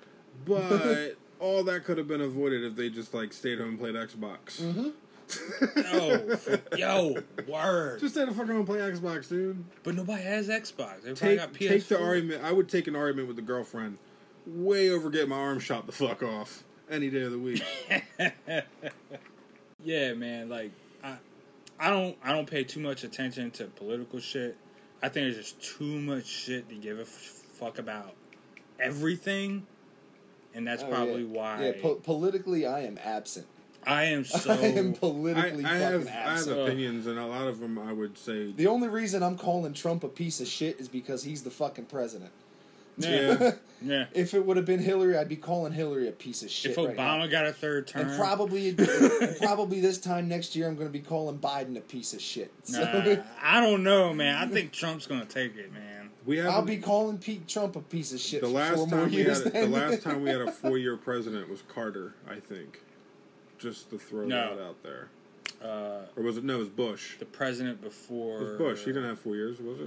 [0.47, 3.95] But all that could have been avoided if they just like stayed home and played
[3.95, 4.61] Xbox.
[4.63, 4.89] Mm-hmm.
[5.77, 6.37] Yo,
[6.77, 7.17] yo,
[7.49, 8.01] word.
[8.01, 9.65] Just stay the fuck home and play Xbox, dude.
[9.83, 10.99] but nobody has Xbox.
[11.07, 11.69] Everybody Take got PS4.
[11.69, 12.45] take the argument.
[12.45, 13.99] I would take an argument with the girlfriend.
[14.47, 17.63] Way over getting my arm shot the fuck off any day of the week.
[19.85, 20.49] yeah, man.
[20.49, 20.73] Like
[21.03, 21.17] I,
[21.79, 24.57] I don't, I don't pay too much attention to political shit.
[25.03, 28.15] I think there's just too much shit to give a fuck about
[28.81, 29.67] everything,
[30.55, 31.39] and that's Oh, probably yeah.
[31.39, 33.47] why Yeah, po- politically, I am absent.
[33.87, 34.53] I am so.
[34.53, 36.61] I am politically I fucking have I have absent.
[36.61, 38.53] opinions, and a lot of them I would say.
[38.53, 41.87] The only reason I'm calling Trump a piece of shit is because he's the fucking
[41.87, 42.31] president.
[42.99, 43.53] yeah,
[43.83, 44.05] yeah.
[44.13, 46.73] if it would have been Hillary, I'd be calling Hillary a piece of shit.
[46.73, 47.27] If right Obama now.
[47.27, 50.93] got a third term, and probably, and probably this time next year, I'm going to
[50.93, 52.53] be calling Biden a piece of shit.
[52.65, 54.37] So Nah, I don't know, man.
[54.37, 56.11] I think Trump's gonna take it, man.
[56.27, 58.87] We have I'll be calling Pete Trump a piece of shit the for last four
[58.87, 61.63] more time we had a, the last time we had a four year president was
[61.75, 62.81] Carter, I think.
[63.63, 64.57] Just to throw No.
[64.57, 65.09] that out there,
[65.63, 66.43] Uh, or was it?
[66.45, 67.17] No, it was Bush.
[67.19, 68.81] the president It before was Bush.
[68.81, 69.83] He didn't have four years, was it?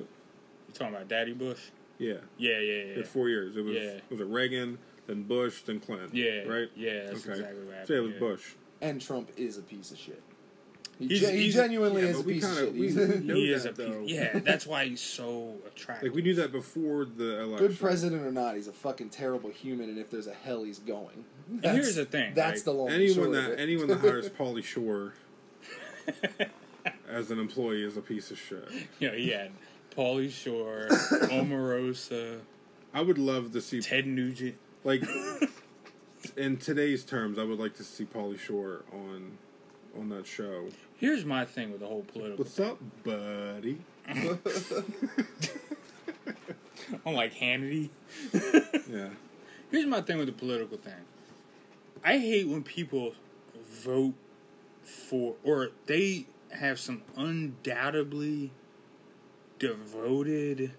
[0.67, 1.59] You're talking about Daddy Bush?
[1.97, 2.95] Yeah, Yeah, yeah, he yeah.
[2.97, 3.57] had four years.
[3.57, 3.99] It was Yeah.
[4.09, 4.77] was it Reagan,
[5.07, 6.09] then Bush, then Clinton.
[6.13, 6.69] Yeah, right.
[6.75, 7.31] Yeah, that's Okay.
[7.31, 7.87] exactly what happened.
[7.87, 8.19] So yeah, it was yeah.
[8.19, 8.53] Bush.
[8.81, 10.21] and Trump is a piece of shit.
[10.99, 12.73] He, He's- gen- he he's- genuinely yeah, is a but we piece kinda- of shit.
[12.79, 13.85] we- He's- know he is that, a piece.
[13.93, 14.03] though.
[14.05, 16.07] Yeah, that's why he's so attractive.
[16.09, 17.67] Like we knew that before the election.
[17.67, 20.79] Good president or not, he's a fucking terrible human, and if there's a hell, he's
[20.79, 21.25] going.
[21.47, 25.13] And That's- here's the thing, That's the long Anyone that anyone that hires Pauly Shore
[27.09, 28.67] as an employee is a piece of shit.
[28.99, 29.47] Yeah, yeah.
[29.95, 32.39] Pauly Shore, Omarosa,
[32.93, 34.55] I would love to see Ted Nugent.
[34.83, 35.03] like
[36.35, 37.37] in today's terms.
[37.39, 39.37] I would like to see Pauly Shore on
[39.97, 40.67] on that show.
[40.97, 42.43] Here's my thing with the whole political.
[42.43, 43.77] What's up, buddy?
[47.05, 47.89] I'm like Hannity.
[48.91, 49.09] Yeah.
[49.71, 50.93] Here's my thing with the political thing.
[52.05, 53.15] I hate when people
[53.67, 54.13] vote
[54.83, 58.51] for, or they have some undoubtedly
[59.57, 60.71] devoted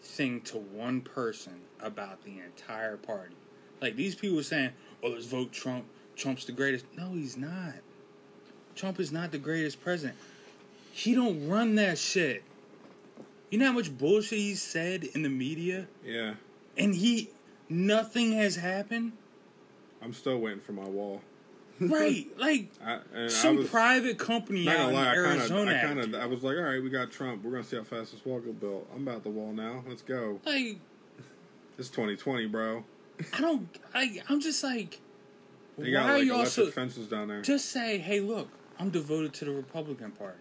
[0.00, 3.34] thing to one person about the entire party.
[3.82, 4.70] Like these people saying,
[5.02, 5.86] "Oh, let's vote Trump.
[6.14, 7.74] Trump's the greatest." No, he's not.
[8.76, 10.16] Trump is not the greatest president.
[10.92, 12.44] He don't run that shit.
[13.50, 16.34] You know how much bullshit he said in the media, Yeah.
[16.76, 17.30] and he
[17.68, 19.12] nothing has happened.
[20.02, 21.20] I'm still waiting for my wall.
[21.80, 25.32] Right, like I, some was, private company Not out gonna in lie, I kind of,
[25.38, 25.70] Arizona.
[25.70, 27.44] I kind of, I was like, all right, we got Trump.
[27.44, 28.88] We're gonna see how fast this wall get built.
[28.92, 29.84] I'm about the wall now.
[29.86, 30.40] Let's go.
[30.44, 30.78] like
[31.78, 32.82] It's 2020, bro.
[33.32, 33.68] I don't.
[33.94, 34.98] I I'm just like,
[35.76, 37.42] They why got are like you electric also fences down there.
[37.42, 38.48] just say, hey, look,
[38.80, 40.38] I'm devoted to the Republican Party.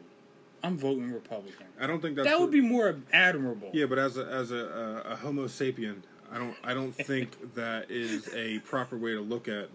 [0.63, 1.67] I'm voting Republican.
[1.79, 3.69] I don't think that's That would be more admirable.
[3.73, 5.97] Yeah, but as a as a, a, a Homo sapien,
[6.31, 9.69] I don't I don't think that is a proper way to look at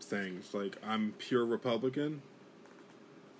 [0.00, 0.54] things.
[0.54, 2.22] Like I'm pure Republican.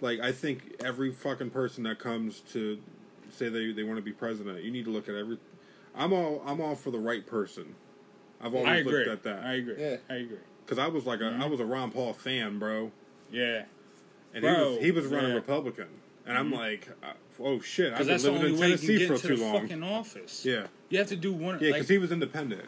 [0.00, 2.78] Like I think every fucking person that comes to
[3.30, 5.38] say they they want to be president, you need to look at every.
[5.94, 7.74] I'm all I'm all for the right person.
[8.40, 8.92] I've always I agree.
[9.04, 9.74] looked at that I agree.
[9.78, 9.96] Yeah.
[10.08, 10.38] I agree.
[10.64, 11.50] because I was like a I Mhm.
[11.50, 12.92] was a Ron Paul fan, bro,
[13.32, 13.64] Yeah,
[14.32, 15.36] and Bro, he was he was running yeah.
[15.36, 15.88] Republican,
[16.26, 19.60] and I'm like, uh, oh shit, I've been living in Tennessee for too long.
[19.62, 20.44] fucking office.
[20.44, 21.58] Yeah, you have to do one.
[21.60, 22.64] yeah, like, because he was independent.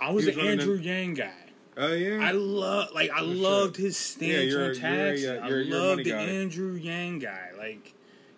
[0.00, 1.32] I was he an Andrew in- Yang guy.
[1.76, 3.34] Oh yeah, I love, like, I For sure.
[3.34, 5.28] loved his stance Yeah, you're- on you're a- taxes.
[5.28, 6.22] I you're- you're a loved the guy.
[6.22, 7.50] Andrew Yang guy.
[7.58, 7.93] Like,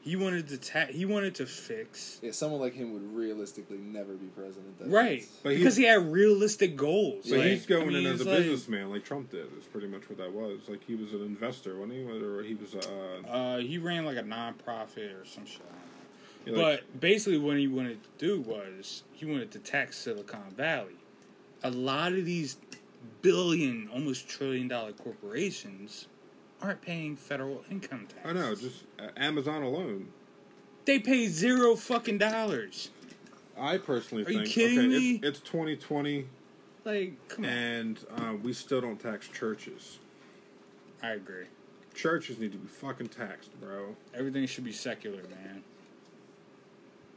[0.07, 4.12] he wanted to ta- he wanted to fix Yeah, someone like him would realistically never
[4.15, 4.78] be president.
[4.78, 7.27] That's- right But because he had realistic goals.
[7.28, 9.47] But Like, he's going I mean, in as a like- businessman, like Trump did.
[9.59, 10.61] Is pretty much what that was.
[10.69, 12.05] Like he was an investor, wasn't he?
[12.05, 15.62] Whether he was, uh, Uh, he ran like a nonprofit or some shit.
[15.69, 16.62] I don't know.
[16.62, 20.53] yeah, like- But basically, what he wanted to do was he wanted to tax Silicon
[20.57, 20.95] Valley.
[21.65, 22.59] A lot of these
[23.23, 26.07] billion, almost trillion dollar corporations
[26.62, 28.27] aren't paying federal income tax.
[28.28, 30.09] I know, just uh, Amazon alone.
[30.85, 32.91] they pay zero fucking dollars.
[33.59, 35.11] I personally Are you kidding okay, me?
[35.23, 36.27] It's, it's 2020,
[36.85, 37.51] Like, come on.
[37.51, 39.99] and uh, we still don't tax churches.
[41.03, 41.47] I agree.
[41.95, 43.97] Churches need to be fucking taxed, bro.
[44.15, 45.62] Everything should be secular, man.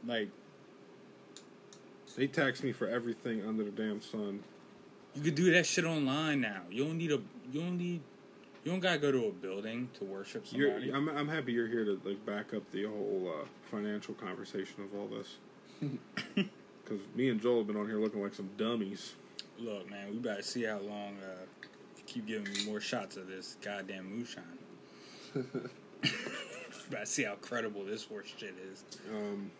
[0.06, 0.30] Like,
[2.16, 4.42] They tax me for everything under the damn sun.
[5.14, 6.62] you could do that shit online now.
[6.70, 7.20] You don't need a.
[7.52, 8.00] You don't need.
[8.64, 10.92] You don't gotta go to a building to worship You're, somebody.
[10.92, 14.98] I'm, I'm happy you're here to like back up the whole uh, financial conversation of
[14.98, 15.96] all this.
[16.82, 19.14] Because me and Joel have been on here looking like some dummies.
[19.60, 21.44] Look, man, we better see how long uh,
[21.96, 24.42] you keep giving me more shots of this goddamn moonshine.
[26.90, 28.84] better see how credible this horse shit is.
[29.14, 29.52] Um,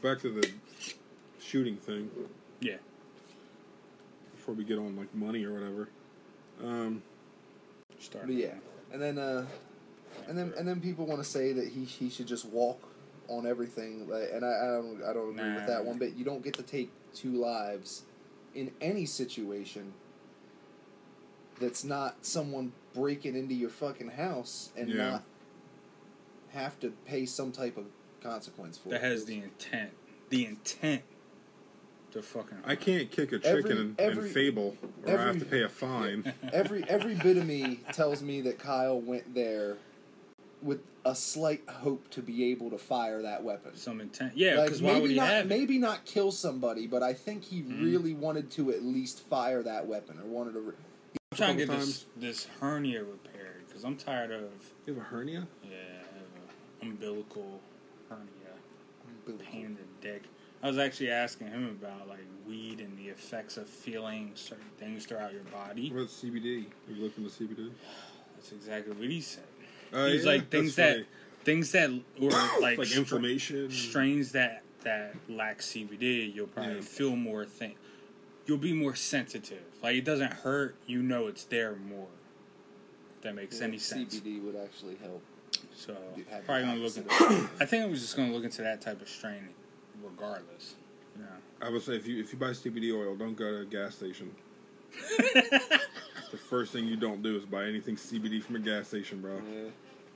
[0.00, 0.48] back to the
[1.40, 2.08] shooting thing
[2.60, 2.76] Yeah.
[4.36, 5.88] before we get on like money or whatever.
[6.62, 7.02] Um,
[8.06, 8.26] Start.
[8.26, 8.54] But yeah,
[8.92, 9.46] and then uh,
[10.28, 12.80] and then and then people want to say that he he should just walk
[13.28, 14.08] on everything.
[14.08, 16.14] Like, and I, I don't I don't agree with that one bit.
[16.14, 18.02] You don't get to take two lives
[18.54, 19.92] in any situation
[21.60, 25.10] that's not someone breaking into your fucking house and Yeah.
[25.10, 25.22] not
[26.50, 27.86] have to pay some type of
[28.22, 29.10] consequence for That it.
[29.10, 29.90] has the intent.
[30.28, 31.02] The intent
[32.12, 32.58] to fucking.
[32.64, 34.76] I can't kick a chicken in, every- in Fable,
[35.06, 36.32] or I have to pay a fine.
[36.52, 39.76] every every bit of me tells me that Kyle went there
[40.62, 43.76] with a slight hope to be able to fire that weapon.
[43.76, 44.32] Some intent.
[44.36, 45.48] Yeah, Like, why maybe would he not, have it?
[45.48, 47.82] maybe not kill somebody, but I think he Mhm.
[47.84, 50.60] really wanted to at least fire that weapon or wanted to.
[50.60, 50.74] Re-
[51.32, 54.50] I'm trying to get couple this, this hernia repaired because I'm tired of
[54.86, 55.46] You have a hernia?
[55.62, 57.60] yeah I have a umbilical
[58.08, 58.30] hernia.
[59.44, 60.22] pain in the dick.
[60.66, 65.06] I was actually asking him about like weed and the effects of feeling certain things
[65.06, 65.90] throughout your body.
[65.90, 66.64] What about CBD?
[66.88, 67.70] Have you looked into CBD?
[68.34, 69.44] That's exactly what he said.
[69.92, 71.06] Uh, He's yeah, like things that's that
[71.44, 71.90] things that
[72.20, 72.30] or
[72.60, 73.70] like, like stra- inflammation.
[73.70, 76.80] strains that that lack CBD, you'll probably Yeah.
[76.80, 77.76] feel more thing.
[78.46, 79.62] You'll be more sensitive.
[79.84, 80.74] Like it doesn't hurt.
[80.88, 82.08] You know it's there more.
[83.18, 84.18] If that makes any sense.
[84.18, 85.22] CBD would actually help.
[85.76, 85.94] So
[86.44, 86.96] probably gonna look.
[86.96, 87.08] Into,
[87.60, 89.48] I think I was just gonna look into that type of strain,
[90.02, 90.74] regardless.
[91.18, 91.24] Yeah.
[91.62, 93.94] I would say if you if you buy CBD oil, don't go to a gas
[93.94, 94.30] station.
[95.18, 99.36] the first thing you don't do is buy anything CBD from a gas station, bro.
[99.36, 99.68] Yeah.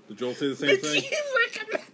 [0.08, 0.94] Did Joel say the same thing?
[0.94, 1.16] Did he
[1.46, 1.84] recommend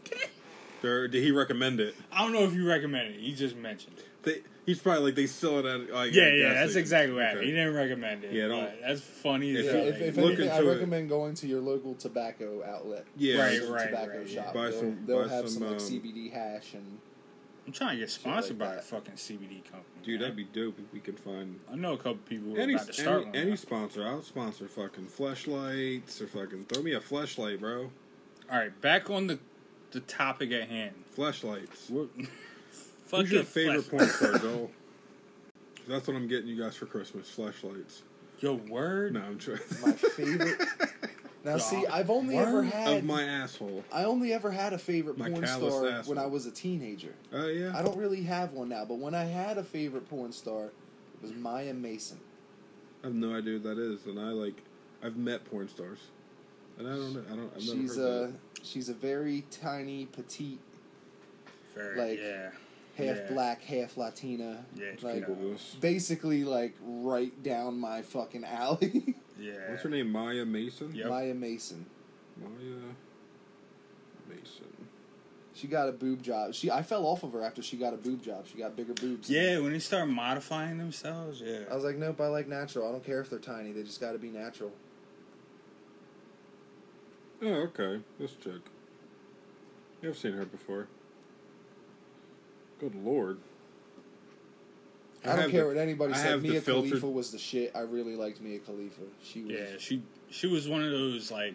[0.85, 1.95] Or did he recommend it?
[2.13, 3.21] I don't know if you recommend it.
[3.21, 4.05] He just mentioned it.
[4.23, 6.77] They, he's probably like they sell it at like Yeah, at yeah, gas that's stations.
[6.77, 7.39] exactly what happened.
[7.41, 7.47] Okay.
[7.51, 8.33] He didn't recommend it.
[8.33, 9.57] Yeah, don't- that's funny.
[9.57, 10.75] as If Yeah, if, if Look anything, I into it.
[10.75, 13.05] recommend going to your local tobacco outlet.
[13.17, 14.45] Yeah, Right, right, tobacco right, yeah.
[14.45, 14.55] shop.
[14.55, 16.99] Buy they'll, some- they'll buy have some, some, like um, CBD hash and
[17.67, 19.83] I'm trying to get sponsored like by a fucking CBD company.
[20.05, 20.31] dude, man.
[20.31, 22.75] that'd be dope if we could find I know a couple people who are any
[22.75, 23.37] about to start any, one.
[23.37, 23.57] any now.
[23.57, 24.07] sponsor.
[24.07, 27.91] I'll sponsor fucking flashlights or fucking throw me a flashlight, bro.
[28.51, 29.39] All right, back on the
[29.91, 30.95] the topic at hand.
[31.13, 31.91] Flashlights.
[31.91, 32.07] We're,
[33.11, 34.71] Who's your favorite flesh- porn star, Joel?
[35.77, 37.29] 'Cause That's what I'm getting you guys for Christmas.
[37.31, 38.03] Flashlights.
[38.41, 39.15] Yo, word.
[39.15, 39.59] No, I'm trying.
[39.85, 40.61] my favorite.
[41.47, 43.85] now, see, I've only ever Word had of my asshole.
[43.93, 46.15] I only ever had a favorite My porn callous star asshole.
[46.15, 47.15] when I was a teenager.
[47.33, 47.73] Oh yeah.
[47.77, 50.73] I don't really have one now, but when I had a favorite porn star, it
[51.23, 52.21] was Maya Mason.
[53.03, 54.63] I have no idea what that is, and I like.
[55.03, 56.01] I've met porn stars,
[56.79, 57.15] and I don't.
[57.15, 57.23] know.
[57.33, 57.53] I don't.
[57.57, 58.67] I've never she's heard a that.
[58.67, 60.59] she's a very tiny, petite,
[61.75, 62.51] Very, like, yeah,
[62.97, 63.27] half Yeah.
[63.33, 64.65] black, half Latina.
[64.75, 65.77] Yeah, it's like Google this.
[65.81, 69.15] basically like right down my fucking alley.
[69.39, 69.71] yeah.
[69.71, 70.11] What's her name?
[70.11, 70.95] Maya Mason.
[70.95, 71.09] Yep.
[71.09, 71.87] Maya Mason.
[72.37, 72.77] Maya
[74.29, 74.89] Mason.
[75.55, 76.53] She got a boob job.
[76.53, 78.47] She I fell off of her after she got a boob job.
[78.47, 79.31] She got bigger boobs.
[79.31, 81.61] Yeah, when they start modifying themselves, yeah.
[81.71, 82.87] I was like, nope, I like natural.
[82.87, 83.73] I don't care if they're tiny.
[83.73, 84.73] They just got to be natural.
[87.43, 88.01] Oh, okay.
[88.19, 88.61] Let's check.
[90.03, 90.89] Yeah, I've seen her before.
[92.79, 93.39] Good lord.
[95.33, 96.31] I, don't care the- what anybody I said.
[96.33, 97.73] have the Mia filtered- Khalifa was the shit.
[97.75, 99.03] I really liked Mia Khalifa.
[99.23, 99.53] She was.
[99.53, 101.55] yeah, she she was one of those like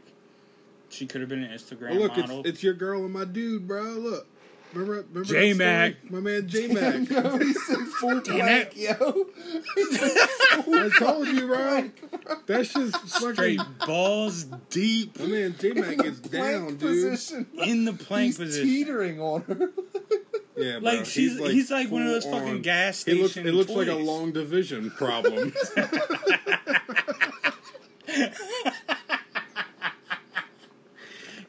[0.90, 2.42] she could have been an Instagram Oh, look, it's, model.
[2.46, 3.82] it's your girl and my dude, bro.
[3.84, 4.28] Look.
[4.74, 6.10] Remember, remember J Mac.
[6.10, 7.10] My man J Mac.
[7.10, 8.98] yo, he's in full Damn blank, it.
[8.98, 9.12] yo.
[10.64, 11.58] Full I told you, bro.
[11.58, 12.36] blank, bro.
[12.46, 13.76] That's just Straight fucking.
[13.86, 16.80] balls deep My man J Mac In the gets down, dude.
[16.80, 17.48] position.
[17.66, 18.66] in the plank he's position.
[18.66, 19.72] teetering on her.
[20.56, 20.92] Yeah, bro.
[20.92, 23.22] Like she's he's like, one of those fucking on- gas station.
[23.22, 23.38] looks.
[23.38, 25.54] It looks like a long division problem.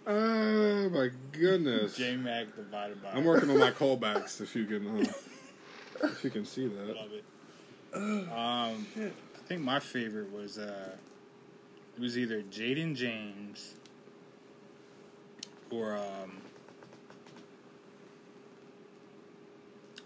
[0.07, 1.97] oh my goodness!
[1.97, 3.11] J Mac divided by.
[3.11, 4.41] I'm working on my callbacks.
[4.41, 5.13] If you can, uh,
[6.05, 6.97] if you can see that.
[6.97, 7.25] Love it.
[7.95, 10.97] Um, I think my favorite was uh,
[11.97, 13.73] it was either Jayden Jaymes
[15.71, 16.39] or um,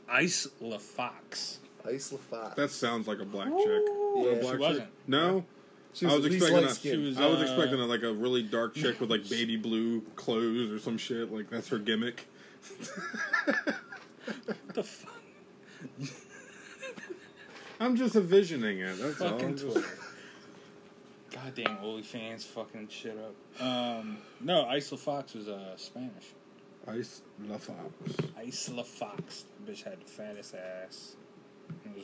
[0.08, 1.58] Ice LaFox.
[1.86, 2.54] Ice LaFox.
[2.56, 3.82] That sounds like a black chick.
[4.16, 4.22] Yeah.
[4.22, 4.60] A She black chick?
[4.60, 4.88] wasn't.
[5.06, 5.44] No,
[5.92, 6.92] she I was at least expecting.
[6.92, 6.94] A.
[6.96, 9.56] She was, I was uh, expecting a, like a really dark chick with like baby
[9.56, 11.32] blue clothes or some shit.
[11.32, 12.26] Like that's her gimmick.
[14.26, 15.12] What the fuck?
[17.80, 18.98] I'm just envisioning it.
[18.98, 19.30] That's all.
[19.30, 19.84] Fucking I'm Twitter.
[21.30, 23.62] Goddamn OnlyFans fucking shit up.
[23.62, 26.32] Um, no, Ice LaFox was uh, Spanish.
[26.88, 27.76] Ice La Fox.
[28.38, 29.44] Ice LaFox.
[29.66, 31.16] That bitch had the fattest ass.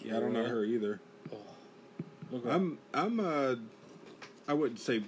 [0.04, 1.00] Yeah, I don't know her either.
[1.32, 1.36] Oh.
[2.32, 2.46] Look.
[2.46, 3.54] I'm I'm uh
[4.48, 5.04] I wouldn't say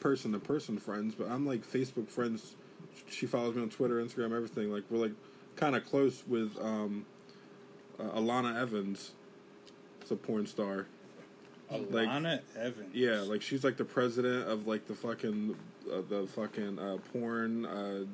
[0.00, 2.54] person to person friends, but I'm like Facebook friends.
[3.10, 4.70] She follows me on Twitter, Instagram, everything.
[4.72, 5.12] Like we're like
[5.56, 7.04] kind of close with um
[7.98, 9.12] uh, Alana Evans.
[10.00, 10.86] It's a porn star.
[11.70, 12.94] like- Alana Evans.
[12.94, 15.56] Yeah, like she's like the president of like the fucking
[15.92, 18.04] uh, the fucking uh, porn uh,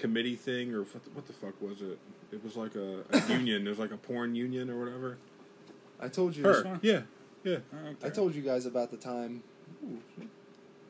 [0.00, 1.98] committee thing or what the, what the fuck was it?
[2.32, 3.64] It was like a, a union.
[3.64, 5.18] There's like a porn union or whatever.
[6.00, 6.44] I told you.
[6.44, 6.80] Her, one?
[6.82, 7.02] yeah,
[7.44, 8.06] yeah, Okay.
[8.06, 9.42] I told you guys about the time.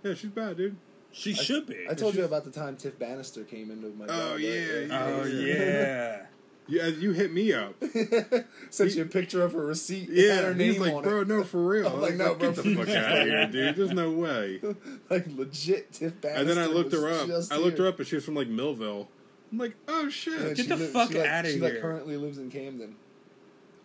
[0.05, 0.15] yeah.
[0.15, 0.77] She's bad, dude.
[1.13, 1.87] she should be.
[1.91, 4.07] I told you about the time Tiff Bannister came into my.
[4.09, 5.05] Oh, yeah, yeah.
[5.05, 6.23] oh yeah.
[6.71, 7.75] Yeah, you hit me up.
[8.71, 10.09] Sent you a picture of her receipt.
[10.11, 11.29] Yeah, had her he's name like, on bro, it.
[11.29, 11.87] no, for real.
[11.89, 12.51] I'm I like, was no, get bro.
[12.53, 13.77] the fuck out of here, dude.
[13.77, 14.61] There's no way.
[15.11, 16.41] like legit Tiff Bannister.
[16.41, 17.29] And then I looked her up.
[17.51, 19.09] I looked her up, and she was from like Millville.
[19.53, 20.57] I'm like, oh And shit.
[20.57, 22.95] Get the li- fuck she, like, outta She like currently lives in Camden.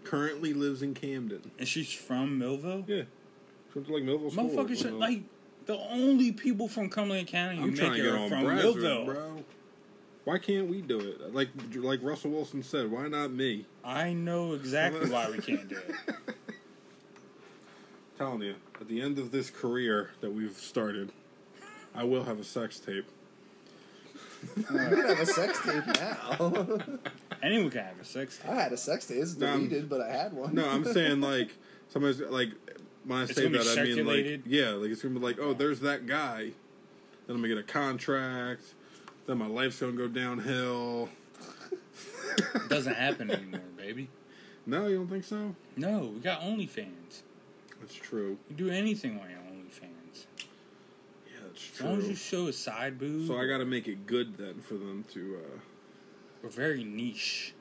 [0.04, 1.52] Currently lives in Camden.
[1.58, 2.86] And she's from Millville.
[2.88, 3.04] Yeah,
[3.74, 4.50] she went to like Millville school.
[4.50, 5.24] Motherfuckers or should like
[5.66, 8.30] the only people from Cumberland County who I'm make trying to it get are on
[8.30, 9.06] from Millville.
[9.06, 9.44] bro.
[10.26, 11.34] Why can't we do it?
[11.34, 13.66] Like like Russell Wilson said, why not me?
[13.84, 15.96] I know exactly why we can't do it.
[18.18, 21.12] Telling you, at the end of this career that we've started,
[21.94, 23.06] I will have a sex tape.
[24.56, 26.80] You can have a sex tape now.
[27.44, 28.52] Anyone can have a sex tape.
[28.52, 29.18] I had a sex tape.
[29.18, 30.56] It's No, I'm- deleted, but I had one.
[30.56, 31.52] No, I'm saying like
[31.90, 32.50] somebody's like
[33.06, 34.44] when I It's say gonna be that I mean like circulated?
[34.48, 36.52] yeah, like it's gonna be like oh there's that guy.
[37.28, 38.64] Then I'm gonna get a contract.
[39.28, 41.10] Then my life's gonna go downhill.
[42.38, 44.10] It doesn't happen anymore, baby.
[44.66, 45.56] No, you don't think so?
[45.78, 47.22] No, we got OnlyFans.
[47.80, 48.38] That's true.
[48.50, 50.26] You do anything on your OnlyFans.
[51.28, 52.16] Yeah, that's As long as you true.
[52.16, 55.38] show a side boob, So I got to make it good then for them to.
[55.46, 55.60] uh
[56.44, 57.54] we're very niche.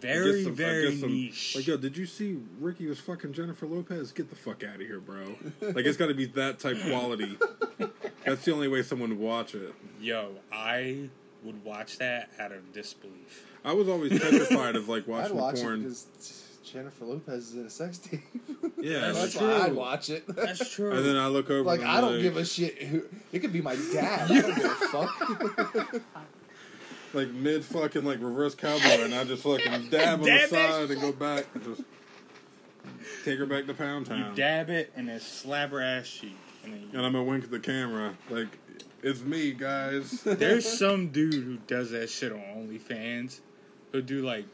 [0.00, 1.54] Very, some- very some- niche.
[1.56, 4.10] Like, yo, did you see Ricky was fucking Jennifer Lopez?
[4.12, 5.36] Get the fuck out of here, bro.
[5.60, 7.36] like, it's got to be that type quality.
[8.26, 9.72] That's the only way someone would watch it.
[10.00, 11.08] Yo, I
[11.44, 13.46] would watch that out of disbelief.
[13.64, 15.82] I was always petrified of like I'd watching watch it porn.
[15.82, 18.20] because Jennifer Lopez is in a sex tape.
[18.78, 20.24] Yeah, That's That's like, why I'd watch it.
[20.28, 20.92] That's true.
[20.92, 21.62] and then I look over.
[21.62, 23.04] like and I don't give a shit who.
[23.32, 24.30] It could be my dad.
[24.30, 26.02] I don't give a fuck.
[27.14, 30.70] like mid fucking like reverse cowboy, and I just fucking dab on the Dab that
[30.70, 31.82] side and go back and just
[33.24, 34.18] take her back to Pound Town.
[34.18, 34.34] you Town.
[34.34, 36.36] dab it and then slap her ass cheek.
[36.66, 38.48] And and I'm gonna wink at the camera like
[39.02, 40.20] it's me, guys.
[40.24, 43.40] There's some dude who does that shit on OnlyFans.
[43.92, 44.46] He'll do like,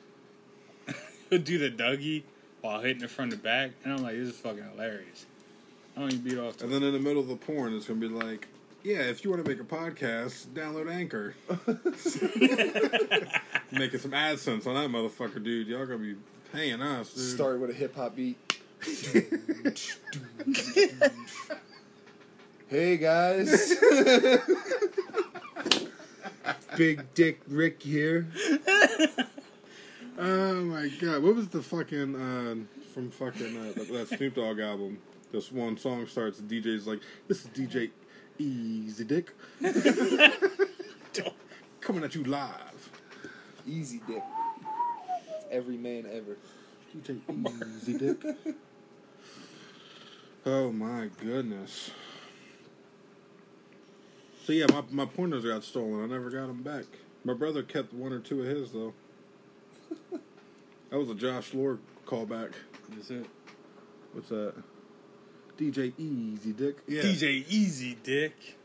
[1.30, 2.22] he'll do the Dougie
[2.60, 5.26] while hitting it from the back, and I'm like, this is fucking hilarious.
[5.96, 7.86] I don't even beat off to And then in the middle of the porn, it's
[7.86, 8.48] gonna be like,
[8.82, 11.34] yeah, if you want to make a podcast, download Anchor.
[13.70, 15.68] Making some AdSense on that motherfucker, dude.
[15.68, 16.16] Y'all gonna be
[16.52, 17.34] paying us, dude.
[17.34, 18.36] Start with a hip hop beat.
[22.72, 23.74] Hey guys.
[26.76, 28.26] Big Dick Rick here.
[30.18, 32.54] Oh my god, what was the fucking uh,
[32.92, 34.98] from fucking uh, that- that Snoop Dogg album?
[35.32, 36.38] This one song starts.
[36.38, 37.90] The DJ's like, "This is DJ
[38.38, 39.32] Easy Dick
[41.80, 42.90] coming at you live."
[43.66, 44.22] Easy Dick.
[45.50, 46.36] Every man ever.
[46.94, 47.18] DJ
[47.78, 48.22] Easy Dick.
[50.44, 51.90] Oh my goodness.
[54.44, 56.02] So yeah, my my pointers got stolen.
[56.02, 56.84] I never got them back.
[57.24, 58.94] My brother kept one or two of his though.
[60.90, 62.52] That was a Josh Lord callback.
[63.00, 63.24] Is it
[64.12, 64.52] What's that?
[65.56, 66.76] DJ Easy Dick.
[66.86, 67.00] Yeah.
[67.00, 68.58] DJ Easy Dick?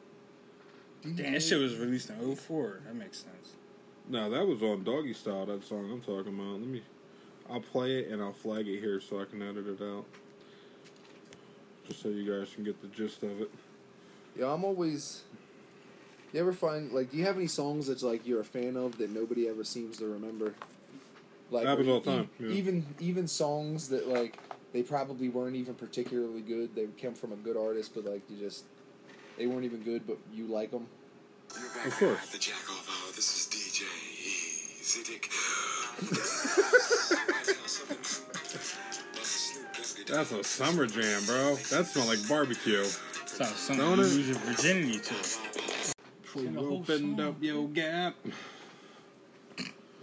[1.03, 2.81] Damn, that shit was released in 04.
[2.85, 3.53] That makes sense.
[4.09, 5.45] No, that was on Doggy Style.
[5.45, 6.59] That song I'm talking about.
[6.59, 6.83] Let me.
[7.49, 10.03] I'll play it and I'll flag it here so I can edit it out.
[11.87, 13.51] Just so you guys can get the gist of it.
[14.37, 15.23] Yeah, I'm always.
[16.33, 17.11] You ever find like?
[17.11, 19.97] Do you have any songs that's like you're a fan of that nobody ever seems
[19.97, 20.53] to remember?
[21.49, 22.49] Like Happens all the time, e- yeah.
[22.55, 24.37] Even even songs that like
[24.73, 26.75] they probably weren't even particularly good.
[26.75, 28.65] They came from a good artist, but like you just
[29.37, 30.87] they weren't even good, but you like them.
[31.85, 32.29] Of course.
[32.31, 33.13] the Jack Off Hour.
[33.15, 33.85] This is DJ
[34.81, 35.31] Easy Dick.
[40.07, 41.55] That's a summer jam, bro.
[41.69, 42.83] That smells like barbecue.
[43.25, 44.25] Sounds something Don't you it?
[44.27, 45.15] your virginity to.
[46.37, 48.15] You opened up your gap.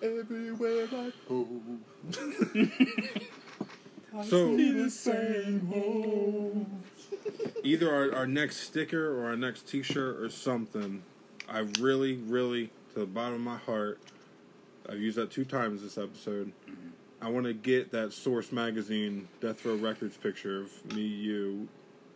[0.02, 1.46] Everywhere I go.
[4.24, 6.66] So the same
[7.62, 11.02] either our, our next sticker or our next T-shirt or something.
[11.48, 13.98] I really, really, to the bottom of my heart,
[14.88, 16.52] I've used that two times this episode.
[17.20, 21.68] I want to get that Source Magazine Death Row Records picture of me, you,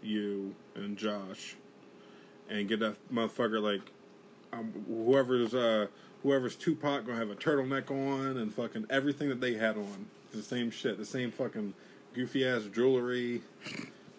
[0.02, 1.56] you, and Josh,
[2.48, 3.80] and get that motherfucker like
[4.52, 5.86] um, whoever's uh
[6.22, 10.06] whoever's Tupac gonna have a turtleneck on and fucking everything that they had on.
[10.32, 11.74] The same shit, the same fucking
[12.14, 13.42] goofy ass jewelry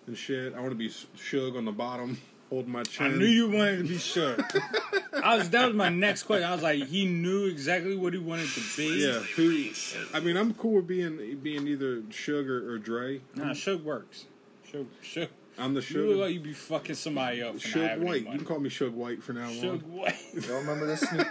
[0.07, 0.53] and shit.
[0.53, 2.19] I want to be Suge on the bottom,
[2.49, 3.05] holding my chin.
[3.05, 4.41] I knew you wanted to be shook.
[5.23, 6.47] I was that was my next question.
[6.47, 9.03] I was like, he knew exactly what he wanted to be.
[9.05, 9.69] Yeah, who?
[10.13, 13.21] I mean, I'm cool with being being either Suge or, or Dre.
[13.35, 14.25] Nah, shook works.
[14.69, 15.29] Shook, shook.
[15.59, 16.33] I'm the You look like Suge.
[16.35, 18.23] you be fucking somebody up for not Suge White.
[18.23, 19.79] You can call me Suge White for now Suge on.
[19.79, 20.15] White.
[20.47, 20.99] Y'all remember this?
[21.09, 21.27] Snoop?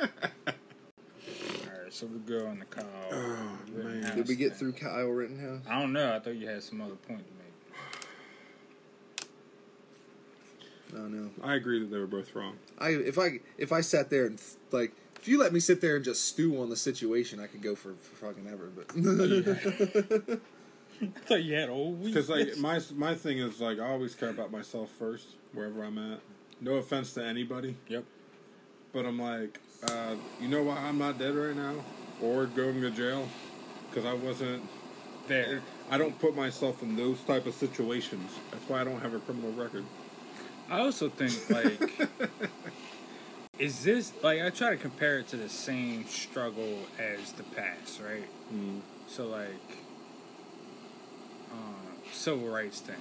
[0.00, 2.84] Alright, so we go on the call.
[3.12, 4.16] Oh, man.
[4.16, 5.60] Did we get through Kyle Rittenhouse?
[5.68, 6.14] I don't know.
[6.14, 7.38] I thought you had some other point to make.
[10.94, 11.30] No, no.
[11.42, 12.58] I agree that they were both wrong.
[12.78, 14.38] I if I if I sat there and
[14.72, 17.62] like if you let me sit there and just stew on the situation, I could
[17.62, 18.70] go for, for fucking ever.
[18.74, 18.88] But
[21.16, 22.14] I thought you had a whole week.
[22.14, 25.98] Because like my my thing is like I always care about myself first wherever I'm
[25.98, 26.20] at.
[26.60, 28.04] No offense to anybody, Yep.
[28.92, 29.58] but I'm like,
[29.90, 31.74] uh, you know why I'm not dead right now
[32.20, 33.28] or going to jail?
[33.90, 34.62] Because I wasn't.
[35.28, 35.60] There.
[35.90, 38.32] I don't put myself in those type of situations.
[38.50, 39.84] That's why I don't have a criminal record.
[40.68, 42.10] I also think like
[43.58, 48.00] is this like I try to compare it to the same struggle as the past,
[48.00, 48.28] right?
[48.52, 48.80] Mm.
[49.06, 49.78] So like
[51.52, 52.96] uh, civil rights thing.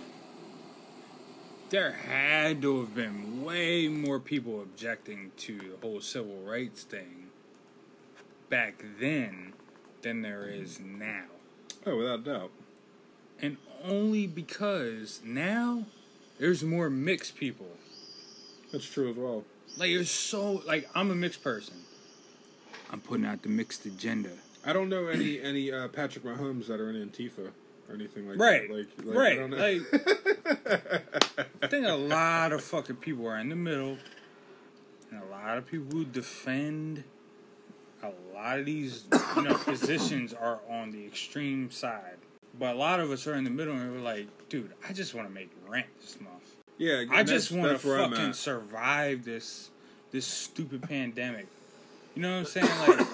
[1.70, 7.28] there had to have been way more people objecting to the whole civil rights thing
[8.50, 9.54] back then
[10.02, 11.26] than there is now.
[11.86, 12.52] Oh, without doubt.
[13.42, 15.86] And only because now
[16.40, 17.68] there's more mixed people.
[18.72, 19.46] That's true as well.
[19.78, 21.76] Like there's so like I'm a mixed person.
[22.92, 24.32] I'm putting out the mixed agenda.
[24.66, 27.52] I don't know any any uh, Patrick Mahomes that are in Antifa
[27.92, 28.68] or anything like Right.
[28.68, 28.78] that.
[28.78, 29.40] Like, like right.
[29.40, 29.46] I.
[29.46, 29.82] Like
[31.62, 33.98] I think a lot of fucking people are in the middle.
[35.12, 37.04] And a lot of people who defend
[38.02, 39.04] a lot of these
[39.36, 42.18] you know positions are on the extreme side.
[42.58, 45.14] But a lot of us are in the middle and we're like, dude, I just
[45.14, 46.56] want to make rent this month.
[46.78, 49.70] yeah, I just want to that's where I'm fucking survive this
[50.12, 51.48] this stupid pandemic.
[52.16, 52.68] You know what I'm saying?
[52.88, 53.08] Like,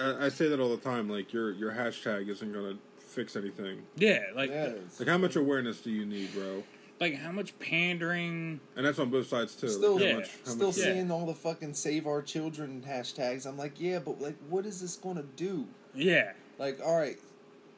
[0.00, 1.08] I, I say that all the time.
[1.08, 2.76] Like your your hashtag isn't gonna
[3.18, 3.82] fix anything.
[3.96, 6.62] yeah, like, Yeah, it's- Like how much awareness do you need, bro?
[7.00, 8.58] like how much pandering?
[8.76, 9.68] And that's on both sides too.
[9.68, 10.14] Still, like, how Yeah.
[10.16, 10.84] much, how still much, Yeah.
[10.84, 13.46] seeing all the fucking save our children hashtags.
[13.46, 15.66] I'm like, yeah, but like, what is this gonna do?
[15.94, 17.18] Yeah, Like, all right,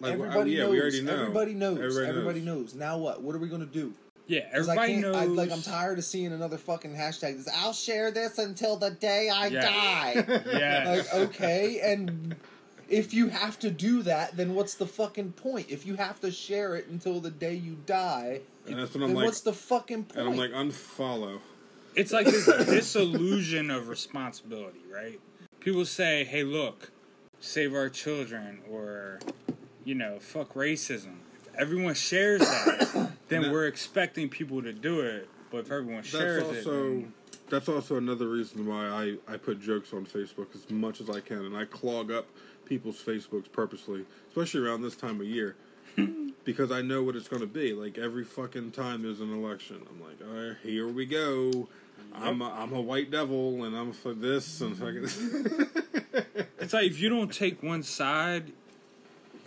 [0.00, 0.70] Like, well, everybody yeah, knows.
[0.72, 1.12] we already know.
[1.20, 1.78] Everybody knows.
[1.78, 2.72] Everybody Everybody, knows.
[2.72, 2.74] knows.
[2.74, 3.22] Now what?
[3.22, 3.92] What are we gonna do?
[4.26, 4.42] yeah.
[4.54, 5.02] 'Cause I Everybody can't.
[5.02, 5.16] knows.
[5.16, 7.36] I, like, I'm tired of seeing another fucking hashtag.
[7.44, 9.60] That's, I'll share this until the day I Yeah.
[9.60, 10.42] die.
[10.60, 12.36] Yeah, like, okay, and
[12.90, 15.66] if you have to do that, then what's the fucking point?
[15.70, 19.08] If you have to share it until the day you die, And that's what I'm
[19.10, 19.24] then like.
[19.26, 20.18] what's the fucking point?
[20.18, 21.40] and I'm like unfollow.
[21.94, 25.20] it's like this disillusion of responsibility, right?
[25.60, 26.90] People say, "Hey, look,
[27.38, 29.20] save our children," or
[29.84, 35.00] you know, "Fuck racism." If everyone shares that, then that- we're expecting people to do
[35.00, 35.28] it.
[35.50, 37.12] But if everyone shares That's it, also then-
[37.50, 41.18] that's also another reason why I, I put jokes on Facebook as much as I
[41.20, 42.26] can, and I clog up
[42.70, 45.56] people's Facebooks purposely, especially around this time of year,
[46.44, 47.74] because I know what it's going to be.
[47.74, 51.68] Like every fucking time there's an election, I'm like, all right, here we go.
[52.14, 55.66] I'm a, I'm a white devil, and I'm for this and fucking.
[56.60, 58.52] It's like if you don't take one side,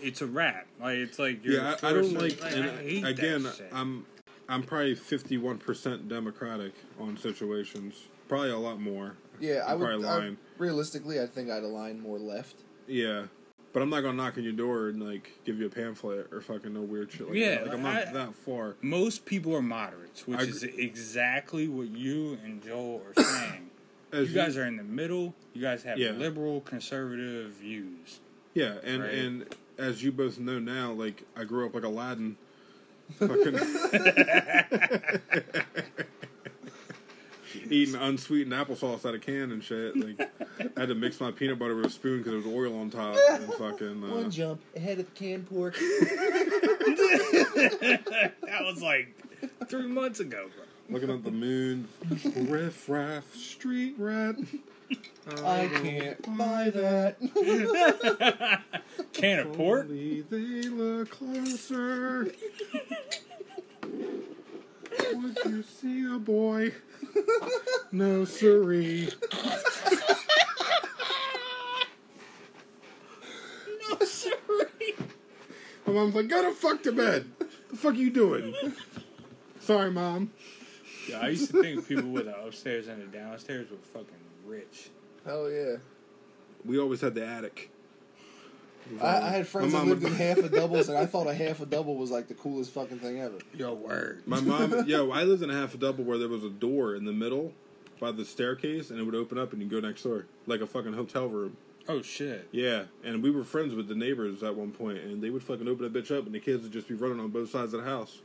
[0.02, 0.66] it's a wrap.
[0.82, 2.44] Like it's like you're yeah, I, I don't forced- like.
[2.44, 2.50] I
[2.82, 3.70] hate again, that shit.
[3.72, 4.06] I'm
[4.50, 8.08] I'm probably 51 percent Democratic on situations.
[8.28, 9.16] Probably a lot more.
[9.40, 9.86] yeah, I I'm would.
[9.88, 10.38] probably I, lying.
[10.58, 12.56] realistically, I think I'd align more left.
[12.88, 13.26] Yeah.
[13.74, 16.42] But I'm not gonna knock on your door and like give you a pamphlet or
[16.42, 17.64] fucking no weird shit like Yeah, that.
[17.66, 18.76] Like I'm not I- that far.
[18.82, 23.70] Most people are moderates, which I is exactly what you and Joel are saying.
[24.14, 25.34] You guys are in the middle.
[25.54, 26.12] You guys have Yeah.
[26.12, 28.20] liberal, conservative views.
[28.54, 29.12] Yeah, and Right.
[29.14, 32.38] and as you both know now, like I grew up like Aladdin.
[33.18, 33.56] Fucking
[37.70, 39.96] eating unsweetened applesauce out of can and shit.
[39.96, 40.32] Like
[40.78, 42.90] I had to mix my peanut butter with a spoon because there was oil on
[42.90, 43.16] top.
[43.32, 45.76] And fucking uh, One jump ahead of the canned pork.
[48.44, 49.16] That was like
[49.68, 50.66] three months ago, bro.
[50.94, 51.88] looking at the moon,
[52.36, 54.36] riff raff, street rat.
[55.44, 57.18] I can't buy that.
[59.14, 59.88] Can of pork?
[59.90, 62.32] Only they look closer.
[65.14, 66.74] Would you see a boy?
[67.92, 69.10] No, siree.
[73.90, 74.96] No, sorry.
[75.86, 77.30] My mom's like, go to fuck to bed.
[77.70, 78.54] The fuck are you doing?
[79.60, 80.32] Sorry, mom.
[81.10, 84.16] Yeah, I used to think people with uh, the upstairs and the downstairs were fucking
[84.46, 84.90] rich.
[85.26, 85.78] Hell yeah.
[86.66, 87.70] We always had the attic.
[89.02, 91.28] I, I had friends My that mom lived in half a doubles, and I thought
[91.28, 93.36] a half a double was like the coolest fucking thing ever.
[93.56, 94.24] Yo, word.
[94.26, 96.96] My mom, yo, I lived in a half a double where there was a door
[96.96, 97.54] in the middle
[98.00, 100.68] by the staircase, and it would open up and you go next door, like a
[100.68, 101.58] fucking hotel room.
[101.88, 102.48] Oh shit.
[102.52, 105.68] Yeah, and we were friends with the neighbors at one point, and they would fucking
[105.68, 107.84] open that bitch up, and the kids would just be running on both sides of
[107.84, 108.20] the house.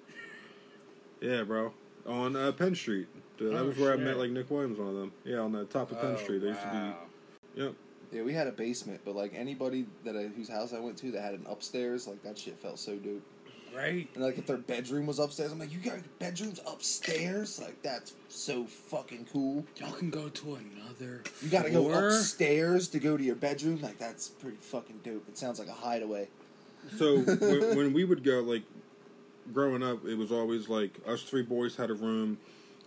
[1.20, 1.72] Yeah, bro,
[2.06, 3.08] on uh, Penn Street.
[3.36, 4.00] Dude, that Oh, was where shit.
[4.00, 5.12] I met like Nick Williams, one of them.
[5.24, 6.38] Yeah, on the top of Penn Oh, Street.
[6.40, 6.72] They used wow.
[6.72, 6.96] to
[7.56, 7.62] be.
[7.62, 7.74] Yep.
[8.12, 11.10] Yeah, we had a basement, but like anybody that I, whose house I went to
[11.12, 13.22] that had an upstairs, like that shit felt so dope.
[13.74, 14.08] Right?
[14.14, 17.60] And like if their bedroom was upstairs, I'm like, you got bedrooms upstairs?
[17.60, 19.64] Like that's so fucking cool.
[19.76, 21.22] Y'all can go to another.
[21.42, 23.80] You gotta go upstairs to go to your bedroom.
[23.80, 25.28] Like that's pretty fucking dope.
[25.28, 26.28] It sounds like a hideaway.
[26.96, 28.62] So when, when we would go, like
[29.52, 32.38] growing up, it was always like us three boys had a room.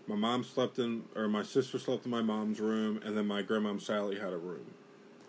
[0.08, 3.44] My mom slept in, or my sister slept in my mom's room, and then my
[3.44, 4.66] grandmom Sally had a room.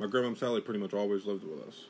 [0.02, 1.84] My grandmom Sally pretty much always lived with us,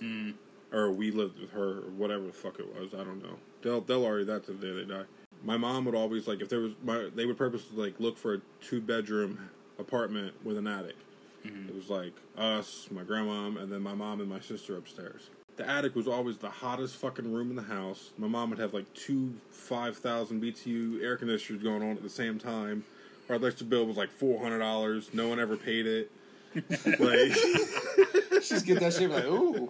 [0.00, 0.32] Mm.
[0.72, 2.94] or we lived with her, or whatever the fuck it was.
[2.94, 3.36] I don't know.
[3.60, 5.04] They'll they'll already that to the day they die.
[5.44, 8.34] My mom would always like if there was my they would purposely like look for
[8.36, 10.96] a two bedroom apartment with an attic.
[11.44, 15.28] It was like us, my grandmom, and then my mom and my sister upstairs.
[15.56, 18.12] The attic was always the hottest fucking room in the house.
[18.16, 22.38] My mom would have like two 5,000 BTU air conditioners going on at the same
[22.38, 22.84] time.
[23.28, 25.12] Our electric bill was like $400.
[25.12, 26.10] No one ever paid it.
[26.54, 27.32] Like,
[28.42, 29.68] Just get that shit like, ooh.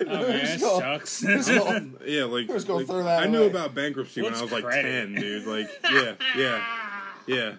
[0.00, 1.24] Oh man, Let's it sucks.
[1.24, 1.48] Let's
[2.06, 3.46] yeah, like, Let's go like, throw that I knew away.
[3.50, 5.12] about bankruptcy when I was like credit?
[5.12, 5.46] 10, dude.
[5.46, 6.64] Like, yeah, yeah,
[7.26, 7.52] yeah.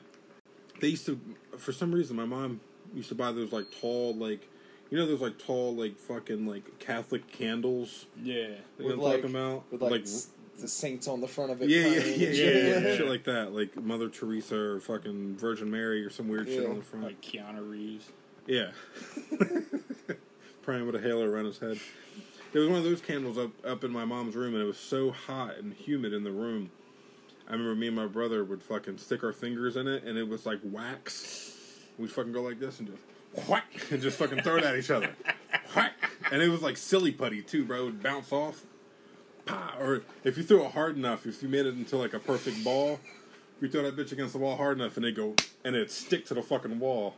[0.79, 1.19] They used to,
[1.57, 2.59] for some reason, my mom
[2.93, 4.47] used to buy those like tall, like,
[4.89, 8.05] you know, those like tall, like fucking like Catholic candles.
[8.23, 8.35] yeah.
[8.35, 8.47] You
[8.79, 9.63] know With I'm like, talking about?
[9.71, 10.29] with like, s-
[10.59, 11.69] the saints on the front of it.
[11.69, 12.55] yeah, yeah, kinda, yeah, yeah, shit.
[12.83, 12.95] yeah, yeah.
[12.97, 16.69] shit like that, like Mother Teresa or fucking Virgin Mary or some weird shit Yeah.
[16.69, 17.05] on the front.
[17.05, 18.09] Like Keanu Reeves.
[18.47, 18.71] Yeah.
[20.61, 21.79] Praying with a halo around his head.
[22.53, 24.77] There was one of those candles up up in my mom's room, and it was
[24.77, 26.71] so hot and humid in the room.
[27.47, 30.27] I remember me and my brother would fucking stick our fingers in it, and it
[30.27, 31.53] was like wax.
[31.97, 34.91] We'd fucking go like this and just whack, and just fucking throw it at each
[34.91, 35.09] other.
[35.75, 35.93] Whack.
[36.31, 37.81] And it was like silly putty too, bro.
[37.81, 38.63] It would bounce off.
[39.45, 39.75] Pa!
[39.79, 42.63] Or if you threw it hard enough, if you made it into like a perfect
[42.63, 42.99] ball,
[43.61, 46.25] you throw that bitch against the wall hard enough, and it go and it stick
[46.27, 47.15] to the fucking wall,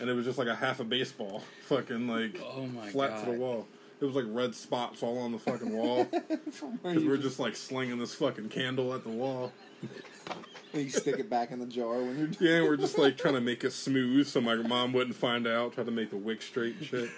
[0.00, 3.30] and it was just like a half a baseball, fucking like Oh my flat to
[3.32, 3.66] the wall.
[4.00, 7.98] It was like red spots all on the fucking wall because we're just like slinging
[7.98, 9.52] this fucking candle at the wall.
[10.72, 13.34] And you stick it back in the jar when you're Yeah, we're just like trying
[13.34, 15.74] to make it smooth so my mom wouldn't find out.
[15.74, 17.10] Try to make the wick straight and shit.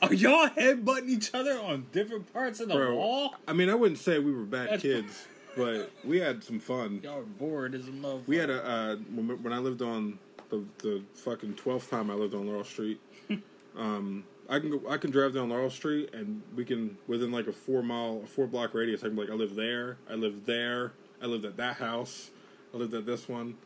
[0.00, 3.34] Are y'all headbutting each other on different parts of the Bro, wall?
[3.48, 5.26] I mean, I wouldn't say we were bad That's- kids,
[5.58, 7.00] but we had some fun.
[7.02, 8.26] Y'all are bored as a motherfucker.
[8.26, 10.18] We had a uh, when when I lived on
[10.48, 13.00] the the fucking twelfth time I lived on Laurel Street.
[13.76, 17.48] um, I can go, I can drive down Laurel Street and we can within like
[17.48, 19.02] a four mile, a four block radius.
[19.02, 22.30] I can be like, I live there, I live there, I lived at that house,
[22.72, 23.56] I lived at this one.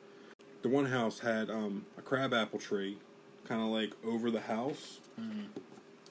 [0.63, 2.99] The one house had um, a crabapple tree,
[3.45, 5.01] kind of like over the house.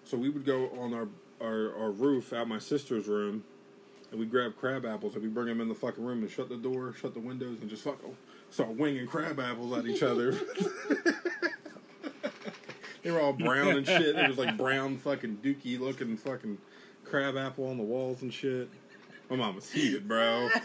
[0.03, 1.08] So we would go on our,
[1.41, 3.44] our our roof out my sister's room,
[4.11, 6.49] and we grab crab apples and we bring them in the fucking room and shut
[6.49, 8.15] the door, shut the windows, and just fucking
[8.49, 10.31] start winging crab apples at each other.
[13.03, 14.15] they were all brown and shit.
[14.15, 16.57] It was like brown fucking dookie looking fucking
[17.05, 18.69] crab apple on the walls and shit.
[19.29, 20.49] My mom was heated, bro.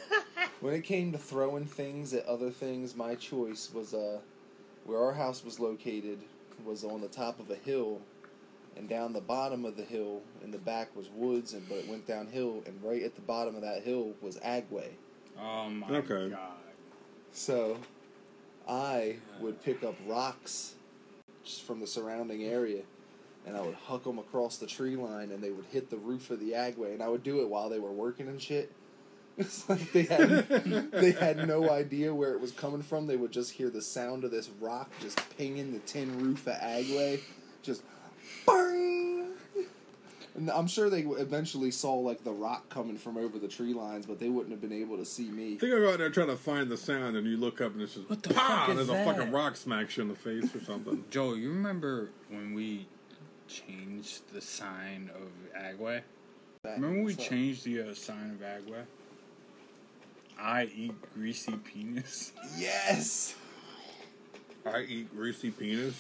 [0.61, 4.21] When it came to throwing things at other things, my choice was uh,
[4.87, 6.19] where our house was located
[6.65, 8.01] was on the top of a hill,
[8.77, 11.89] and down the bottom of the hill in the back was woods, and but it
[11.89, 14.91] went downhill, and right at the bottom of that hill was agway.
[15.41, 16.31] Oh my Okay.
[16.31, 16.59] god.
[17.33, 17.79] So,
[18.69, 20.75] I would pick up rocks
[21.45, 22.83] just from the surrounding area,
[23.47, 26.31] and I would huck them across the tree line, and they would hit the roof
[26.31, 28.73] of the agway, and I would do it while they were working and shit.
[29.39, 30.49] It's like they had
[30.93, 33.07] they had no idea where it was coming from.
[33.07, 36.55] They would just hear the sound of this rock just pinging the tin roof of
[36.55, 37.21] agway,
[37.63, 37.96] just bang.
[40.35, 44.05] And I'm sure they eventually saw like the rock coming from over the tree lines,
[44.05, 45.55] but they wouldn't have been able to see me.
[45.55, 47.73] I think I go out there trying to find the sound, and you look up
[47.73, 50.03] and it's just What the "Pow!" fuck and is there's a fucking rock smacks you
[50.03, 51.05] in the face or something.
[51.11, 52.87] Joe, you remember when we
[53.49, 56.03] changed the sign of Agway?
[56.65, 57.31] Remember when we What's up?
[57.31, 58.83] changed the uh, sign of Agway?
[60.39, 62.33] I eat greasy penis.
[62.59, 63.37] Yes.
[64.67, 65.95] I eat greasy penis.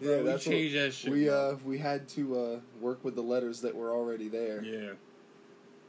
[0.00, 1.10] Yeah, we that's what changed that shit.
[1.12, 4.92] we uh we had to uh work with the letters that were already there, yeah.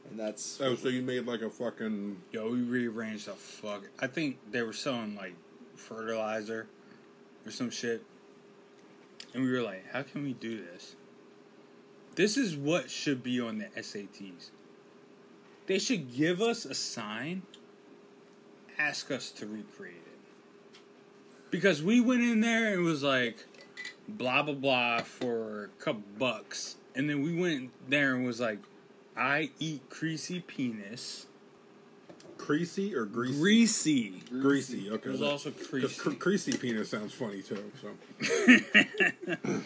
[0.08, 3.82] and that's Oh, so you made like a fucking Yo, we rearranged the fuck.
[3.98, 5.34] I think they were selling like
[5.76, 6.66] fertilizer
[7.44, 8.04] or some shit.
[9.32, 10.96] And we were like, how can we do this?
[12.16, 14.50] This is what should be on the SATs.
[15.66, 17.42] They should give us a sign,
[18.78, 20.78] ask us to recreate it.
[21.50, 23.46] Because we went in there and it was like,
[24.18, 26.76] blah, blah, blah for a couple bucks.
[26.94, 28.58] And then we went there and was like,
[29.16, 31.26] I eat greasy penis.
[32.38, 33.38] creasy or greasy.
[33.38, 34.22] Greasy.
[34.30, 34.90] Greasy.
[34.90, 35.08] Okay.
[35.08, 35.94] It was also 'cause greasy.
[36.00, 37.70] cre- creasy penis sounds funny too.
[37.80, 37.90] So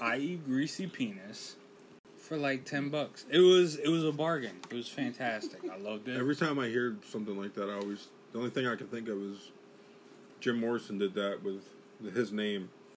[0.00, 1.56] I eat greasy penis
[2.18, 3.24] for like ten bucks.
[3.30, 4.56] It was it was a bargain.
[4.70, 5.60] It was fantastic.
[5.72, 6.16] I loved it.
[6.18, 9.08] every time I hear something like that, I always the only thing I can think
[9.08, 9.50] of is
[10.40, 11.62] Jim Morrison did that with
[12.14, 12.70] his name.